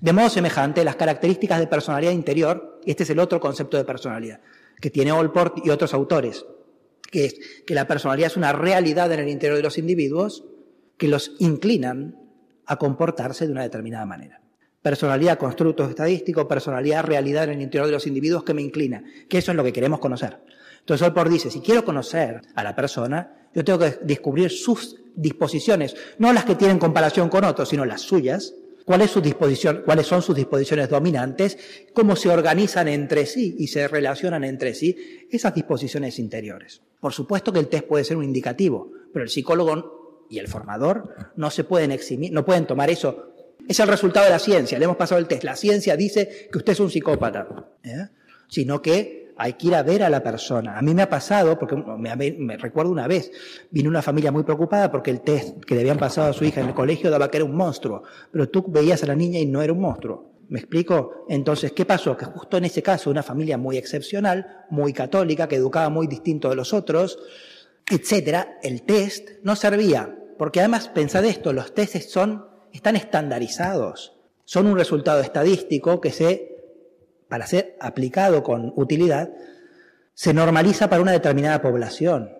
De 0.01 0.13
modo 0.13 0.29
semejante, 0.29 0.83
las 0.83 0.95
características 0.95 1.59
de 1.59 1.67
personalidad 1.67 2.11
interior, 2.11 2.79
este 2.85 3.03
es 3.03 3.09
el 3.09 3.19
otro 3.19 3.39
concepto 3.39 3.77
de 3.77 3.83
personalidad, 3.83 4.39
que 4.79 4.89
tiene 4.89 5.11
Allport 5.11 5.65
y 5.65 5.69
otros 5.69 5.93
autores, 5.93 6.45
que 7.11 7.25
es 7.25 7.39
que 7.65 7.73
la 7.73 7.87
personalidad 7.87 8.27
es 8.27 8.37
una 8.37 8.53
realidad 8.53 9.11
en 9.11 9.19
el 9.19 9.29
interior 9.29 9.57
de 9.57 9.63
los 9.63 9.77
individuos 9.77 10.43
que 10.97 11.07
los 11.07 11.33
inclinan 11.39 12.19
a 12.65 12.77
comportarse 12.77 13.45
de 13.45 13.51
una 13.51 13.63
determinada 13.63 14.05
manera. 14.05 14.41
Personalidad, 14.81 15.37
constructo 15.37 15.85
estadístico, 15.89 16.47
personalidad, 16.47 17.03
realidad 17.03 17.45
en 17.45 17.51
el 17.51 17.61
interior 17.61 17.87
de 17.87 17.93
los 17.93 18.07
individuos 18.07 18.43
que 18.43 18.53
me 18.53 18.61
inclina, 18.61 19.03
que 19.29 19.37
eso 19.39 19.51
es 19.51 19.57
lo 19.57 19.63
que 19.63 19.73
queremos 19.73 19.99
conocer. 19.99 20.37
Entonces 20.79 21.05
Allport 21.05 21.31
dice, 21.31 21.51
si 21.51 21.59
quiero 21.59 21.83
conocer 21.83 22.41
a 22.55 22.63
la 22.63 22.75
persona, 22.75 23.49
yo 23.53 23.63
tengo 23.65 23.79
que 23.79 23.99
descubrir 24.03 24.51
sus 24.51 24.97
disposiciones, 25.15 25.95
no 26.19 26.31
las 26.31 26.45
que 26.45 26.55
tienen 26.55 26.79
comparación 26.79 27.27
con 27.27 27.43
otros, 27.43 27.69
sino 27.69 27.83
las 27.85 28.01
suyas, 28.01 28.53
cuál 28.87 29.01
es 29.01 29.11
su 29.11 29.19
disposición, 29.19 29.81
cuáles 29.83 30.07
son 30.07 30.21
sus 30.21 30.33
disposiciones 30.33 30.89
dominantes, 30.89 31.57
cómo 31.91 32.15
se 32.15 32.29
organizan 32.29 32.87
entre 32.87 33.25
sí 33.25 33.53
y 33.59 33.67
se 33.67 33.85
relacionan 33.85 34.45
entre 34.45 34.73
sí 34.73 35.27
esas 35.29 35.53
disposiciones 35.53 36.19
interiores. 36.19 36.81
Por 37.01 37.11
supuesto 37.11 37.51
que 37.51 37.59
el 37.59 37.67
test 37.67 37.83
puede 37.83 38.05
ser 38.05 38.15
un 38.15 38.23
indicativo, 38.23 38.89
pero 39.11 39.23
el 39.23 39.29
psicólogo 39.29 40.25
y 40.29 40.39
el 40.39 40.47
formador 40.47 41.33
no 41.35 41.51
se 41.51 41.65
pueden 41.65 41.91
eximir, 41.91 42.31
no 42.31 42.45
pueden 42.45 42.65
tomar 42.65 42.89
eso. 42.89 43.33
Es 43.67 43.77
el 43.81 43.89
resultado 43.89 44.25
de 44.25 44.31
la 44.31 44.39
ciencia, 44.39 44.79
le 44.79 44.85
hemos 44.85 44.95
pasado 44.95 45.19
el 45.19 45.27
test. 45.27 45.43
La 45.43 45.57
ciencia 45.57 45.97
dice 45.97 46.47
que 46.49 46.57
usted 46.57 46.71
es 46.71 46.79
un 46.79 46.89
psicópata, 46.89 47.67
¿eh? 47.83 48.07
sino 48.47 48.81
que 48.81 49.26
hay 49.37 49.53
que 49.53 49.67
ir 49.67 49.75
a 49.75 49.83
ver 49.83 50.03
a 50.03 50.09
la 50.09 50.23
persona. 50.23 50.77
A 50.77 50.81
mí 50.81 50.93
me 50.93 51.01
ha 51.01 51.09
pasado, 51.09 51.57
porque 51.57 51.75
me, 51.75 52.57
recuerdo 52.57 52.91
una 52.91 53.07
vez, 53.07 53.31
vino 53.71 53.89
una 53.89 54.01
familia 54.01 54.31
muy 54.31 54.43
preocupada 54.43 54.91
porque 54.91 55.11
el 55.11 55.21
test 55.21 55.63
que 55.63 55.75
le 55.75 55.81
habían 55.81 55.97
pasado 55.97 56.29
a 56.29 56.33
su 56.33 56.43
hija 56.43 56.61
en 56.61 56.67
el 56.67 56.73
colegio 56.73 57.09
daba 57.09 57.29
que 57.29 57.37
era 57.37 57.45
un 57.45 57.55
monstruo, 57.55 58.03
pero 58.31 58.49
tú 58.49 58.65
veías 58.67 59.03
a 59.03 59.07
la 59.07 59.15
niña 59.15 59.39
y 59.39 59.45
no 59.45 59.61
era 59.61 59.73
un 59.73 59.81
monstruo. 59.81 60.31
¿Me 60.49 60.59
explico? 60.59 61.25
Entonces, 61.27 61.73
¿qué 61.73 61.85
pasó? 61.85 62.15
Que 62.15 62.25
justo 62.25 62.57
en 62.57 62.65
ese 62.65 62.81
caso, 62.81 63.09
una 63.09 63.23
familia 63.23 63.57
muy 63.57 63.77
excepcional, 63.77 64.65
muy 64.69 64.93
católica, 64.93 65.47
que 65.47 65.57
educaba 65.57 65.89
muy 65.89 66.07
distinto 66.07 66.49
de 66.49 66.55
los 66.55 66.73
otros, 66.73 67.19
etcétera, 67.89 68.57
el 68.63 68.83
test 68.83 69.29
no 69.43 69.55
servía. 69.55 70.15
Porque 70.37 70.59
además, 70.59 70.87
pensad 70.89 71.25
esto, 71.25 71.51
los 71.51 71.73
tests 71.73 72.09
son, 72.09 72.45
están 72.71 72.95
estandarizados. 72.95 74.13
Son 74.45 74.67
un 74.67 74.77
resultado 74.77 75.19
estadístico 75.19 75.99
que 75.99 76.11
se 76.11 76.56
para 77.29 77.47
ser 77.47 77.75
aplicado 77.79 78.43
con 78.43 78.73
utilidad, 78.75 79.31
se 80.13 80.33
normaliza 80.33 80.89
para 80.89 81.01
una 81.01 81.11
determinada 81.11 81.61
población. 81.61 82.31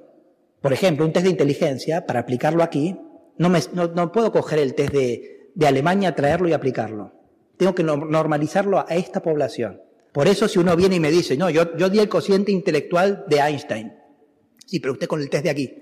Por 0.62 0.74
ejemplo, 0.74 1.06
un 1.06 1.14
test 1.14 1.26
de 1.26 1.32
inteligencia, 1.32 2.06
para 2.06 2.22
aplicarlo 2.22 2.64
aquí, 2.64 2.98
no, 3.38 4.12
puedo 4.12 4.32
coger 4.32 4.60
el 4.60 4.74
test 4.74 4.94
de, 4.94 5.52
Alemania, 5.66 6.16
traerlo 6.16 6.48
y 6.48 6.54
aplicarlo. 6.54 7.14
Tengo 7.58 7.76
que 7.76 7.84
normalizarlo 7.84 8.80
a 8.80 8.96
esta 8.96 9.22
población. 9.22 9.82
Por 10.12 10.28
eso 10.28 10.48
si 10.48 10.60
uno 10.60 10.76
viene 10.76 10.96
y 10.96 11.00
me 11.00 11.12
dice, 11.12 11.38
no, 11.38 11.50
yo, 11.50 11.76
yo 11.78 11.90
di 11.90 12.00
el 12.00 12.10
cociente 12.10 12.52
intelectual 12.52 13.26
de 13.28 13.38
Einstein. 13.38 13.94
Sí, 14.66 14.80
pero 14.80 14.94
usted 14.94 15.08
con 15.08 15.22
el 15.22 15.30
test 15.30 15.44
de 15.44 15.50
aquí, 15.50 15.76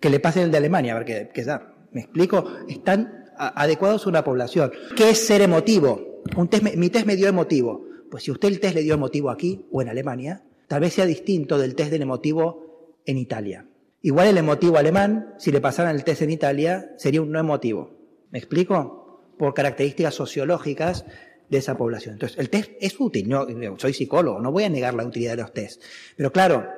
que 0.00 0.10
le 0.10 0.20
pase 0.20 0.42
el 0.42 0.50
de 0.50 0.56
Alemania, 0.56 0.94
a 0.94 0.98
ver 0.98 1.04
qué, 1.04 1.30
qué 1.32 1.44
¿Me 1.92 2.00
explico? 2.00 2.44
Están 2.68 3.26
adecuados 3.36 4.06
a 4.06 4.08
una 4.08 4.24
población. 4.24 4.72
¿Qué 4.96 5.10
es 5.10 5.26
ser 5.26 5.42
emotivo? 5.42 6.22
Un 6.36 6.48
test, 6.48 6.62
mi 6.62 6.88
test 6.88 7.06
me 7.06 7.16
dio 7.16 7.28
emotivo. 7.28 7.86
Pues 8.14 8.22
si 8.22 8.30
usted 8.30 8.46
el 8.46 8.60
test 8.60 8.76
le 8.76 8.82
dio 8.82 8.94
emotivo 8.94 9.28
aquí 9.28 9.66
o 9.72 9.82
en 9.82 9.88
Alemania, 9.88 10.44
tal 10.68 10.82
vez 10.82 10.92
sea 10.92 11.04
distinto 11.04 11.58
del 11.58 11.74
test 11.74 11.90
del 11.90 12.02
emotivo 12.02 13.00
en 13.04 13.18
Italia. 13.18 13.66
Igual 14.02 14.28
el 14.28 14.38
emotivo 14.38 14.78
alemán, 14.78 15.34
si 15.36 15.50
le 15.50 15.60
pasaran 15.60 15.96
el 15.96 16.04
test 16.04 16.22
en 16.22 16.30
Italia, 16.30 16.94
sería 16.96 17.22
un 17.22 17.32
no 17.32 17.40
emotivo. 17.40 17.90
¿Me 18.30 18.38
explico? 18.38 19.32
Por 19.36 19.52
características 19.52 20.14
sociológicas 20.14 21.04
de 21.48 21.58
esa 21.58 21.76
población. 21.76 22.12
Entonces, 22.12 22.38
el 22.38 22.50
test 22.50 22.70
es 22.80 23.00
útil. 23.00 23.28
No, 23.28 23.48
soy 23.78 23.92
psicólogo, 23.92 24.40
no 24.40 24.52
voy 24.52 24.62
a 24.62 24.68
negar 24.68 24.94
la 24.94 25.04
utilidad 25.04 25.32
de 25.32 25.42
los 25.42 25.52
test. 25.52 25.82
Pero 26.16 26.30
claro, 26.30 26.68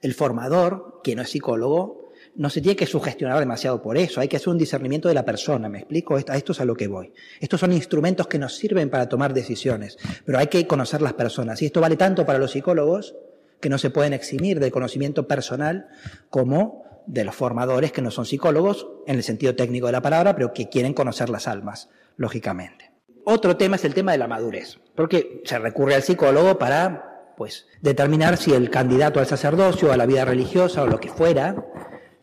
el 0.00 0.14
formador, 0.14 1.00
que 1.04 1.14
no 1.14 1.22
es 1.22 1.30
psicólogo, 1.30 2.01
no 2.34 2.48
se 2.48 2.60
tiene 2.60 2.76
que 2.76 2.86
sugestionar 2.86 3.38
demasiado 3.38 3.82
por 3.82 3.98
eso, 3.98 4.20
hay 4.20 4.28
que 4.28 4.36
hacer 4.36 4.48
un 4.48 4.58
discernimiento 4.58 5.08
de 5.08 5.14
la 5.14 5.24
persona, 5.24 5.68
¿me 5.68 5.78
explico? 5.78 6.16
A 6.16 6.36
esto 6.36 6.52
es 6.52 6.60
a 6.60 6.64
lo 6.64 6.74
que 6.74 6.88
voy. 6.88 7.12
Estos 7.40 7.60
son 7.60 7.72
instrumentos 7.72 8.26
que 8.26 8.38
nos 8.38 8.56
sirven 8.56 8.90
para 8.90 9.08
tomar 9.08 9.34
decisiones, 9.34 9.98
pero 10.24 10.38
hay 10.38 10.46
que 10.46 10.66
conocer 10.66 11.02
las 11.02 11.12
personas. 11.12 11.60
Y 11.62 11.66
esto 11.66 11.80
vale 11.80 11.96
tanto 11.96 12.24
para 12.24 12.38
los 12.38 12.52
psicólogos, 12.52 13.14
que 13.60 13.68
no 13.68 13.78
se 13.78 13.90
pueden 13.90 14.12
eximir 14.12 14.60
del 14.60 14.72
conocimiento 14.72 15.28
personal, 15.28 15.88
como 16.30 16.84
de 17.06 17.24
los 17.24 17.34
formadores 17.34 17.92
que 17.92 18.02
no 18.02 18.10
son 18.10 18.26
psicólogos, 18.26 18.88
en 19.06 19.16
el 19.16 19.22
sentido 19.22 19.54
técnico 19.54 19.86
de 19.86 19.92
la 19.92 20.02
palabra, 20.02 20.34
pero 20.34 20.52
que 20.52 20.68
quieren 20.68 20.94
conocer 20.94 21.28
las 21.28 21.46
almas, 21.46 21.88
lógicamente. 22.16 22.90
Otro 23.24 23.56
tema 23.56 23.76
es 23.76 23.84
el 23.84 23.94
tema 23.94 24.12
de 24.12 24.18
la 24.18 24.26
madurez, 24.26 24.78
porque 24.96 25.42
se 25.44 25.58
recurre 25.58 25.94
al 25.94 26.02
psicólogo 26.02 26.58
para 26.58 27.34
pues, 27.36 27.66
determinar 27.80 28.36
si 28.36 28.52
el 28.52 28.70
candidato 28.70 29.20
al 29.20 29.26
sacerdocio, 29.26 29.92
a 29.92 29.96
la 29.96 30.06
vida 30.06 30.24
religiosa 30.24 30.82
o 30.82 30.86
lo 30.86 30.98
que 30.98 31.08
fuera, 31.08 31.54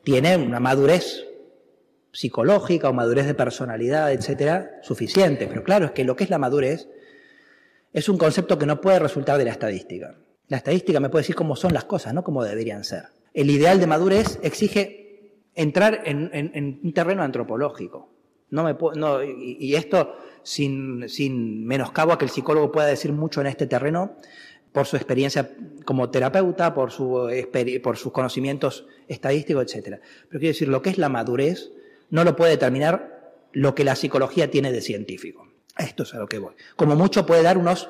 tiene 0.09 0.37
una 0.37 0.59
madurez 0.59 1.23
psicológica 2.11 2.89
o 2.89 2.93
madurez 2.93 3.27
de 3.27 3.35
personalidad, 3.35 4.11
etcétera, 4.11 4.79
suficiente. 4.81 5.45
Pero 5.45 5.63
claro, 5.63 5.85
es 5.85 5.91
que 5.91 6.03
lo 6.03 6.15
que 6.15 6.23
es 6.23 6.31
la 6.31 6.39
madurez 6.39 6.89
es 7.93 8.09
un 8.09 8.17
concepto 8.17 8.57
que 8.57 8.65
no 8.65 8.81
puede 8.81 8.97
resultar 8.97 9.37
de 9.37 9.45
la 9.45 9.51
estadística. 9.51 10.15
La 10.47 10.57
estadística 10.57 10.99
me 10.99 11.09
puede 11.09 11.21
decir 11.21 11.35
cómo 11.35 11.55
son 11.55 11.75
las 11.75 11.83
cosas, 11.83 12.15
no 12.15 12.23
cómo 12.23 12.43
deberían 12.43 12.83
ser. 12.83 13.03
El 13.35 13.51
ideal 13.51 13.79
de 13.79 13.85
madurez 13.85 14.39
exige 14.41 15.43
entrar 15.53 16.01
en, 16.05 16.79
un 16.83 16.91
terreno 16.91 17.21
antropológico. 17.21 18.09
No 18.49 18.63
me 18.63 18.75
y, 19.37 19.75
esto 19.75 20.15
sin, 20.41 21.07
sin 21.07 21.67
menoscabo 21.67 22.13
a 22.13 22.17
que 22.17 22.25
el 22.25 22.31
psicólogo 22.31 22.71
pueda 22.71 22.87
decir 22.87 23.13
mucho 23.13 23.41
en 23.41 23.47
este 23.47 23.67
terreno, 23.67 24.15
por 24.71 24.85
su 24.85 24.95
experiencia 24.95 25.51
como 25.85 26.09
terapeuta, 26.09 26.73
por, 26.73 26.91
su, 26.91 27.29
por 27.83 27.97
sus 27.97 28.11
conocimientos 28.11 28.85
estadísticos, 29.07 29.75
etc. 29.75 29.99
Pero 30.29 30.39
quiero 30.39 30.53
decir, 30.53 30.67
lo 30.67 30.81
que 30.81 30.91
es 30.91 30.97
la 30.97 31.09
madurez 31.09 31.71
no 32.09 32.23
lo 32.23 32.35
puede 32.35 32.51
determinar 32.51 33.33
lo 33.51 33.73
que 33.75 33.83
la 33.83 33.95
psicología 33.95 34.51
tiene 34.51 34.71
de 34.71 34.81
científico. 34.81 35.47
Esto 35.77 36.03
es 36.03 36.13
a 36.13 36.19
lo 36.19 36.27
que 36.27 36.39
voy. 36.39 36.53
Como 36.75 36.95
mucho 36.95 37.25
puede 37.25 37.43
dar 37.43 37.57
unos... 37.57 37.89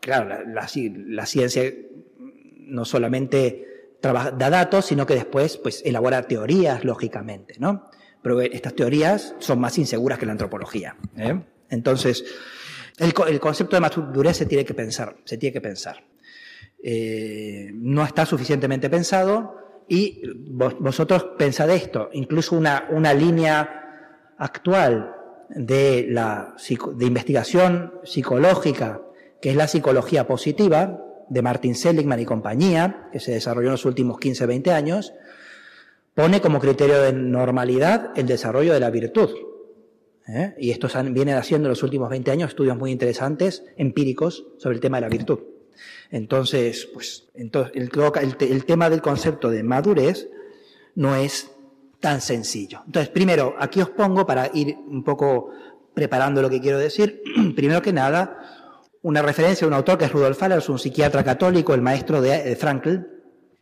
Claro, 0.00 0.28
la, 0.28 0.68
la, 1.06 1.26
ciencia 1.26 1.72
no 2.58 2.84
solamente 2.84 3.96
trabaja, 4.00 4.30
da 4.32 4.50
datos, 4.50 4.84
sino 4.84 5.06
que 5.06 5.14
después 5.14 5.56
pues, 5.56 5.82
elabora 5.86 6.28
teorías, 6.28 6.84
lógicamente, 6.84 7.54
¿no? 7.58 7.88
Pero 8.20 8.40
estas 8.42 8.74
teorías 8.74 9.34
son 9.38 9.60
más 9.60 9.78
inseguras 9.78 10.18
que 10.18 10.26
la 10.26 10.32
antropología. 10.32 10.96
¿eh? 11.16 11.40
Entonces, 11.70 12.24
el, 12.98 13.40
concepto 13.40 13.76
de 13.76 13.80
madurez 13.80 14.36
se 14.36 14.46
tiene 14.46 14.64
que 14.64 14.74
pensar, 14.74 15.16
se 15.24 15.36
tiene 15.38 15.52
que 15.52 15.60
pensar. 15.60 16.04
Eh, 16.82 17.70
no 17.74 18.04
está 18.04 18.26
suficientemente 18.26 18.90
pensado 18.90 19.56
y 19.88 20.22
vosotros 20.50 21.26
pensad 21.38 21.70
esto, 21.70 22.10
incluso 22.12 22.56
una, 22.56 22.86
una 22.90 23.12
línea 23.12 24.34
actual 24.38 25.14
de, 25.48 26.06
la, 26.08 26.54
de 26.94 27.06
investigación 27.06 27.94
psicológica, 28.04 29.02
que 29.40 29.50
es 29.50 29.56
la 29.56 29.68
psicología 29.68 30.26
positiva, 30.26 31.00
de 31.28 31.42
Martin 31.42 31.74
Seligman 31.74 32.20
y 32.20 32.24
compañía, 32.24 33.08
que 33.12 33.20
se 33.20 33.32
desarrolló 33.32 33.68
en 33.68 33.72
los 33.72 33.84
últimos 33.84 34.18
15-20 34.18 34.70
años, 34.70 35.14
pone 36.14 36.40
como 36.40 36.60
criterio 36.60 37.00
de 37.00 37.12
normalidad 37.12 38.10
el 38.14 38.26
desarrollo 38.26 38.72
de 38.72 38.80
la 38.80 38.90
virtud. 38.90 39.30
¿Eh? 40.26 40.54
y 40.58 40.70
estos 40.70 40.94
vienen 41.12 41.36
haciendo 41.36 41.68
en 41.68 41.70
los 41.70 41.82
últimos 41.82 42.08
20 42.08 42.30
años 42.30 42.50
estudios 42.50 42.76
muy 42.76 42.90
interesantes, 42.90 43.64
empíricos, 43.76 44.46
sobre 44.58 44.76
el 44.76 44.80
tema 44.80 44.98
de 44.98 45.02
la 45.02 45.08
virtud. 45.08 45.40
Entonces, 46.10 46.88
pues, 46.92 47.28
entonces 47.34 47.72
el, 47.74 48.64
tema 48.64 48.88
del 48.88 49.02
concepto 49.02 49.50
de 49.50 49.62
madurez 49.62 50.28
no 50.94 51.16
es 51.16 51.50
tan 52.00 52.20
sencillo. 52.20 52.82
Entonces, 52.86 53.10
primero, 53.10 53.54
aquí 53.58 53.80
os 53.80 53.90
pongo 53.90 54.26
para 54.26 54.50
ir 54.54 54.76
un 54.86 55.02
poco 55.02 55.50
preparando 55.92 56.42
lo 56.42 56.50
que 56.50 56.60
quiero 56.60 56.78
decir, 56.78 57.22
primero 57.56 57.82
que 57.82 57.92
nada, 57.92 58.90
una 59.02 59.22
referencia 59.22 59.64
a 59.64 59.68
un 59.68 59.74
autor 59.74 59.98
que 59.98 60.04
es 60.06 60.12
Rudolf 60.12 60.42
Allers, 60.42 60.68
un 60.68 60.78
psiquiatra 60.78 61.24
católico, 61.24 61.74
el 61.74 61.82
maestro 61.82 62.20
de 62.20 62.56
Frankl, 62.56 62.96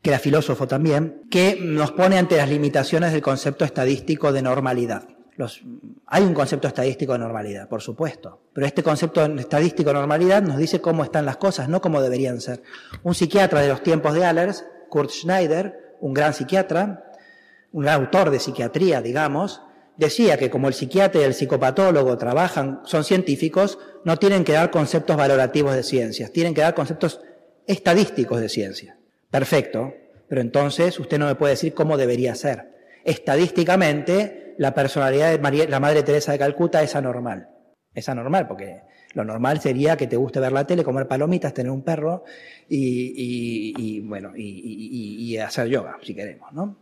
que 0.01 0.11
era 0.11 0.19
filósofo 0.19 0.67
también, 0.67 1.23
que 1.31 1.59
nos 1.61 1.93
pone 1.93 2.19
ante 2.19 2.37
las 2.37 2.49
limitaciones 2.49 3.13
del 3.13 3.23
concepto 3.23 3.65
estadístico 3.65 4.33
de 4.33 4.43
normalidad 4.43 5.09
hay 6.07 6.23
un 6.23 6.35
concepto 6.35 6.69
estadístico 6.69 7.13
de 7.13 7.19
normalidad, 7.21 7.69
por 7.69 7.81
supuesto, 7.81 8.41
pero 8.53 8.67
este 8.67 8.83
concepto 8.83 9.25
estadístico 9.25 9.91
de 9.91 9.95
normalidad 9.95 10.43
nos 10.43 10.59
dice 10.59 10.81
cómo 10.81 11.05
están 11.05 11.27
las 11.27 11.37
cosas, 11.37 11.69
no 11.69 11.81
cómo 11.81 12.01
deberían 12.03 12.41
ser. 12.41 12.63
Un 13.03 13.15
psiquiatra 13.15 13.61
de 13.61 13.69
los 13.69 13.83
tiempos 13.83 14.15
de 14.15 14.25
Allers, 14.25 14.65
Kurt 14.89 15.11
Schneider, 15.11 15.97
un 16.01 16.13
gran 16.15 16.35
psiquiatra, 16.35 17.13
un 17.73 17.89
autor 17.89 18.31
de 18.31 18.39
psiquiatría, 18.39 19.01
digamos, 19.01 19.63
decía 19.97 20.37
que 20.37 20.51
como 20.51 20.69
el 20.69 20.75
psiquiatra 20.75 21.21
y 21.21 21.25
el 21.25 21.35
psicopatólogo 21.35 22.19
trabajan, 22.19 22.81
son 22.85 23.05
científicos, 23.05 23.79
no 24.05 24.19
tienen 24.19 24.45
que 24.45 24.53
dar 24.53 24.71
conceptos 24.71 25.17
valorativos 25.17 25.75
de 25.75 25.83
ciencias, 25.83 26.33
tienen 26.33 26.55
que 26.55 26.61
dar 26.61 26.75
conceptos 26.75 27.21
estadísticos 27.67 28.41
de 28.41 28.49
ciencia. 28.49 28.97
Perfecto, 29.31 29.95
pero 30.29 30.41
entonces 30.41 30.99
usted 30.99 31.19
no 31.19 31.27
me 31.27 31.35
puede 31.35 31.53
decir 31.53 31.75
cómo 31.75 31.97
debería 31.97 32.35
ser. 32.35 32.73
Estadísticamente, 33.05 34.42
la 34.59 34.75
personalidad 34.75 35.37
de 35.37 35.69
la 35.69 35.81
Madre 35.81 36.03
Teresa 36.03 36.33
de 36.33 36.39
Calcuta 36.39 36.83
es 36.83 36.95
anormal. 36.97 37.49
Es 37.95 38.09
anormal 38.09 38.47
porque 38.49 38.83
lo 39.15 39.25
normal 39.25 39.61
sería 39.61 39.97
que 39.97 40.07
te 40.07 40.17
guste 40.17 40.41
ver 40.41 40.53
la 40.53 40.67
tele, 40.67 40.85
comer 40.85 41.07
palomitas, 41.07 41.53
tener 41.53 41.71
un 41.71 41.83
perro 41.83 42.25
y, 42.69 44.01
bueno, 44.01 44.33
y, 44.35 45.37
hacer 45.37 45.69
yoga, 45.69 45.99
si 46.03 46.15
queremos, 46.15 46.53
¿no? 46.53 46.79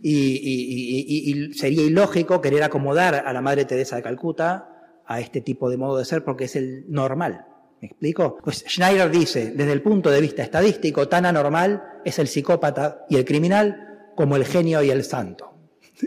Y, 0.00 1.52
sería 1.54 1.82
ilógico 1.82 2.40
querer 2.40 2.62
acomodar 2.62 3.24
a 3.26 3.32
la 3.32 3.40
Madre 3.40 3.64
Teresa 3.64 3.96
de 3.96 4.02
Calcuta 4.02 4.68
a 5.06 5.20
este 5.20 5.40
tipo 5.40 5.68
de 5.68 5.76
modo 5.76 5.98
de 5.98 6.04
ser 6.04 6.24
porque 6.24 6.44
es 6.44 6.56
el 6.56 6.84
normal. 6.88 7.46
¿Me 7.80 7.88
explico? 7.88 8.38
Pues 8.44 8.64
Schneider 8.68 9.10
dice, 9.10 9.50
desde 9.50 9.72
el 9.72 9.82
punto 9.82 10.10
de 10.10 10.20
vista 10.20 10.44
estadístico, 10.44 11.08
tan 11.08 11.26
anormal 11.26 11.82
es 12.04 12.20
el 12.20 12.28
psicópata 12.28 13.04
y 13.08 13.16
el 13.16 13.24
criminal 13.24 14.10
como 14.14 14.36
el 14.36 14.44
genio 14.44 14.82
y 14.84 14.90
el 14.90 15.02
santo. 15.02 15.51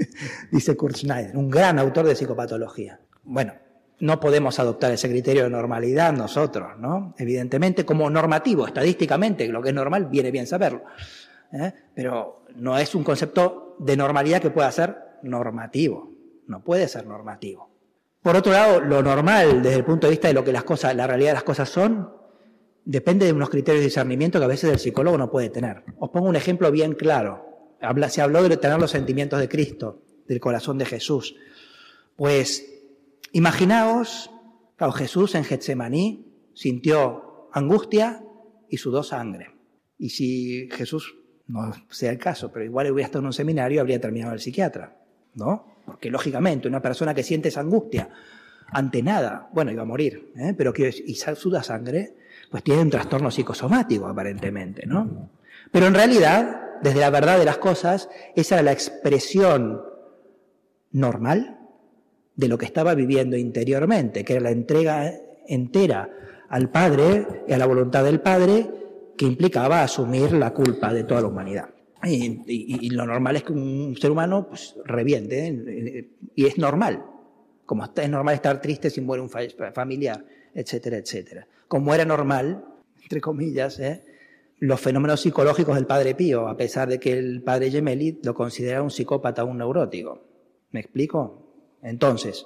dice 0.51 0.75
Kurt 0.75 0.95
Schneider, 0.95 1.35
un 1.35 1.49
gran 1.49 1.79
autor 1.79 2.05
de 2.07 2.15
psicopatología. 2.15 2.99
Bueno, 3.23 3.53
no 3.99 4.19
podemos 4.19 4.59
adoptar 4.59 4.91
ese 4.91 5.09
criterio 5.09 5.43
de 5.43 5.49
normalidad 5.49 6.13
nosotros, 6.13 6.77
¿no? 6.79 7.13
Evidentemente, 7.17 7.85
como 7.85 8.09
normativo, 8.09 8.67
estadísticamente, 8.67 9.47
lo 9.47 9.61
que 9.61 9.69
es 9.69 9.75
normal, 9.75 10.05
viene 10.05 10.31
bien 10.31 10.47
saberlo. 10.47 10.83
¿eh? 11.53 11.73
Pero 11.93 12.45
no 12.55 12.77
es 12.77 12.93
un 12.95 13.03
concepto 13.03 13.75
de 13.79 13.95
normalidad 13.95 14.41
que 14.41 14.49
pueda 14.49 14.71
ser 14.71 14.97
normativo. 15.23 16.11
No 16.47 16.63
puede 16.63 16.87
ser 16.87 17.07
normativo. 17.07 17.69
Por 18.21 18.35
otro 18.35 18.51
lado, 18.51 18.81
lo 18.81 19.01
normal, 19.01 19.61
desde 19.61 19.77
el 19.77 19.85
punto 19.85 20.07
de 20.07 20.11
vista 20.11 20.27
de 20.27 20.33
lo 20.33 20.43
que 20.43 20.51
las 20.51 20.63
cosas, 20.63 20.95
la 20.95 21.07
realidad 21.07 21.29
de 21.29 21.35
las 21.35 21.43
cosas 21.43 21.69
son, 21.69 22.11
depende 22.83 23.25
de 23.25 23.33
unos 23.33 23.49
criterios 23.49 23.81
de 23.81 23.85
discernimiento 23.85 24.39
que 24.39 24.45
a 24.45 24.49
veces 24.49 24.71
el 24.71 24.79
psicólogo 24.79 25.17
no 25.17 25.29
puede 25.29 25.49
tener. 25.49 25.83
Os 25.99 26.09
pongo 26.09 26.27
un 26.27 26.35
ejemplo 26.35 26.71
bien 26.71 26.93
claro 26.93 27.54
se 28.09 28.21
habló 28.21 28.43
de 28.47 28.57
tener 28.57 28.80
los 28.80 28.91
sentimientos 28.91 29.39
de 29.39 29.49
Cristo, 29.49 30.01
del 30.28 30.39
corazón 30.39 30.78
de 30.78 30.86
Jesús. 30.86 31.36
Pues 32.15 32.65
imaginaos, 33.32 34.32
claro, 34.76 34.93
Jesús 34.93 35.36
en 35.36 35.43
Getsemaní 35.43 36.26
sintió 36.53 37.49
angustia 37.53 38.23
y 38.69 38.78
sudó 38.78 39.03
sangre. 39.03 39.51
Y 39.97 40.09
si 40.09 40.69
Jesús, 40.71 41.15
no 41.47 41.71
sea 41.89 42.11
el 42.11 42.17
caso, 42.17 42.51
pero 42.51 42.65
igual 42.65 42.91
hubiera 42.91 43.05
estado 43.05 43.21
en 43.21 43.28
un 43.28 43.34
seminario, 43.34 43.82
habría 43.82 43.99
terminado 43.99 44.34
el 44.34 44.39
psiquiatra, 44.39 44.97
¿no? 45.36 45.76
Porque 45.86 46.09
lógicamente 46.09 46.67
una 46.67 46.82
persona 46.82 47.13
que 47.13 47.23
siente 47.23 47.49
esa 47.49 47.61
angustia 47.61 48.09
ante 48.67 49.03
nada, 49.03 49.49
bueno, 49.53 49.71
iba 49.71 49.84
a 49.84 49.86
morir, 49.86 50.32
¿eh? 50.36 50.53
pero 50.57 50.73
que 50.73 50.89
y 50.89 51.15
suda 51.15 51.61
sangre, 51.61 52.15
pues 52.49 52.63
tiene 52.63 52.82
un 52.82 52.89
trastorno 52.89 53.30
psicosomático 53.30 54.07
aparentemente, 54.07 54.86
¿no? 54.88 55.30
Pero 55.71 55.88
en 55.88 55.93
realidad 55.93 56.64
desde 56.82 56.99
la 56.99 57.09
verdad 57.09 57.39
de 57.39 57.45
las 57.45 57.57
cosas, 57.57 58.09
esa 58.36 58.55
era 58.55 58.63
la 58.63 58.71
expresión 58.71 59.82
normal 60.91 61.59
de 62.36 62.47
lo 62.47 62.57
que 62.57 62.65
estaba 62.65 62.95
viviendo 62.95 63.38
interiormente, 63.38 64.23
que 64.23 64.34
era 64.34 64.43
la 64.43 64.51
entrega 64.51 65.13
entera 65.47 66.09
al 66.49 66.69
Padre 66.69 67.43
y 67.47 67.53
a 67.53 67.57
la 67.57 67.65
voluntad 67.65 68.03
del 68.03 68.21
Padre, 68.21 68.69
que 69.17 69.26
implicaba 69.26 69.84
asumir 69.84 70.34
la 70.34 70.53
culpa 70.53 70.93
de 70.93 71.03
toda 71.03 71.21
la 71.21 71.28
humanidad. 71.28 71.69
Y, 72.03 72.89
lo 72.91 73.05
normal 73.05 73.38
es 73.38 73.43
que 73.43 73.53
un 73.53 73.95
ser 73.99 74.11
humano 74.11 74.47
pues, 74.47 74.76
reviente, 74.86 75.47
¿eh? 75.47 76.09
y 76.36 76.45
es 76.45 76.57
normal, 76.57 77.03
como 77.65 77.84
es 77.84 78.09
normal 78.09 78.36
estar 78.36 78.61
triste 78.61 78.89
si 78.91 79.01
muere 79.01 79.23
un 79.23 79.30
familiar, 79.30 80.23
etcétera, 80.53 80.97
etcétera. 80.97 81.47
Como 81.67 81.95
era 81.95 82.05
normal, 82.05 82.63
entre 83.01 83.21
comillas, 83.21 83.80
¿eh? 83.80 84.03
Los 84.59 84.79
fenómenos 84.79 85.21
psicológicos 85.21 85.75
del 85.75 85.85
padre 85.85 86.15
Pío, 86.15 86.47
a 86.47 86.55
pesar 86.55 86.87
de 86.87 86.99
que 86.99 87.17
el 87.17 87.41
padre 87.41 87.71
Gemelli 87.71 88.19
lo 88.23 88.33
considera 88.33 88.81
un 88.81 88.91
psicópata, 88.91 89.43
un 89.43 89.57
neurótico. 89.57 90.21
¿Me 90.71 90.79
explico? 90.79 91.77
Entonces, 91.81 92.45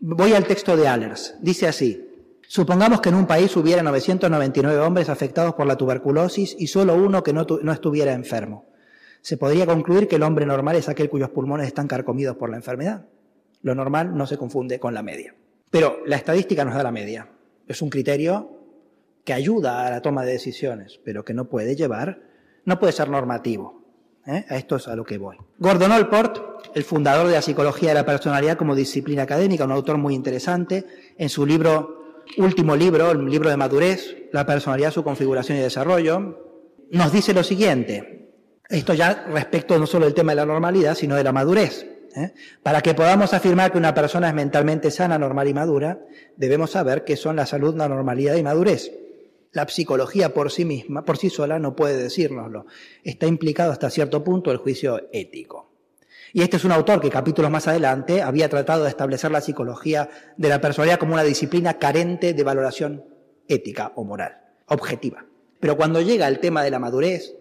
voy 0.00 0.34
al 0.34 0.46
texto 0.46 0.76
de 0.76 0.88
Allers. 0.88 1.36
Dice 1.40 1.66
así, 1.66 2.08
supongamos 2.46 3.00
que 3.00 3.08
en 3.08 3.14
un 3.14 3.26
país 3.26 3.56
hubiera 3.56 3.82
999 3.82 4.78
hombres 4.80 5.08
afectados 5.08 5.54
por 5.54 5.66
la 5.66 5.76
tuberculosis 5.76 6.54
y 6.58 6.66
solo 6.66 6.94
uno 6.94 7.22
que 7.22 7.32
no, 7.32 7.46
no 7.62 7.72
estuviera 7.72 8.12
enfermo. 8.12 8.66
se 9.22 9.36
podría 9.36 9.66
concluir 9.66 10.08
que 10.08 10.16
el 10.16 10.24
hombre 10.24 10.46
normal 10.46 10.76
es 10.76 10.88
aquel 10.88 11.08
cuyos 11.08 11.30
pulmones 11.30 11.66
están 11.66 11.86
carcomidos 11.86 12.36
por 12.36 12.50
la 12.50 12.56
enfermedad. 12.56 13.06
Lo 13.62 13.74
normal 13.74 14.16
no 14.16 14.26
se 14.26 14.36
confunde 14.36 14.80
con 14.80 14.94
la 14.94 15.02
media. 15.02 15.34
Pero 15.70 16.00
la 16.04 16.16
estadística 16.16 16.64
nos 16.64 16.74
da 16.74 16.82
la 16.82 16.90
media. 16.90 17.28
Es 17.68 17.80
un 17.80 17.88
criterio 17.88 18.61
que 19.24 19.32
ayuda 19.32 19.86
a 19.86 19.90
la 19.90 20.02
toma 20.02 20.24
de 20.24 20.32
decisiones, 20.32 21.00
pero 21.04 21.24
que 21.24 21.34
no 21.34 21.48
puede 21.48 21.76
llevar, 21.76 22.22
no 22.64 22.78
puede 22.78 22.92
ser 22.92 23.08
normativo. 23.08 23.82
¿eh? 24.26 24.44
A 24.48 24.56
esto 24.56 24.76
es 24.76 24.88
a 24.88 24.96
lo 24.96 25.04
que 25.04 25.18
voy. 25.18 25.36
Gordon 25.58 25.92
Allport, 25.92 26.66
el 26.74 26.84
fundador 26.84 27.26
de 27.26 27.34
la 27.34 27.42
psicología 27.42 27.90
de 27.90 27.94
la 27.96 28.06
personalidad 28.06 28.56
como 28.56 28.74
disciplina 28.74 29.22
académica, 29.22 29.64
un 29.64 29.72
autor 29.72 29.98
muy 29.98 30.14
interesante, 30.14 30.86
en 31.16 31.28
su 31.28 31.46
libro, 31.46 32.22
último 32.38 32.76
libro, 32.76 33.10
el 33.12 33.26
libro 33.26 33.50
de 33.50 33.56
madurez, 33.56 34.16
La 34.32 34.46
personalidad, 34.46 34.92
su 34.92 35.04
configuración 35.04 35.58
y 35.58 35.60
desarrollo, 35.60 36.38
nos 36.90 37.12
dice 37.12 37.34
lo 37.34 37.42
siguiente. 37.42 38.30
Esto 38.68 38.94
ya 38.94 39.26
respecto 39.28 39.78
no 39.78 39.86
solo 39.86 40.06
del 40.06 40.14
tema 40.14 40.32
de 40.32 40.36
la 40.36 40.46
normalidad, 40.46 40.94
sino 40.94 41.14
de 41.16 41.24
la 41.24 41.32
madurez. 41.32 41.86
¿eh? 42.16 42.32
Para 42.62 42.80
que 42.80 42.94
podamos 42.94 43.34
afirmar 43.34 43.72
que 43.72 43.78
una 43.78 43.92
persona 43.92 44.28
es 44.28 44.34
mentalmente 44.34 44.90
sana, 44.90 45.18
normal 45.18 45.48
y 45.48 45.54
madura, 45.54 46.00
debemos 46.36 46.70
saber 46.70 47.04
qué 47.04 47.16
son 47.16 47.36
la 47.36 47.46
salud, 47.46 47.76
la 47.76 47.88
normalidad 47.88 48.36
y 48.36 48.42
madurez. 48.42 48.90
La 49.52 49.68
psicología 49.68 50.32
por 50.32 50.50
sí 50.50 50.64
misma, 50.64 51.04
por 51.04 51.18
sí 51.18 51.28
sola, 51.28 51.58
no 51.58 51.76
puede 51.76 52.02
decírnoslo. 52.02 52.66
Está 53.04 53.26
implicado 53.26 53.70
hasta 53.70 53.90
cierto 53.90 54.24
punto 54.24 54.50
el 54.50 54.56
juicio 54.56 55.08
ético. 55.12 55.70
Y 56.32 56.40
este 56.40 56.56
es 56.56 56.64
un 56.64 56.72
autor 56.72 57.00
que 57.00 57.10
capítulos 57.10 57.50
más 57.50 57.68
adelante 57.68 58.22
había 58.22 58.48
tratado 58.48 58.84
de 58.84 58.88
establecer 58.88 59.30
la 59.30 59.42
psicología 59.42 60.08
de 60.38 60.48
la 60.48 60.62
personalidad 60.62 60.98
como 60.98 61.12
una 61.12 61.24
disciplina 61.24 61.78
carente 61.78 62.32
de 62.32 62.42
valoración 62.42 63.04
ética 63.46 63.92
o 63.96 64.04
moral, 64.04 64.40
objetiva. 64.66 65.26
Pero 65.60 65.76
cuando 65.76 66.00
llega 66.00 66.26
el 66.28 66.38
tema 66.38 66.64
de 66.64 66.70
la 66.70 66.78
madurez, 66.78 67.36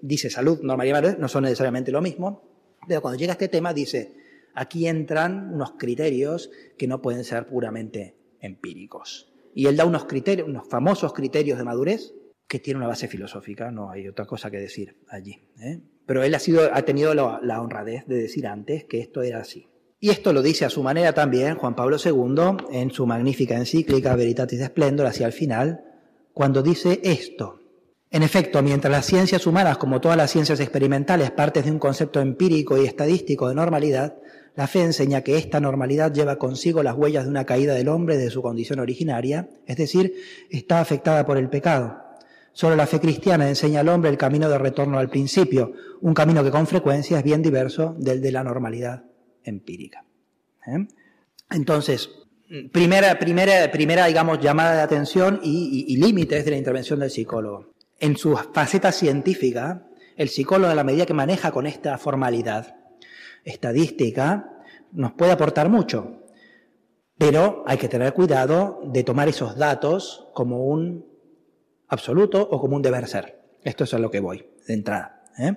dice 0.00 0.30
salud, 0.30 0.60
normalidad 0.62 0.98
y 0.98 1.02
madurez, 1.02 1.18
no 1.18 1.26
son 1.26 1.42
necesariamente 1.42 1.90
lo 1.90 2.00
mismo, 2.00 2.48
pero 2.86 3.02
cuando 3.02 3.18
llega 3.18 3.32
este 3.32 3.48
tema 3.48 3.74
dice, 3.74 4.14
aquí 4.54 4.86
entran 4.86 5.52
unos 5.52 5.72
criterios 5.72 6.50
que 6.76 6.86
no 6.86 7.02
pueden 7.02 7.24
ser 7.24 7.48
puramente 7.48 8.14
empíricos. 8.40 9.32
Y 9.58 9.66
él 9.66 9.76
da 9.76 9.84
unos 9.84 10.04
criterios, 10.04 10.46
unos 10.46 10.68
famosos 10.68 11.12
criterios 11.12 11.58
de 11.58 11.64
madurez 11.64 12.14
que 12.46 12.60
tienen 12.60 12.78
una 12.78 12.86
base 12.86 13.08
filosófica, 13.08 13.72
no 13.72 13.90
hay 13.90 14.06
otra 14.06 14.24
cosa 14.24 14.52
que 14.52 14.58
decir 14.58 15.00
allí. 15.08 15.48
¿eh? 15.60 15.80
Pero 16.06 16.22
él 16.22 16.32
ha, 16.36 16.38
sido, 16.38 16.72
ha 16.72 16.82
tenido 16.82 17.12
la, 17.12 17.60
honradez 17.60 18.06
de 18.06 18.18
decir 18.18 18.46
antes 18.46 18.84
que 18.84 19.00
esto 19.00 19.20
era 19.20 19.40
así. 19.40 19.66
Y 19.98 20.10
esto 20.10 20.32
lo 20.32 20.42
dice 20.42 20.64
a 20.64 20.70
su 20.70 20.80
manera 20.84 21.12
también 21.12 21.56
Juan 21.56 21.74
Pablo 21.74 21.96
II 21.96 22.68
en 22.70 22.92
su 22.92 23.04
magnífica 23.04 23.56
encíclica 23.56 24.14
Veritatis 24.14 24.64
Splendor 24.64 25.08
hacia 25.08 25.26
el 25.26 25.32
final, 25.32 25.80
cuando 26.32 26.62
dice 26.62 27.00
esto. 27.02 27.58
En 28.12 28.22
efecto, 28.22 28.62
mientras 28.62 28.92
las 28.92 29.06
ciencias 29.06 29.44
humanas, 29.44 29.76
como 29.76 30.00
todas 30.00 30.16
las 30.16 30.30
ciencias 30.30 30.60
experimentales, 30.60 31.32
parten 31.32 31.64
de 31.64 31.72
un 31.72 31.80
concepto 31.80 32.20
empírico 32.20 32.80
y 32.80 32.86
estadístico 32.86 33.48
de 33.48 33.56
normalidad, 33.56 34.18
la 34.54 34.66
fe 34.66 34.82
enseña 34.82 35.22
que 35.22 35.36
esta 35.36 35.60
normalidad 35.60 36.12
lleva 36.12 36.36
consigo 36.36 36.82
las 36.82 36.96
huellas 36.96 37.24
de 37.24 37.30
una 37.30 37.44
caída 37.44 37.74
del 37.74 37.88
hombre 37.88 38.16
de 38.16 38.30
su 38.30 38.42
condición 38.42 38.80
originaria, 38.80 39.48
es 39.66 39.76
decir, 39.76 40.14
está 40.50 40.80
afectada 40.80 41.24
por 41.24 41.38
el 41.38 41.48
pecado. 41.48 42.02
Solo 42.52 42.74
la 42.74 42.86
fe 42.86 42.98
cristiana 42.98 43.48
enseña 43.48 43.80
al 43.80 43.88
hombre 43.88 44.10
el 44.10 44.18
camino 44.18 44.48
de 44.48 44.58
retorno 44.58 44.98
al 44.98 45.08
principio, 45.08 45.72
un 46.00 46.12
camino 46.12 46.42
que 46.42 46.50
con 46.50 46.66
frecuencia 46.66 47.18
es 47.18 47.24
bien 47.24 47.40
diverso 47.40 47.94
del 47.98 48.20
de 48.20 48.32
la 48.32 48.42
normalidad 48.42 49.04
empírica. 49.44 50.04
¿Eh? 50.66 50.86
Entonces, 51.50 52.10
primera, 52.72 53.18
primera, 53.18 53.70
primera, 53.70 54.06
digamos, 54.06 54.40
llamada 54.40 54.74
de 54.74 54.82
atención 54.82 55.40
y, 55.42 55.86
y, 55.88 55.94
y 55.94 55.96
límites 55.98 56.44
de 56.44 56.50
la 56.50 56.56
intervención 56.56 56.98
del 56.98 57.10
psicólogo. 57.10 57.72
En 58.00 58.16
su 58.16 58.36
faceta 58.36 58.90
científica, 58.90 59.86
el 60.16 60.28
psicólogo, 60.28 60.72
a 60.72 60.74
la 60.74 60.84
medida 60.84 61.06
que 61.06 61.14
maneja 61.14 61.52
con 61.52 61.66
esta 61.66 61.96
formalidad, 61.96 62.77
estadística 63.44 64.62
nos 64.92 65.12
puede 65.12 65.32
aportar 65.32 65.68
mucho, 65.68 66.22
pero 67.16 67.64
hay 67.66 67.78
que 67.78 67.88
tener 67.88 68.14
cuidado 68.14 68.80
de 68.84 69.04
tomar 69.04 69.28
esos 69.28 69.56
datos 69.56 70.28
como 70.34 70.66
un 70.66 71.06
absoluto 71.88 72.42
o 72.42 72.60
como 72.60 72.76
un 72.76 72.82
deber 72.82 73.06
ser. 73.06 73.40
Esto 73.62 73.84
es 73.84 73.94
a 73.94 73.98
lo 73.98 74.10
que 74.10 74.20
voy, 74.20 74.46
de 74.66 74.74
entrada. 74.74 75.24
¿eh? 75.38 75.56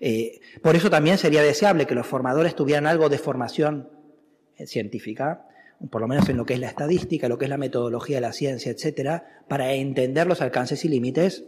Eh, 0.00 0.40
por 0.62 0.76
eso 0.76 0.90
también 0.90 1.18
sería 1.18 1.42
deseable 1.42 1.86
que 1.86 1.94
los 1.94 2.06
formadores 2.06 2.54
tuvieran 2.54 2.86
algo 2.86 3.08
de 3.08 3.18
formación 3.18 3.90
científica, 4.66 5.46
por 5.90 6.00
lo 6.00 6.08
menos 6.08 6.28
en 6.28 6.36
lo 6.36 6.46
que 6.46 6.54
es 6.54 6.60
la 6.60 6.68
estadística, 6.68 7.28
lo 7.28 7.38
que 7.38 7.46
es 7.46 7.50
la 7.50 7.58
metodología 7.58 8.18
de 8.18 8.20
la 8.20 8.32
ciencia, 8.32 8.70
etcétera, 8.70 9.42
para 9.48 9.72
entender 9.72 10.26
los 10.26 10.40
alcances 10.40 10.84
y 10.84 10.88
límites 10.88 11.44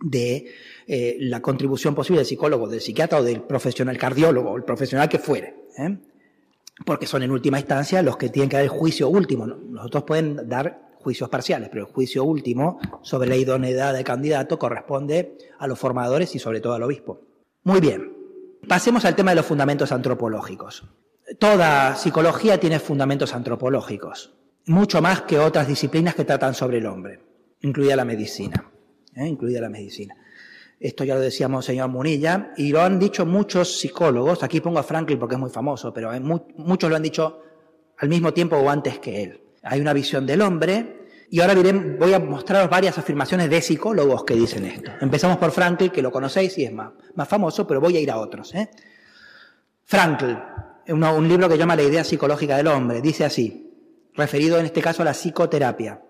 de 0.00 0.46
eh, 0.86 1.16
la 1.20 1.40
contribución 1.40 1.94
posible 1.94 2.18
del 2.18 2.26
psicólogo, 2.26 2.68
del 2.68 2.80
psiquiatra 2.80 3.18
o 3.18 3.22
del 3.22 3.42
profesional 3.42 3.96
cardiólogo, 3.98 4.50
o 4.50 4.56
el 4.56 4.64
profesional 4.64 5.08
que 5.08 5.18
fuere. 5.18 5.54
¿eh? 5.78 5.98
Porque 6.84 7.06
son 7.06 7.22
en 7.22 7.30
última 7.30 7.58
instancia 7.58 8.02
los 8.02 8.16
que 8.16 8.28
tienen 8.28 8.48
que 8.48 8.56
dar 8.56 8.64
el 8.64 8.68
juicio 8.68 9.08
último. 9.08 9.46
Nosotros 9.46 10.04
pueden 10.04 10.48
dar 10.48 10.86
juicios 10.98 11.28
parciales, 11.28 11.68
pero 11.68 11.86
el 11.86 11.92
juicio 11.92 12.24
último 12.24 12.80
sobre 13.02 13.28
la 13.28 13.36
idoneidad 13.36 13.94
del 13.94 14.04
candidato 14.04 14.58
corresponde 14.58 15.38
a 15.58 15.66
los 15.66 15.78
formadores 15.78 16.34
y 16.34 16.38
sobre 16.38 16.60
todo 16.60 16.74
al 16.74 16.82
obispo. 16.82 17.20
Muy 17.62 17.80
bien. 17.80 18.12
Pasemos 18.68 19.04
al 19.04 19.14
tema 19.14 19.30
de 19.30 19.36
los 19.36 19.46
fundamentos 19.46 19.92
antropológicos. 19.92 20.84
Toda 21.38 21.94
psicología 21.96 22.58
tiene 22.58 22.78
fundamentos 22.78 23.34
antropológicos, 23.34 24.34
mucho 24.66 25.00
más 25.00 25.22
que 25.22 25.38
otras 25.38 25.68
disciplinas 25.68 26.14
que 26.14 26.24
tratan 26.24 26.54
sobre 26.54 26.78
el 26.78 26.86
hombre, 26.86 27.20
incluida 27.60 27.96
la 27.96 28.04
medicina. 28.04 28.70
¿Eh? 29.16 29.26
incluida 29.26 29.60
la 29.60 29.68
medicina. 29.68 30.14
Esto 30.78 31.04
ya 31.04 31.14
lo 31.14 31.20
decíamos 31.20 31.64
señor 31.64 31.88
Munilla, 31.88 32.52
y 32.56 32.70
lo 32.70 32.82
han 32.82 32.98
dicho 32.98 33.24
muchos 33.24 33.78
psicólogos, 33.78 34.42
aquí 34.42 34.60
pongo 34.60 34.78
a 34.78 34.82
Franklin 34.82 35.18
porque 35.18 35.34
es 35.34 35.40
muy 35.40 35.50
famoso, 35.50 35.92
pero 35.92 36.10
muchos 36.20 36.90
lo 36.90 36.96
han 36.96 37.02
dicho 37.02 37.42
al 37.98 38.08
mismo 38.08 38.32
tiempo 38.32 38.56
o 38.56 38.68
antes 38.68 38.98
que 38.98 39.22
él. 39.22 39.40
Hay 39.62 39.80
una 39.80 39.92
visión 39.92 40.26
del 40.26 40.42
hombre, 40.42 40.96
y 41.28 41.40
ahora 41.40 41.54
voy 41.98 42.12
a 42.12 42.20
mostraros 42.20 42.70
varias 42.70 42.98
afirmaciones 42.98 43.50
de 43.50 43.60
psicólogos 43.60 44.24
que 44.24 44.34
dicen 44.34 44.64
esto. 44.64 44.92
Empezamos 45.00 45.38
por 45.38 45.50
Frankl, 45.50 45.90
que 45.90 46.02
lo 46.02 46.12
conocéis 46.12 46.56
y 46.58 46.64
es 46.64 46.72
más, 46.72 46.92
más 47.14 47.28
famoso, 47.28 47.66
pero 47.66 47.80
voy 47.80 47.96
a 47.96 48.00
ir 48.00 48.10
a 48.10 48.18
otros. 48.18 48.54
¿eh? 48.54 48.70
Frankl, 49.84 50.34
un 50.88 51.28
libro 51.28 51.48
que 51.48 51.58
llama 51.58 51.74
La 51.74 51.82
idea 51.82 52.04
psicológica 52.04 52.56
del 52.56 52.68
hombre, 52.68 53.00
dice 53.00 53.24
así, 53.24 53.72
referido 54.14 54.58
en 54.58 54.66
este 54.66 54.80
caso 54.80 55.02
a 55.02 55.04
la 55.04 55.14
psicoterapia. 55.14 56.00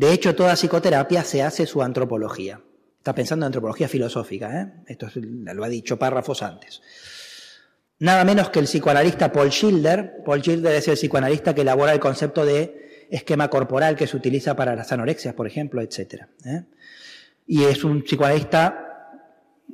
De 0.00 0.14
hecho, 0.14 0.34
toda 0.34 0.56
psicoterapia 0.56 1.22
se 1.24 1.42
hace 1.42 1.66
su 1.66 1.82
antropología. 1.82 2.58
Está 2.96 3.14
pensando 3.14 3.44
en 3.44 3.48
antropología 3.48 3.86
filosófica, 3.86 4.58
¿eh? 4.58 4.72
Esto 4.86 5.08
lo 5.14 5.62
ha 5.62 5.68
dicho 5.68 5.98
párrafos 5.98 6.42
antes. 6.42 6.80
Nada 7.98 8.24
menos 8.24 8.48
que 8.48 8.60
el 8.60 8.64
psicoanalista 8.64 9.30
Paul 9.30 9.52
Schilder. 9.52 10.22
Paul 10.24 10.40
Schilder 10.40 10.74
es 10.74 10.88
el 10.88 10.94
psicoanalista 10.94 11.54
que 11.54 11.60
elabora 11.60 11.92
el 11.92 12.00
concepto 12.00 12.46
de 12.46 13.08
esquema 13.10 13.50
corporal 13.50 13.94
que 13.94 14.06
se 14.06 14.16
utiliza 14.16 14.56
para 14.56 14.74
las 14.74 14.90
anorexias, 14.90 15.34
por 15.34 15.46
ejemplo, 15.46 15.82
etc. 15.82 16.28
¿eh? 16.46 16.64
Y 17.46 17.64
es 17.64 17.84
un 17.84 18.02
psicoanalista 18.02 19.12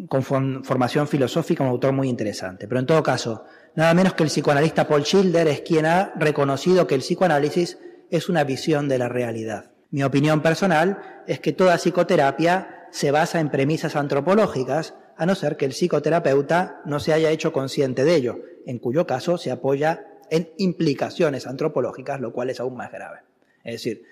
con 0.09 0.25
formación 0.25 1.07
filosófica, 1.07 1.63
un 1.63 1.71
autor 1.71 1.93
muy 1.93 2.09
interesante. 2.09 2.67
Pero 2.67 2.81
en 2.81 2.87
todo 2.87 3.01
caso, 3.05 3.45
nada 3.77 3.95
menos 3.95 4.15
que 4.15 4.25
el 4.25 4.31
psicoanalista 4.31 4.89
Paul 4.89 5.05
Schilder 5.05 5.47
es 5.47 5.61
quien 5.61 5.87
ha 5.87 6.15
reconocido 6.17 6.89
que 6.89 6.97
el 6.97 7.03
psicoanálisis 7.03 7.79
es 8.11 8.29
una 8.29 8.43
visión 8.43 8.89
de 8.89 8.99
la 8.99 9.09
realidad. 9.09 9.76
Mi 9.91 10.03
opinión 10.03 10.43
personal 10.43 11.25
es 11.27 11.41
que 11.41 11.53
toda 11.53 11.79
psicoterapia 11.79 12.89
se 12.91 13.11
basa 13.11 13.41
en 13.41 13.51
premisas 13.51 13.97
antropológicas, 13.97 14.95
a 15.17 15.27
no 15.27 15.35
ser 15.35 15.57
que 15.57 15.65
el 15.65 15.73
psicoterapeuta 15.73 16.83
no 16.85 17.01
se 17.01 17.13
haya 17.13 17.31
hecho 17.31 17.53
consciente 17.53 18.05
de 18.05 18.15
ello, 18.15 18.39
en 18.67 18.79
cuyo 18.79 19.07
caso 19.07 19.39
se 19.39 19.51
apoya 19.51 20.07
en 20.31 20.51
implicaciones 20.59 21.47
antropológicas, 21.47 22.21
lo 22.21 22.33
cual 22.33 22.51
es 22.51 22.61
aún 22.61 22.77
más 22.77 22.93
grave. 22.93 23.21
Es 23.65 23.75
decir, 23.75 24.05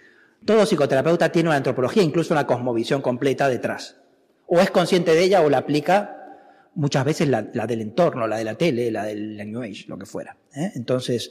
todo 0.45 0.67
psicoterapeuta 0.67 1.31
tiene 1.31 1.49
una 1.49 1.57
antropología, 1.57 2.03
incluso 2.03 2.35
una 2.35 2.47
cosmovisión 2.47 3.03
completa 3.03 3.49
detrás. 3.49 3.97
O 4.47 4.61
es 4.61 4.71
consciente 4.71 5.15
de 5.15 5.23
ella 5.25 5.43
o 5.43 5.51
la 5.51 5.59
aplica 5.59 6.25
muchas 6.75 7.05
veces 7.05 7.29
la, 7.29 7.43
del 7.43 7.81
entorno, 7.81 8.27
la 8.27 8.37
de 8.37 8.45
la 8.45 8.57
tele, 8.57 8.91
la 8.91 9.05
del 9.05 9.37
New 9.51 9.63
Age, 9.63 9.85
lo 9.89 9.99
que 9.99 10.07
fuera. 10.07 10.37
¿eh? 10.55 10.73
Entonces, 10.75 11.31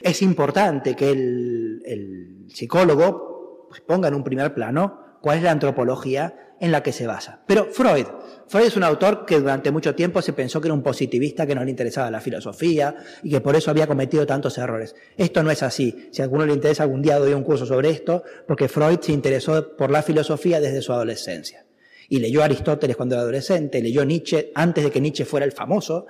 es 0.00 0.22
importante 0.22 0.94
que 0.94 1.10
el, 1.10 2.46
psicólogo 2.48 3.31
ponga 3.80 4.08
en 4.08 4.14
un 4.14 4.24
primer 4.24 4.54
plano 4.54 5.18
cuál 5.20 5.38
es 5.38 5.44
la 5.44 5.52
antropología 5.52 6.52
en 6.62 6.70
la 6.70 6.82
que 6.82 6.92
se 6.92 7.08
basa. 7.08 7.40
Pero 7.46 7.66
Freud, 7.72 8.06
Freud 8.46 8.66
es 8.66 8.76
un 8.76 8.84
autor 8.84 9.26
que 9.26 9.40
durante 9.40 9.72
mucho 9.72 9.96
tiempo 9.96 10.22
se 10.22 10.32
pensó 10.32 10.60
que 10.60 10.68
era 10.68 10.74
un 10.74 10.82
positivista, 10.82 11.44
que 11.44 11.56
no 11.56 11.64
le 11.64 11.70
interesaba 11.70 12.08
la 12.08 12.20
filosofía 12.20 12.94
y 13.22 13.30
que 13.30 13.40
por 13.40 13.56
eso 13.56 13.72
había 13.72 13.88
cometido 13.88 14.24
tantos 14.26 14.58
errores. 14.58 14.94
Esto 15.16 15.42
no 15.42 15.50
es 15.50 15.64
así. 15.64 16.08
Si 16.12 16.22
a 16.22 16.24
alguno 16.24 16.46
le 16.46 16.52
interesa, 16.52 16.84
algún 16.84 17.02
día 17.02 17.18
doy 17.18 17.32
un 17.34 17.42
curso 17.42 17.66
sobre 17.66 17.90
esto, 17.90 18.22
porque 18.46 18.68
Freud 18.68 19.00
se 19.00 19.10
interesó 19.10 19.76
por 19.76 19.90
la 19.90 20.02
filosofía 20.02 20.60
desde 20.60 20.82
su 20.82 20.92
adolescencia. 20.92 21.66
Y 22.08 22.18
leyó 22.18 22.42
a 22.42 22.44
Aristóteles 22.44 22.94
cuando 22.94 23.14
era 23.14 23.22
adolescente, 23.22 23.82
leyó 23.82 24.04
Nietzsche 24.04 24.52
antes 24.54 24.84
de 24.84 24.90
que 24.90 25.00
Nietzsche 25.00 25.24
fuera 25.24 25.46
el 25.46 25.52
famoso, 25.52 26.06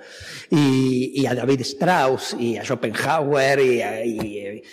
y, 0.51 1.25
a 1.25 1.33
David 1.33 1.61
Strauss, 1.61 2.35
y 2.37 2.57
a 2.57 2.63
Schopenhauer, 2.63 3.59
y, 3.59 3.81
y 3.81 4.63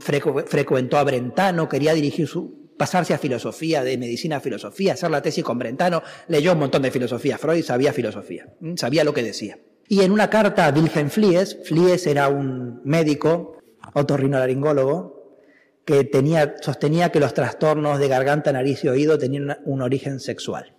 frecuentó 0.00 0.98
a 0.98 1.04
Brentano, 1.04 1.68
quería 1.68 1.94
dirigir 1.94 2.26
su 2.26 2.66
pasarse 2.76 3.14
a 3.14 3.18
filosofía, 3.18 3.82
de 3.82 3.96
medicina 3.98 4.36
a 4.36 4.40
filosofía, 4.40 4.92
hacer 4.92 5.10
la 5.10 5.22
tesis 5.22 5.44
con 5.44 5.58
Brentano, 5.58 6.02
leyó 6.28 6.52
un 6.52 6.58
montón 6.58 6.82
de 6.82 6.90
filosofía. 6.90 7.38
Freud 7.38 7.64
sabía 7.64 7.92
filosofía, 7.92 8.48
sabía 8.76 9.04
lo 9.04 9.14
que 9.14 9.22
decía. 9.22 9.58
Y 9.88 10.02
en 10.02 10.12
una 10.12 10.28
carta 10.28 10.66
a 10.66 10.70
Wilhelm 10.70 11.10
Flies, 11.10 11.58
Flies 11.64 12.06
era 12.06 12.28
un 12.28 12.80
médico, 12.84 13.58
otorrinolaringólogo, 13.94 15.16
que 15.84 16.04
tenía, 16.04 16.56
sostenía 16.60 17.12
que 17.12 17.20
los 17.20 17.32
trastornos 17.32 18.00
de 18.00 18.08
garganta, 18.08 18.52
nariz 18.52 18.82
y 18.84 18.88
oído 18.88 19.18
tenían 19.18 19.58
un 19.64 19.82
origen 19.82 20.18
sexual. 20.18 20.75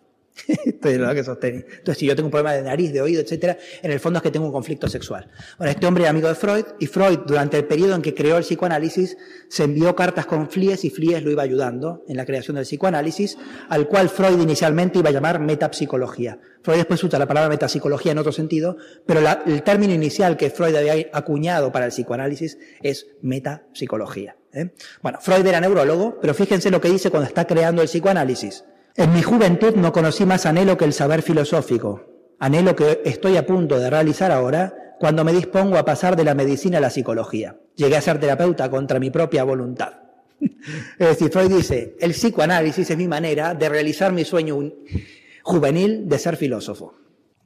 Esto 0.48 0.90
es 0.90 0.98
lo 0.98 1.14
que 1.14 1.24
sostenía. 1.24 1.62
Entonces, 1.68 1.98
si 1.98 2.06
yo 2.06 2.16
tengo 2.16 2.28
un 2.28 2.32
problema 2.32 2.54
de 2.54 2.62
nariz, 2.62 2.92
de 2.94 3.02
oído, 3.02 3.22
etcétera, 3.22 3.58
en 3.82 3.92
el 3.92 4.00
fondo 4.00 4.18
es 4.18 4.24
que 4.24 4.32
tengo 4.32 4.46
un 4.46 4.52
conflicto 4.52 4.88
sexual. 4.88 5.30
Bueno, 5.58 5.72
este 5.72 5.86
hombre 5.88 6.04
era 6.04 6.12
amigo 6.12 6.28
de 6.28 6.36
Freud, 6.36 6.66
y 6.80 6.88
Freud, 6.88 7.20
durante 7.26 7.58
el 7.58 7.66
periodo 7.66 7.96
en 7.96 8.02
que 8.02 8.14
creó 8.14 8.38
el 8.38 8.44
psicoanálisis, 8.44 9.18
se 9.50 9.64
envió 9.64 9.96
cartas 9.96 10.26
con 10.26 10.50
Flies 10.50 10.86
y 10.86 10.90
Flies 10.90 11.24
lo 11.24 11.32
iba 11.32 11.44
ayudando 11.44 12.04
en 12.08 12.18
la 12.18 12.26
creación 12.26 12.56
del 12.56 12.66
psicoanálisis, 12.66 13.38
al 13.70 13.88
cual 13.88 14.10
Freud 14.10 14.40
inicialmente 14.40 15.00
iba 15.00 15.10
a 15.10 15.14
llamar 15.14 15.40
metapsicología. 15.40 16.40
Freud 16.62 16.78
después 16.78 17.04
usa 17.04 17.20
la 17.20 17.28
palabra 17.28 17.50
metapsicología 17.50 18.12
en 18.12 18.18
otro 18.18 18.32
sentido, 18.32 18.78
pero 19.06 19.22
el 19.46 19.64
término 19.64 19.94
inicial 19.94 20.38
que 20.38 20.50
Freud 20.50 20.76
había 20.76 21.08
acuñado 21.14 21.72
para 21.72 21.86
el 21.86 21.92
psicoanálisis 21.92 22.58
es 22.82 23.08
metapsicología. 23.22 24.36
¿eh? 24.54 24.72
Bueno, 25.02 25.20
Freud 25.22 25.46
era 25.46 25.62
neurólogo, 25.62 26.20
pero 26.20 26.34
fíjense 26.34 26.72
lo 26.72 26.82
que 26.82 26.90
dice 26.90 27.10
cuando 27.10 27.28
está 27.28 27.46
creando 27.46 27.82
el 27.82 27.88
psicoanálisis. 27.88 28.64
En 28.98 29.14
mi 29.14 29.22
juventud 29.22 29.76
no 29.76 29.94
conocí 29.94 30.26
más 30.26 30.48
anhelo 30.48 30.76
que 30.76 30.86
el 30.86 30.92
saber 30.92 31.22
filosófico, 31.22 32.02
anhelo 32.40 32.76
que 32.76 33.04
estoy 33.06 33.38
a 33.38 33.46
punto 33.46 33.78
de 33.78 33.92
realizar 33.92 34.32
ahora 34.32 34.96
cuando 35.00 35.24
me 35.24 35.34
dispongo 35.34 35.78
a 35.78 35.86
pasar 35.86 36.16
de 36.16 36.24
la 36.24 36.34
medicina 36.34 36.80
a 36.80 36.82
la 36.82 36.90
psicología. 36.90 37.58
Llegué 37.76 37.96
a 37.96 38.02
ser 38.02 38.20
terapeuta 38.20 38.72
contra 38.72 39.00
mi 39.00 39.12
propia 39.12 39.44
voluntad. 39.44 39.94
es 40.42 41.08
decir, 41.10 41.30
Freud 41.30 41.56
dice, 41.56 41.96
el 42.00 42.14
psicoanálisis 42.14 42.90
es 42.90 42.98
mi 42.98 43.08
manera 43.08 43.54
de 43.54 43.70
realizar 43.70 44.12
mi 44.12 44.26
sueño 44.26 44.58
juvenil 45.44 46.10
de 46.10 46.18
ser 46.18 46.36
filósofo. 46.36 46.96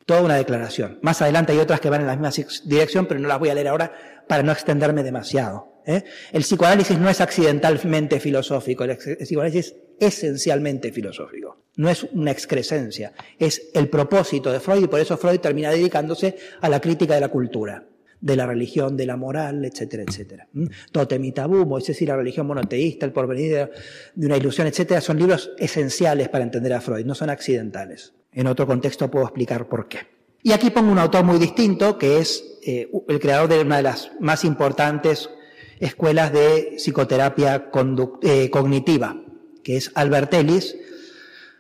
Toda 0.05 0.21
una 0.21 0.35
declaración. 0.35 0.99
Más 1.01 1.21
adelante 1.21 1.51
hay 1.51 1.59
otras 1.59 1.81
que 1.81 1.89
van 1.89 1.99
en 1.99 2.07
la 2.07 2.15
misma 2.15 2.31
dirección, 2.63 3.07
pero 3.07 3.19
no 3.19 3.27
las 3.27 3.39
voy 3.39 3.49
a 3.49 3.55
leer 3.55 3.67
ahora 3.67 3.91
para 4.25 4.41
no 4.41 4.53
extenderme 4.53 5.03
demasiado. 5.03 5.81
¿eh? 5.85 6.05
El 6.31 6.43
psicoanálisis 6.43 6.97
no 6.97 7.09
es 7.09 7.19
accidentalmente 7.19 8.21
filosófico, 8.21 8.85
el, 8.85 8.95
psicoanálisis 8.95 9.75
esencialmente 10.01 10.91
filosófico. 10.91 11.57
No 11.77 11.89
es 11.89 12.03
una 12.03 12.31
excrescencia, 12.31 13.13
es 13.39 13.69
el 13.73 13.87
propósito 13.87 14.51
de 14.51 14.59
Freud 14.59 14.83
y 14.83 14.87
por 14.87 14.99
eso 14.99 15.15
Freud 15.15 15.39
termina 15.39 15.69
dedicándose 15.69 16.35
a 16.59 16.67
la 16.67 16.81
crítica 16.81 17.13
de 17.13 17.21
la 17.21 17.29
cultura, 17.29 17.85
de 18.19 18.35
la 18.35 18.47
religión, 18.47 18.97
de 18.97 19.05
la 19.05 19.15
moral, 19.15 19.63
etcétera, 19.63 20.03
etcétera. 20.03 20.47
Totem 20.91 21.23
y 21.23 21.31
tabú, 21.31 21.65
Moisés 21.65 22.01
y 22.01 22.07
la 22.07 22.17
religión 22.17 22.47
monoteísta, 22.47 23.05
el 23.05 23.13
porvenir 23.13 23.69
de, 24.15 24.25
una 24.25 24.37
ilusión, 24.37 24.67
etcétera, 24.67 25.01
son 25.01 25.17
libros 25.17 25.51
esenciales 25.59 26.29
para 26.29 26.43
entender 26.43 26.73
a 26.73 26.81
Freud, 26.81 27.05
no 27.05 27.15
son 27.15 27.29
accidentales. 27.29 28.13
En 28.33 28.47
otro 28.47 28.65
contexto 28.65 29.11
puedo 29.11 29.25
explicar 29.25 29.69
por 29.69 29.87
qué. 29.87 29.99
Y 30.41 30.53
aquí 30.53 30.71
pongo 30.71 30.91
un 30.91 30.97
autor 30.97 31.23
muy 31.23 31.37
distinto, 31.37 31.99
que 31.99 32.17
es 32.17 32.57
eh, 32.65 32.89
el 33.07 33.19
creador 33.19 33.49
de 33.49 33.61
una 33.61 33.77
de 33.77 33.83
las 33.83 34.11
más 34.19 34.43
importantes 34.43 35.29
escuelas 35.79 36.33
de 36.33 36.75
psicoterapia 36.77 37.69
eh, 38.23 38.49
cognitiva, 38.49 39.21
que 39.63 39.77
es 39.77 39.91
Albert 39.95 40.33
Ellis, 40.33 40.75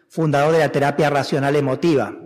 fundador 0.07 0.53
de 0.53 0.59
la 0.59 0.71
terapia 0.71 1.09
racional 1.09 1.55
emotiva. 1.55 2.17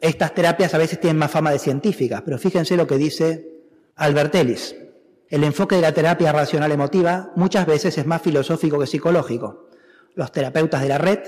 Estas 0.00 0.34
terapias 0.34 0.72
a 0.74 0.78
veces 0.78 1.00
tienen 1.00 1.18
más 1.18 1.30
fama 1.30 1.52
de 1.52 1.58
científicas, 1.58 2.22
pero 2.24 2.38
fíjense 2.38 2.76
lo 2.76 2.86
que 2.86 2.96
dice 2.96 3.48
Albert 3.96 4.34
Ellis. 4.34 4.74
El 5.28 5.44
enfoque 5.44 5.76
de 5.76 5.82
la 5.82 5.92
terapia 5.92 6.32
racional 6.32 6.72
emotiva 6.72 7.30
muchas 7.36 7.66
veces 7.66 7.96
es 7.98 8.06
más 8.06 8.22
filosófico 8.22 8.78
que 8.78 8.86
psicológico. 8.86 9.68
Los 10.14 10.32
terapeutas 10.32 10.82
de 10.82 10.88
la 10.88 10.98
red, 10.98 11.20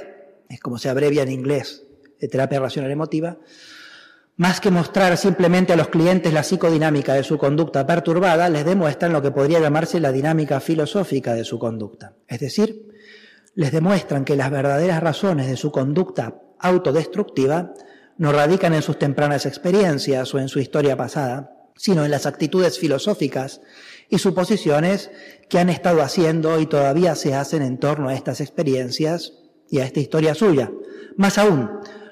es 0.48 0.60
como 0.60 0.78
se 0.78 0.88
abrevia 0.88 1.22
en 1.22 1.30
inglés 1.30 1.84
de 2.18 2.28
terapia 2.28 2.60
racional 2.60 2.90
emotiva, 2.90 3.38
más 4.36 4.60
que 4.60 4.70
mostrar 4.70 5.16
simplemente 5.18 5.72
a 5.72 5.76
los 5.76 5.88
clientes 5.88 6.32
la 6.32 6.42
psicodinámica 6.42 7.14
de 7.14 7.22
su 7.22 7.36
conducta 7.36 7.86
perturbada, 7.86 8.48
les 8.48 8.64
demuestran 8.64 9.12
lo 9.12 9.20
que 9.20 9.30
podría 9.30 9.60
llamarse 9.60 10.00
la 10.00 10.10
dinámica 10.10 10.58
filosófica 10.58 11.34
de 11.34 11.44
su 11.44 11.58
conducta. 11.58 12.14
Es 12.26 12.40
decir, 12.40 12.91
les 13.54 13.72
demuestran 13.72 14.24
que 14.24 14.36
las 14.36 14.50
verdaderas 14.50 15.02
razones 15.02 15.46
de 15.46 15.56
su 15.56 15.70
conducta 15.70 16.40
autodestructiva 16.58 17.74
no 18.16 18.32
radican 18.32 18.74
en 18.74 18.82
sus 18.82 18.98
tempranas 18.98 19.46
experiencias 19.46 20.34
o 20.34 20.38
en 20.38 20.48
su 20.48 20.58
historia 20.58 20.96
pasada, 20.96 21.52
sino 21.76 22.04
en 22.04 22.10
las 22.10 22.26
actitudes 22.26 22.78
filosóficas 22.78 23.60
y 24.08 24.18
suposiciones 24.18 25.10
que 25.48 25.58
han 25.58 25.70
estado 25.70 26.02
haciendo 26.02 26.60
y 26.60 26.66
todavía 26.66 27.14
se 27.14 27.34
hacen 27.34 27.62
en 27.62 27.78
torno 27.78 28.08
a 28.08 28.14
estas 28.14 28.40
experiencias 28.40 29.32
y 29.68 29.80
a 29.80 29.84
esta 29.84 30.00
historia 30.00 30.34
suya. 30.34 30.70
Más 31.16 31.38
aún, 31.38 31.70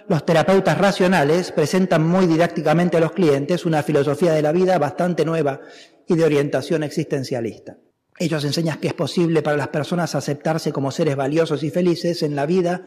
los 0.08 0.26
terapeutas 0.26 0.78
racionales 0.78 1.52
presentan 1.52 2.06
muy 2.06 2.26
didácticamente 2.26 2.96
a 2.96 3.00
los 3.00 3.12
clientes 3.12 3.64
una 3.64 3.82
filosofía 3.82 4.32
de 4.32 4.42
la 4.42 4.52
vida 4.52 4.78
bastante 4.78 5.24
nueva 5.24 5.60
y 6.06 6.16
de 6.16 6.24
orientación 6.24 6.82
existencialista. 6.82 7.76
Ellos 8.20 8.44
enseñan 8.44 8.78
que 8.78 8.88
es 8.88 8.92
posible 8.92 9.40
para 9.40 9.56
las 9.56 9.68
personas 9.68 10.14
aceptarse 10.14 10.72
como 10.72 10.90
seres 10.90 11.16
valiosos 11.16 11.62
y 11.62 11.70
felices 11.70 12.22
en 12.22 12.36
la 12.36 12.44
vida 12.44 12.82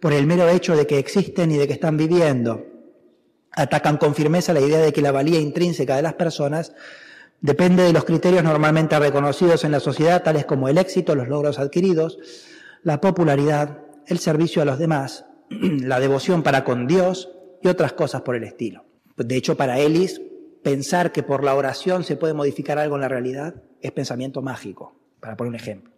por 0.00 0.14
el 0.14 0.26
mero 0.26 0.48
hecho 0.48 0.74
de 0.74 0.86
que 0.86 0.98
existen 0.98 1.50
y 1.50 1.58
de 1.58 1.66
que 1.66 1.74
están 1.74 1.98
viviendo. 1.98 2.64
Atacan 3.52 3.98
con 3.98 4.14
firmeza 4.14 4.54
la 4.54 4.60
idea 4.60 4.78
de 4.78 4.94
que 4.94 5.02
la 5.02 5.12
valía 5.12 5.38
intrínseca 5.38 5.96
de 5.96 6.02
las 6.02 6.14
personas 6.14 6.72
depende 7.42 7.82
de 7.82 7.92
los 7.92 8.06
criterios 8.06 8.42
normalmente 8.42 8.98
reconocidos 8.98 9.64
en 9.64 9.72
la 9.72 9.80
sociedad, 9.80 10.22
tales 10.22 10.46
como 10.46 10.66
el 10.66 10.78
éxito, 10.78 11.14
los 11.14 11.28
logros 11.28 11.58
adquiridos, 11.58 12.16
la 12.82 13.02
popularidad, 13.02 13.82
el 14.06 14.18
servicio 14.18 14.62
a 14.62 14.64
los 14.64 14.78
demás, 14.78 15.26
la 15.50 16.00
devoción 16.00 16.42
para 16.42 16.64
con 16.64 16.86
Dios 16.86 17.28
y 17.60 17.68
otras 17.68 17.92
cosas 17.92 18.22
por 18.22 18.34
el 18.34 18.44
estilo. 18.44 18.86
De 19.18 19.36
hecho, 19.36 19.58
para 19.58 19.78
Ellis, 19.78 20.22
pensar 20.62 21.12
que 21.12 21.22
por 21.22 21.44
la 21.44 21.54
oración 21.54 22.04
se 22.04 22.16
puede 22.16 22.34
modificar 22.34 22.78
algo 22.78 22.96
en 22.96 23.02
la 23.02 23.08
realidad 23.08 23.54
es 23.80 23.92
pensamiento 23.92 24.42
mágico, 24.42 24.94
para 25.20 25.36
poner 25.36 25.50
un 25.50 25.56
ejemplo. 25.56 25.90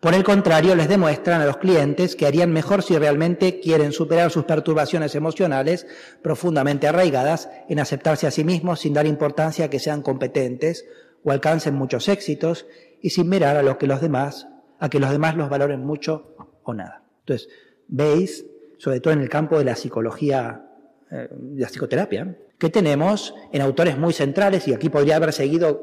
Por 0.00 0.14
el 0.14 0.24
contrario, 0.24 0.74
les 0.74 0.88
demuestran 0.88 1.42
a 1.42 1.44
los 1.44 1.58
clientes 1.58 2.16
que 2.16 2.26
harían 2.26 2.52
mejor 2.52 2.82
si 2.82 2.96
realmente 2.96 3.60
quieren 3.60 3.92
superar 3.92 4.30
sus 4.30 4.44
perturbaciones 4.44 5.14
emocionales 5.14 5.86
profundamente 6.22 6.88
arraigadas 6.88 7.50
en 7.68 7.80
aceptarse 7.80 8.26
a 8.26 8.30
sí 8.30 8.42
mismos 8.42 8.80
sin 8.80 8.94
dar 8.94 9.06
importancia 9.06 9.66
a 9.66 9.70
que 9.70 9.78
sean 9.78 10.00
competentes 10.00 10.86
o 11.22 11.32
alcancen 11.32 11.74
muchos 11.74 12.08
éxitos 12.08 12.66
y 13.02 13.10
sin 13.10 13.28
mirar 13.28 13.58
a 13.58 13.62
lo 13.62 13.76
que 13.76 13.86
los 13.86 14.00
demás, 14.00 14.48
a 14.78 14.88
que 14.88 15.00
los 15.00 15.10
demás 15.10 15.36
los 15.36 15.50
valoren 15.50 15.84
mucho 15.84 16.34
o 16.62 16.72
nada. 16.72 17.04
Entonces, 17.20 17.50
veis 17.86 18.46
sobre 18.78 19.00
todo 19.00 19.12
en 19.12 19.20
el 19.20 19.28
campo 19.28 19.58
de 19.58 19.64
la 19.64 19.76
psicología, 19.76 20.64
eh, 21.10 21.28
de 21.30 21.60
la 21.60 21.68
psicoterapia, 21.68 22.34
que 22.60 22.70
tenemos 22.70 23.34
en 23.50 23.62
autores 23.62 23.98
muy 23.98 24.12
centrales, 24.12 24.68
y 24.68 24.74
aquí 24.74 24.88
podría 24.88 25.16
haber 25.16 25.32
seguido 25.32 25.82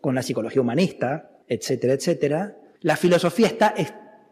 con 0.00 0.14
la 0.14 0.22
psicología 0.22 0.62
humanista, 0.62 1.30
etcétera, 1.48 1.92
etcétera. 1.92 2.56
La 2.80 2.96
filosofía 2.96 3.48
está, 3.48 3.74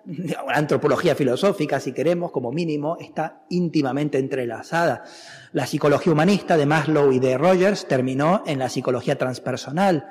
la 0.06 0.54
antropología 0.54 1.14
filosófica, 1.14 1.80
si 1.80 1.92
queremos, 1.92 2.30
como 2.30 2.52
mínimo, 2.52 2.96
está 2.98 3.44
íntimamente 3.50 4.18
entrelazada. 4.18 5.04
La 5.52 5.66
psicología 5.66 6.12
humanista 6.12 6.56
de 6.56 6.64
Maslow 6.64 7.12
y 7.12 7.18
de 7.18 7.36
Rogers 7.36 7.86
terminó 7.86 8.42
en 8.46 8.58
la 8.58 8.70
psicología 8.70 9.18
transpersonal, 9.18 10.08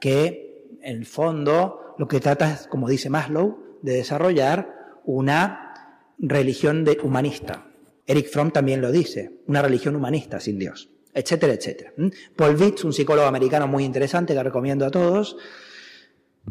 que 0.00 0.68
en 0.82 0.98
el 0.98 1.06
fondo 1.06 1.94
lo 1.98 2.08
que 2.08 2.20
trata 2.20 2.52
es, 2.52 2.66
como 2.66 2.88
dice 2.88 3.10
Maslow, 3.10 3.78
de 3.82 3.94
desarrollar 3.94 5.00
una 5.04 6.12
religión 6.18 6.84
de 6.84 6.98
humanista. 7.02 7.66
Eric 8.06 8.28
Fromm 8.28 8.50
también 8.50 8.80
lo 8.80 8.92
dice, 8.92 9.40
una 9.46 9.62
religión 9.62 9.96
humanista 9.96 10.40
sin 10.40 10.58
Dios, 10.58 10.91
etcétera, 11.14 11.52
etcétera. 11.52 11.92
Paul 12.36 12.56
Vitz, 12.56 12.84
un 12.84 12.92
psicólogo 12.92 13.26
americano 13.26 13.66
muy 13.66 13.84
interesante 13.84 14.34
que 14.34 14.42
recomiendo 14.42 14.86
a 14.86 14.90
todos, 14.90 15.36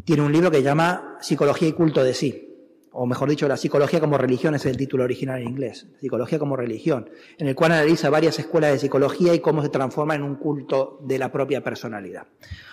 tiene 0.04 0.22
un 0.22 0.32
libro 0.32 0.50
que 0.50 0.62
llama 0.62 1.18
Psicología 1.20 1.68
y 1.68 1.72
culto 1.72 2.02
de 2.02 2.14
sí, 2.14 2.52
o 2.94 3.06
mejor 3.06 3.30
dicho, 3.30 3.48
la 3.48 3.56
psicología 3.56 4.00
como 4.00 4.18
religión 4.18 4.54
es 4.54 4.66
el 4.66 4.76
título 4.76 5.04
original 5.04 5.40
en 5.40 5.48
inglés, 5.48 5.86
psicología 5.98 6.38
como 6.38 6.56
religión, 6.56 7.08
en 7.38 7.48
el 7.48 7.54
cual 7.54 7.72
analiza 7.72 8.10
varias 8.10 8.38
escuelas 8.38 8.72
de 8.72 8.78
psicología 8.78 9.34
y 9.34 9.40
cómo 9.40 9.62
se 9.62 9.70
transforma 9.70 10.14
en 10.14 10.22
un 10.22 10.36
culto 10.36 10.98
de 11.02 11.18
la 11.18 11.32
propia 11.32 11.62
personalidad. 11.62 12.26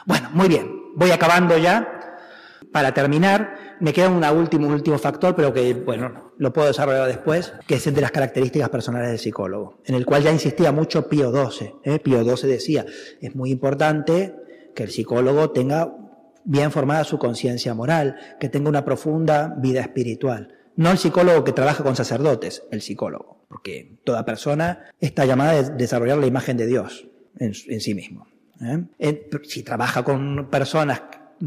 Bueno, 0.06 0.30
muy 0.34 0.50
bien, 0.50 0.70
voy 0.96 1.12
acabando 1.12 1.58
ya. 1.58 2.09
Para 2.72 2.93
terminar, 2.93 3.78
me 3.80 3.93
queda 3.93 4.09
un 4.09 4.24
último, 4.24 4.67
último 4.67 4.97
factor, 4.99 5.36
pero 5.36 5.51
que, 5.53 5.74
bueno, 5.74 6.34
lo 6.38 6.53
puedo 6.53 6.67
desarrollar 6.67 7.07
después, 7.07 7.53
que 7.65 7.76
es 7.76 7.88
el 7.88 7.95
de 7.95 8.01
las 8.01 8.11
características 8.11 8.70
personales 8.70 9.09
del 9.09 9.17
psicólogo, 9.17 9.82
en 9.86 9.95
el 9.95 10.05
cual 10.05 10.22
ya 10.22 10.32
insistía 10.32 10.72
mucho 10.72 11.07
Pío 11.09 11.32
XII. 11.32 11.74
¿eh? 11.84 11.99
Pío 11.99 12.24
XII 12.24 12.47
decía, 12.47 12.86
es 13.22 13.36
muy 13.36 13.49
importante 13.49 14.36
que 14.76 14.84
el 14.84 14.91
psicólogo 14.91 15.49
tenga 15.49 15.95
bien 16.43 16.72
formada 16.72 17.03
su 17.03 17.17
conciencia 17.17 17.74
moral, 17.74 18.17
que 18.39 18.49
tenga 18.49 18.70
una 18.70 18.86
profunda 18.86 19.55
vida 19.57 19.82
espiritual. 19.82 20.55
No 20.76 20.91
el 20.91 20.97
psicólogo 20.97 21.43
que 21.43 21.53
trabaja 21.53 21.84
con 21.84 21.95
sacerdotes, 21.95 22.63
el 22.72 22.82
psicólogo, 22.82 23.45
porque 23.49 23.97
toda 24.03 24.26
persona 24.26 24.86
está 24.99 25.26
llamada 25.26 25.51
a 25.51 25.63
desarrollar 25.63 26.20
la 26.20 26.28
imagen 26.28 26.55
de 26.55 26.67
Dios 26.67 27.07
en, 27.38 27.53
sí 27.53 27.95
mismo. 27.95 28.28
¿eh? 28.61 29.28
Si 29.43 29.63
trabaja 29.63 30.03
con 30.03 30.49
personas 30.49 31.01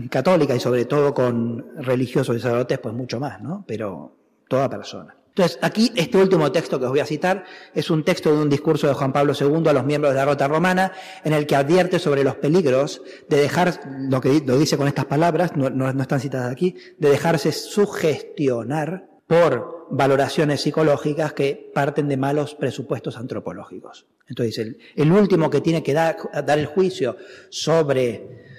católica 0.09 0.55
y 0.55 0.61
sobre 0.61 0.85
todo 0.85 1.13
con 1.15 1.77
religiosos 1.77 2.37
y 2.37 2.41
sacerdotes, 2.41 2.79
pues 2.79 2.95
mucho 2.95 3.21
más, 3.21 3.41
¿no? 3.41 3.65
Pero 3.67 4.17
toda 4.49 4.69
persona. 4.69 5.17
Entonces, 5.35 5.59
aquí 5.63 5.91
este 5.97 6.19
último 6.19 6.53
texto 6.53 6.79
que 6.79 6.85
os 6.85 6.91
voy 6.91 7.01
a 7.01 7.07
citar 7.07 7.45
es 7.75 7.89
un 7.89 8.05
texto 8.05 8.31
de 8.31 8.43
un 8.43 8.51
discurso 8.51 8.87
de 8.87 8.93
Juan 8.93 9.15
Pablo 9.15 9.33
II 9.39 9.67
a 9.67 9.73
los 9.73 9.87
miembros 9.87 10.13
de 10.13 10.19
la 10.19 10.27
Rota 10.27 10.47
Romana, 10.47 10.93
en 11.25 11.33
el 11.33 11.47
que 11.47 11.57
advierte 11.57 11.99
sobre 11.99 12.23
los 12.23 12.37
peligros 12.37 13.01
de 13.31 13.39
dejar, 13.39 13.81
lo 14.11 14.21
que 14.21 14.43
lo 14.45 14.59
dice 14.59 14.77
con 14.77 14.89
estas 14.89 15.07
palabras, 15.07 15.57
no, 15.57 15.71
no, 15.71 15.89
están 15.89 16.21
citadas 16.21 16.53
aquí, 16.53 16.77
de 16.99 17.09
dejarse 17.09 17.51
sugestionar 17.51 19.09
por 19.27 19.87
valoraciones 19.91 20.61
psicológicas 20.61 21.33
que 21.33 21.71
parten 21.75 22.09
de 22.09 22.19
malos 22.19 22.55
presupuestos 22.55 23.17
antropológicos. 23.17 24.05
Entonces, 24.29 24.59
el, 24.59 24.79
el 24.97 25.13
último 25.13 25.49
que 25.49 25.63
tiene 25.63 25.83
que 25.83 25.95
dar, 25.95 26.17
dar 26.45 26.59
el 26.59 26.67
juicio 26.67 27.17
sobre 27.49 28.52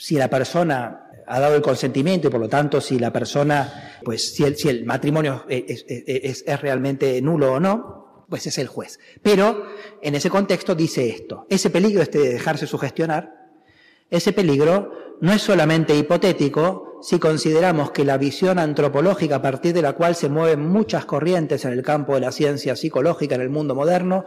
si 0.00 0.16
la 0.16 0.30
persona 0.30 1.10
ha 1.26 1.40
dado 1.40 1.56
el 1.56 1.60
consentimiento 1.60 2.28
y 2.28 2.30
por 2.30 2.40
lo 2.40 2.48
tanto 2.48 2.80
si 2.80 2.98
la 2.98 3.12
persona, 3.12 3.98
pues 4.02 4.32
si 4.32 4.44
el, 4.44 4.56
si 4.56 4.70
el 4.70 4.86
matrimonio 4.86 5.44
es, 5.46 5.84
es, 5.86 6.42
es, 6.46 6.60
realmente 6.62 7.20
nulo 7.20 7.52
o 7.52 7.60
no, 7.60 8.24
pues 8.26 8.46
es 8.46 8.56
el 8.56 8.66
juez. 8.66 8.98
Pero 9.22 9.66
en 10.00 10.14
ese 10.14 10.30
contexto 10.30 10.74
dice 10.74 11.06
esto, 11.10 11.46
ese 11.50 11.68
peligro 11.68 12.00
este 12.00 12.18
de 12.18 12.32
dejarse 12.32 12.66
sugestionar, 12.66 13.50
ese 14.08 14.32
peligro 14.32 15.18
no 15.20 15.34
es 15.34 15.42
solamente 15.42 15.94
hipotético 15.94 16.89
si 17.02 17.18
consideramos 17.18 17.90
que 17.90 18.04
la 18.04 18.18
visión 18.18 18.58
antropológica 18.58 19.36
a 19.36 19.42
partir 19.42 19.72
de 19.72 19.82
la 19.82 19.94
cual 19.94 20.14
se 20.14 20.28
mueven 20.28 20.68
muchas 20.68 21.04
corrientes 21.04 21.64
en 21.64 21.72
el 21.72 21.82
campo 21.82 22.14
de 22.14 22.20
la 22.20 22.32
ciencia 22.32 22.76
psicológica 22.76 23.34
en 23.34 23.40
el 23.40 23.50
mundo 23.50 23.74
moderno 23.74 24.24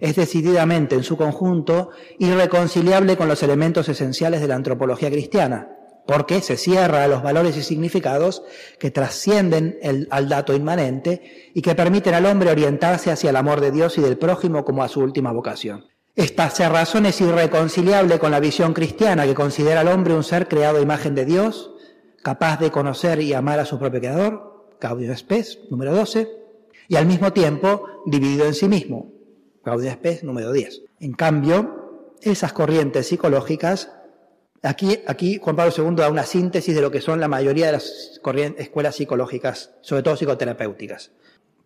es 0.00 0.16
decididamente 0.16 0.94
en 0.94 1.04
su 1.04 1.16
conjunto 1.16 1.90
irreconciliable 2.18 3.16
con 3.16 3.28
los 3.28 3.42
elementos 3.42 3.88
esenciales 3.88 4.40
de 4.40 4.48
la 4.48 4.56
antropología 4.56 5.10
cristiana 5.10 5.76
porque 6.06 6.40
se 6.40 6.56
cierra 6.56 7.04
a 7.04 7.08
los 7.08 7.22
valores 7.22 7.56
y 7.56 7.62
significados 7.62 8.42
que 8.78 8.90
trascienden 8.90 9.78
el, 9.82 10.06
al 10.10 10.28
dato 10.28 10.54
inmanente 10.54 11.50
y 11.52 11.62
que 11.62 11.74
permiten 11.74 12.14
al 12.14 12.26
hombre 12.26 12.50
orientarse 12.50 13.10
hacia 13.10 13.30
el 13.30 13.36
amor 13.36 13.60
de 13.60 13.72
Dios 13.72 13.98
y 13.98 14.00
del 14.00 14.16
prójimo 14.16 14.64
como 14.64 14.82
a 14.82 14.88
su 14.88 15.00
última 15.00 15.32
vocación. 15.32 15.84
Esta 16.14 16.48
cerrazón 16.48 17.04
es 17.06 17.20
irreconciliable 17.20 18.18
con 18.18 18.30
la 18.30 18.40
visión 18.40 18.72
cristiana 18.72 19.26
que 19.26 19.34
considera 19.34 19.80
al 19.80 19.88
hombre 19.88 20.14
un 20.14 20.24
ser 20.24 20.48
creado 20.48 20.78
a 20.78 20.80
imagen 20.80 21.14
de 21.14 21.26
Dios, 21.26 21.72
capaz 22.26 22.58
de 22.58 22.72
conocer 22.72 23.20
y 23.20 23.34
amar 23.34 23.60
a 23.60 23.64
su 23.64 23.78
propio 23.78 24.00
creador, 24.00 24.74
Gaudium 24.80 25.16
Spes, 25.16 25.60
número 25.70 25.94
12, 25.94 26.28
y 26.88 26.96
al 26.96 27.06
mismo 27.06 27.32
tiempo 27.32 27.86
dividido 28.04 28.46
en 28.46 28.54
sí 28.54 28.66
mismo, 28.66 29.12
Gaudium 29.64 29.94
Spes, 29.94 30.24
número 30.24 30.50
10. 30.50 30.82
En 30.98 31.12
cambio, 31.12 32.16
esas 32.20 32.52
corrientes 32.52 33.06
psicológicas 33.06 33.92
Aquí, 34.62 34.98
aquí 35.06 35.38
Juan 35.40 35.54
Pablo 35.54 35.72
II 35.76 35.94
da 35.94 36.10
una 36.10 36.24
síntesis 36.24 36.74
de 36.74 36.80
lo 36.80 36.90
que 36.90 37.00
son 37.00 37.20
la 37.20 37.28
mayoría 37.28 37.66
de 37.66 37.72
las 37.72 38.20
escuelas 38.58 38.96
psicológicas, 38.96 39.76
sobre 39.80 40.02
todo 40.02 40.16
psicoterapéuticas. 40.16 41.12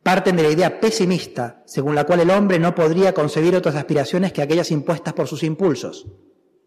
Parten 0.03 0.37
de 0.37 0.43
la 0.43 0.51
idea 0.51 0.81
pesimista, 0.81 1.63
según 1.65 1.95
la 1.95 2.05
cual 2.05 2.21
el 2.21 2.31
hombre 2.31 2.59
no 2.59 2.75
podría 2.75 3.15
concebir 3.15 3.57
otras 3.57 3.77
aspiraciones 3.77 4.35
que 4.35 4.43
aquellas 4.43 4.71
impuestas 4.71 5.15
por 5.15 5.27
sus 5.27 5.43
impulsos, 5.43 6.09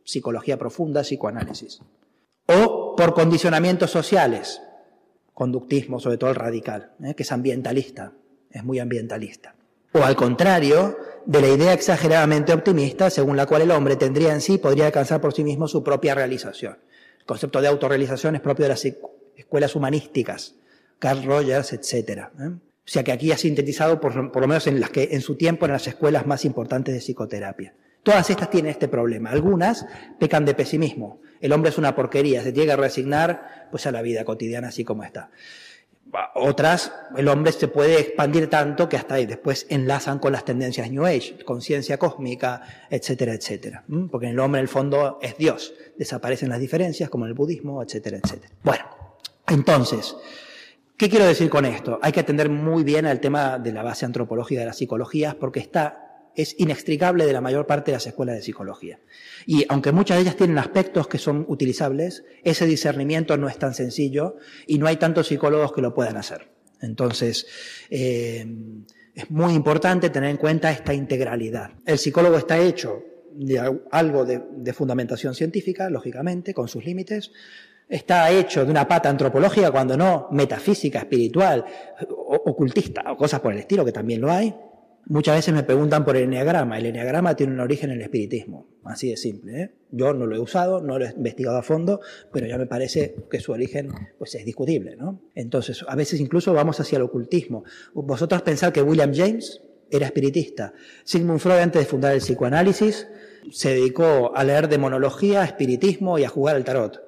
psicología 0.04 0.58
profunda, 0.58 1.02
psicoanálisis, 1.02 1.82
o 2.48 2.83
por 2.96 3.14
condicionamientos 3.14 3.92
sociales, 3.92 4.62
conductismo, 5.34 6.00
sobre 6.00 6.18
todo 6.18 6.30
el 6.30 6.36
radical, 6.36 6.92
¿eh? 7.04 7.16
que 7.16 7.24
es 7.24 7.32
ambientalista, 7.32 8.14
es 8.50 8.64
muy 8.64 8.80
ambientalista. 8.80 9.56
O 9.94 10.04
al 10.04 10.16
contrario, 10.16 10.98
de 11.26 11.42
la 11.42 11.48
idea 11.48 11.74
exageradamente 11.74 12.54
optimista 12.54 13.10
según 13.10 13.38
la 13.38 13.46
cual 13.46 13.62
el 13.62 13.72
hombre 13.72 13.96
tendría 13.96 14.34
en 14.34 14.42
sí, 14.42 14.58
podría 14.58 14.88
alcanzar 14.88 15.22
por 15.22 15.34
sí 15.34 15.44
mismo 15.44 15.68
su 15.68 15.84
propia 15.84 16.16
realización. 16.16 16.78
El 17.20 17.26
concepto 17.26 17.62
de 17.62 17.68
autorrealización 17.68 18.36
es 18.36 18.42
propio 18.42 18.64
de 18.64 18.70
las 18.70 18.86
escuelas 19.36 19.76
humanísticas, 19.76 20.56
Carl 21.00 21.24
Rogers, 21.24 21.74
etc. 21.74 22.30
¿eh? 22.40 22.50
O 22.86 22.90
sea 22.90 23.04
que 23.04 23.14
aquí 23.14 23.32
ha 23.32 23.38
sintetizado, 23.38 24.00
por, 24.02 24.16
lo 24.16 24.48
menos 24.48 24.68
en 24.68 24.80
las 24.80 24.90
que 24.90 25.10
en 25.12 25.22
su 25.22 25.36
tiempo 25.36 25.66
eran 25.66 25.76
las 25.76 25.88
escuelas 25.88 26.28
más 26.28 26.44
importantes 26.44 26.94
de 26.94 27.00
psicoterapia. 27.00 27.74
Todas 28.04 28.30
estas 28.30 28.50
tienen 28.50 28.72
este 28.72 28.90
problema. 28.90 29.30
Algunas 29.30 29.86
pecan 30.20 30.44
de 30.44 30.54
pesimismo. 30.54 31.22
El 31.44 31.52
hombre 31.52 31.72
es 31.72 31.78
una 31.78 31.94
porquería, 31.94 32.42
se 32.42 32.54
tiene 32.54 32.72
que 32.72 32.78
resignar 32.78 33.68
pues, 33.70 33.86
a 33.86 33.92
la 33.92 34.02
vida 34.02 34.24
cotidiana 34.24 34.70
así 34.70 34.86
como 34.86 35.04
está. 35.04 35.30
Otras, 36.36 36.94
el 37.18 37.28
hombre 37.28 37.52
se 37.52 37.68
puede 37.68 38.00
expandir 38.00 38.50
tanto 38.50 38.88
que 38.88 38.96
hasta 38.96 39.16
ahí 39.16 39.26
después 39.26 39.66
enlazan 39.70 40.20
con 40.20 40.32
las 40.32 40.46
tendencias 40.46 40.90
New 40.90 41.06
Age, 41.06 41.40
conciencia 41.44 41.98
cósmica, 41.98 42.62
etcétera, 42.90 43.34
etcétera. 43.34 43.84
Porque 44.10 44.30
el 44.30 44.40
hombre, 44.40 44.60
en 44.60 44.64
el 44.64 44.70
fondo, 44.70 45.20
es 45.22 45.38
Dios. 45.38 45.74
Desaparecen 45.98 46.48
las 46.48 46.62
diferencias, 46.62 47.10
como 47.10 47.26
en 47.26 47.30
el 47.30 47.36
budismo, 47.36 47.84
etcétera, 47.84 48.20
etcétera. 48.24 48.54
Bueno, 48.64 48.86
entonces, 49.48 50.16
¿qué 50.96 51.10
quiero 51.10 51.26
decir 51.26 51.50
con 51.50 51.66
esto? 51.66 52.00
Hay 52.02 52.14
que 52.14 52.22
atender 52.22 52.48
muy 52.48 52.86
bien 52.86 53.06
al 53.06 53.20
tema 53.20 53.60
de 53.60 53.74
la 53.74 53.84
base 53.84 54.06
antropológica 54.06 54.62
de 54.62 54.68
las 54.68 54.78
psicologías, 54.78 55.36
porque 55.36 55.60
está 55.60 56.03
es 56.36 56.56
inextricable 56.60 57.26
de 57.26 57.34
la 57.34 57.42
mayor 57.42 57.68
parte 57.68 57.92
de 57.92 57.98
las 57.98 58.08
escuelas 58.08 58.36
de 58.36 58.42
psicología. 58.42 59.00
Y 59.46 59.66
aunque 59.70 59.92
muchas 59.92 60.18
de 60.18 60.24
ellas 60.24 60.36
tienen 60.36 60.58
aspectos 60.58 61.08
que 61.08 61.18
son 61.18 61.46
utilizables, 61.48 62.24
ese 62.44 62.66
discernimiento 62.66 63.38
no 63.38 63.48
es 63.48 63.58
tan 63.58 63.74
sencillo 63.74 64.38
y 64.68 64.78
no 64.78 64.88
hay 64.88 64.98
tantos 64.98 65.28
psicólogos 65.28 65.74
que 65.74 65.82
lo 65.82 65.94
puedan 65.94 66.18
hacer. 66.18 66.50
Entonces, 66.82 67.48
eh, 67.90 68.46
es 69.14 69.30
muy 69.32 69.54
importante 69.54 70.10
tener 70.10 70.30
en 70.30 70.38
cuenta 70.38 70.72
esta 70.72 70.94
integralidad. 70.94 71.72
El 71.86 71.98
psicólogo 71.98 72.38
está 72.38 72.58
hecho 72.58 73.04
de 73.32 73.80
algo 73.92 74.26
de, 74.26 74.42
de 74.58 74.74
fundamentación 74.74 75.34
científica, 75.34 75.90
lógicamente, 75.90 76.54
con 76.54 76.68
sus 76.68 76.86
límites, 76.86 77.32
está 77.88 78.30
hecho 78.32 78.66
de 78.66 78.72
una 78.72 78.88
pata 78.88 79.10
antropológica, 79.10 79.72
cuando 79.72 79.96
no 79.96 80.28
metafísica, 80.32 81.00
espiritual, 81.00 81.64
ocultista 82.08 83.04
o 83.12 83.18
cosas 83.18 83.40
por 83.40 83.54
el 83.54 83.60
estilo, 83.60 83.86
que 83.86 83.92
también 83.92 84.22
lo 84.22 84.32
hay, 84.32 84.54
Muchas 85.06 85.36
veces 85.36 85.54
me 85.54 85.64
preguntan 85.64 86.06
por 86.06 86.16
el 86.16 86.24
enneagrama. 86.24 86.78
El 86.78 86.86
enneagrama 86.86 87.36
tiene 87.36 87.54
un 87.54 87.60
origen 87.60 87.90
en 87.90 87.98
el 87.98 88.04
espiritismo, 88.04 88.68
así 88.86 89.10
de 89.10 89.18
simple. 89.18 89.62
¿eh? 89.62 89.72
Yo 89.92 90.14
no 90.14 90.26
lo 90.26 90.36
he 90.36 90.40
usado, 90.40 90.82
no 90.82 90.98
lo 90.98 91.06
he 91.06 91.12
investigado 91.12 91.58
a 91.58 91.64
fondo, 91.64 92.00
pero 92.32 92.48
ya 92.48 92.58
me 92.58 92.68
parece 92.68 93.16
que 93.30 93.42
su 93.42 93.52
origen 93.52 93.90
pues, 94.18 94.34
es 94.36 94.46
discutible. 94.46 94.96
¿no? 94.96 95.22
Entonces, 95.36 95.84
a 95.88 95.96
veces 95.96 96.22
incluso 96.22 96.54
vamos 96.54 96.80
hacia 96.80 96.98
el 96.98 97.02
ocultismo. 97.02 97.66
Vosotros 97.94 98.42
pensad 98.44 98.72
que 98.72 98.82
William 98.82 99.14
James 99.14 99.62
era 99.92 100.06
espiritista. 100.06 100.74
Sigmund 101.04 101.40
Freud, 101.40 101.60
antes 101.60 101.82
de 101.82 101.86
fundar 101.86 102.14
el 102.14 102.20
psicoanálisis, 102.20 103.08
se 103.52 103.70
dedicó 103.70 104.36
a 104.36 104.44
leer 104.46 104.70
demonología, 104.70 105.44
espiritismo 105.44 106.18
y 106.18 106.24
a 106.24 106.30
jugar 106.30 106.56
al 106.56 106.64
tarot. 106.64 107.02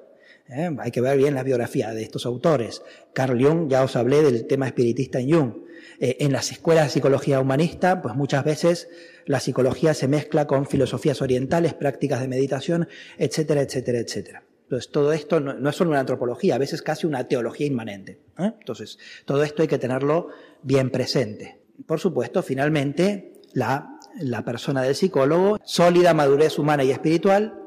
¿eh? 0.50 0.70
Hay 0.78 0.90
que 0.90 1.00
ver 1.00 1.16
bien 1.16 1.34
la 1.34 1.42
biografía 1.42 1.94
de 1.94 2.02
estos 2.02 2.26
autores. 2.26 2.82
Carl 3.14 3.42
Jung, 3.42 3.68
ya 3.68 3.82
os 3.82 3.96
hablé 3.96 4.22
del 4.22 4.46
tema 4.46 4.66
espiritista 4.66 5.18
en 5.18 5.32
Jung. 5.32 5.65
Eh, 5.98 6.18
en 6.20 6.32
las 6.32 6.52
escuelas 6.52 6.86
de 6.86 6.90
psicología 6.90 7.40
humanista, 7.40 8.02
pues 8.02 8.14
muchas 8.14 8.44
veces 8.44 8.88
la 9.24 9.40
psicología 9.40 9.94
se 9.94 10.08
mezcla 10.08 10.46
con 10.46 10.66
filosofías 10.66 11.22
orientales, 11.22 11.74
prácticas 11.74 12.20
de 12.20 12.28
meditación, 12.28 12.88
etcétera, 13.18 13.62
etcétera, 13.62 13.98
etcétera. 13.98 14.42
Entonces, 14.64 14.90
todo 14.90 15.12
esto 15.12 15.38
no, 15.38 15.70
es 15.70 15.76
solo 15.76 15.90
una 15.90 16.00
antropología, 16.00 16.56
a 16.56 16.58
veces 16.58 16.82
casi 16.82 17.06
una 17.06 17.28
teología 17.28 17.66
inmanente. 17.66 18.20
¿eh? 18.38 18.52
Entonces, 18.58 18.98
todo 19.24 19.44
esto 19.44 19.62
hay 19.62 19.68
que 19.68 19.78
tenerlo 19.78 20.28
bien 20.62 20.90
presente. 20.90 21.60
Por 21.86 22.00
supuesto, 22.00 22.42
finalmente, 22.42 23.42
la, 23.52 24.00
la 24.18 24.44
persona 24.44 24.82
del 24.82 24.96
psicólogo, 24.96 25.58
sólida 25.64 26.14
madurez 26.14 26.58
humana 26.58 26.82
y 26.82 26.90
espiritual, 26.90 27.62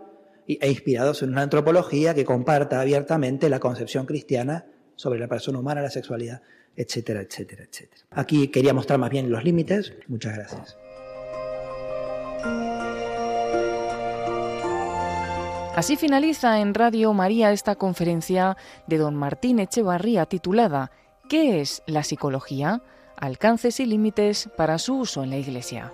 e 0.46 0.68
inspirados 0.68 1.22
en 1.22 1.30
una 1.30 1.44
antropología 1.44 2.16
que 2.16 2.26
comparta 2.26 2.82
abiertamente 2.82 3.50
la 3.50 3.60
concepción 3.60 4.08
cristiana 4.08 4.66
sobre 4.96 5.20
la 5.20 5.28
persona 5.28 5.60
humana, 5.60 5.82
la 5.82 5.92
sexualidad, 5.92 6.42
etcétera, 6.76 7.22
etcétera, 7.22 7.64
etcétera. 7.64 8.04
Aquí 8.12 8.48
quería 8.50 8.74
mostrar 8.74 9.00
más 9.00 9.10
bien 9.10 9.32
los 9.32 9.44
límites. 9.44 9.94
Muchas 10.08 10.36
gracias. 10.36 10.78
Así 15.76 15.96
finaliza 15.96 16.60
en 16.60 16.74
Radio 16.74 17.14
María 17.14 17.54
esta 17.54 17.76
conferencia 17.76 18.58
de 18.88 18.98
don 18.98 19.16
Martín 19.16 19.60
Echevarría 19.60 20.26
titulada 20.26 20.92
¿Qué 21.30 21.62
es 21.62 21.84
la 21.86 22.04
psicología? 22.04 22.82
Alcances 23.16 23.80
y 23.80 23.86
límites 23.86 24.50
para 24.58 24.78
su 24.78 24.98
uso 24.98 25.24
en 25.24 25.30
la 25.30 25.38
Iglesia. 25.38 25.94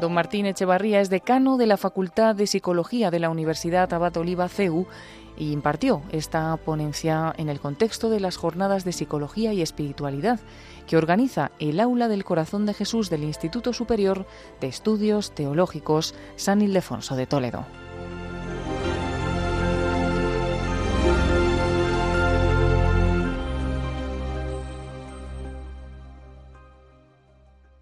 Don 0.00 0.12
Martín 0.12 0.46
Echevarría 0.46 1.00
es 1.00 1.10
decano 1.10 1.56
de 1.56 1.66
la 1.66 1.76
Facultad 1.76 2.34
de 2.34 2.46
Psicología 2.46 3.10
de 3.10 3.18
la 3.20 3.30
Universidad 3.30 3.92
Abad 3.92 4.16
Oliva 4.16 4.48
CEU 4.48 4.86
y 5.38 5.52
impartió 5.52 6.02
esta 6.10 6.56
ponencia 6.56 7.32
en 7.38 7.48
el 7.48 7.60
contexto 7.60 8.10
de 8.10 8.20
las 8.20 8.36
jornadas 8.36 8.84
de 8.84 8.92
Psicología 8.92 9.52
y 9.52 9.62
Espiritualidad 9.62 10.40
que 10.86 10.96
organiza 10.96 11.52
el 11.58 11.80
Aula 11.80 12.08
del 12.08 12.24
Corazón 12.24 12.66
de 12.66 12.74
Jesús 12.74 13.08
del 13.10 13.24
Instituto 13.24 13.72
Superior 13.72 14.26
de 14.60 14.66
Estudios 14.66 15.32
Teológicos 15.32 16.14
San 16.36 16.60
Ildefonso 16.62 17.14
de 17.14 17.26
Toledo. 17.26 17.87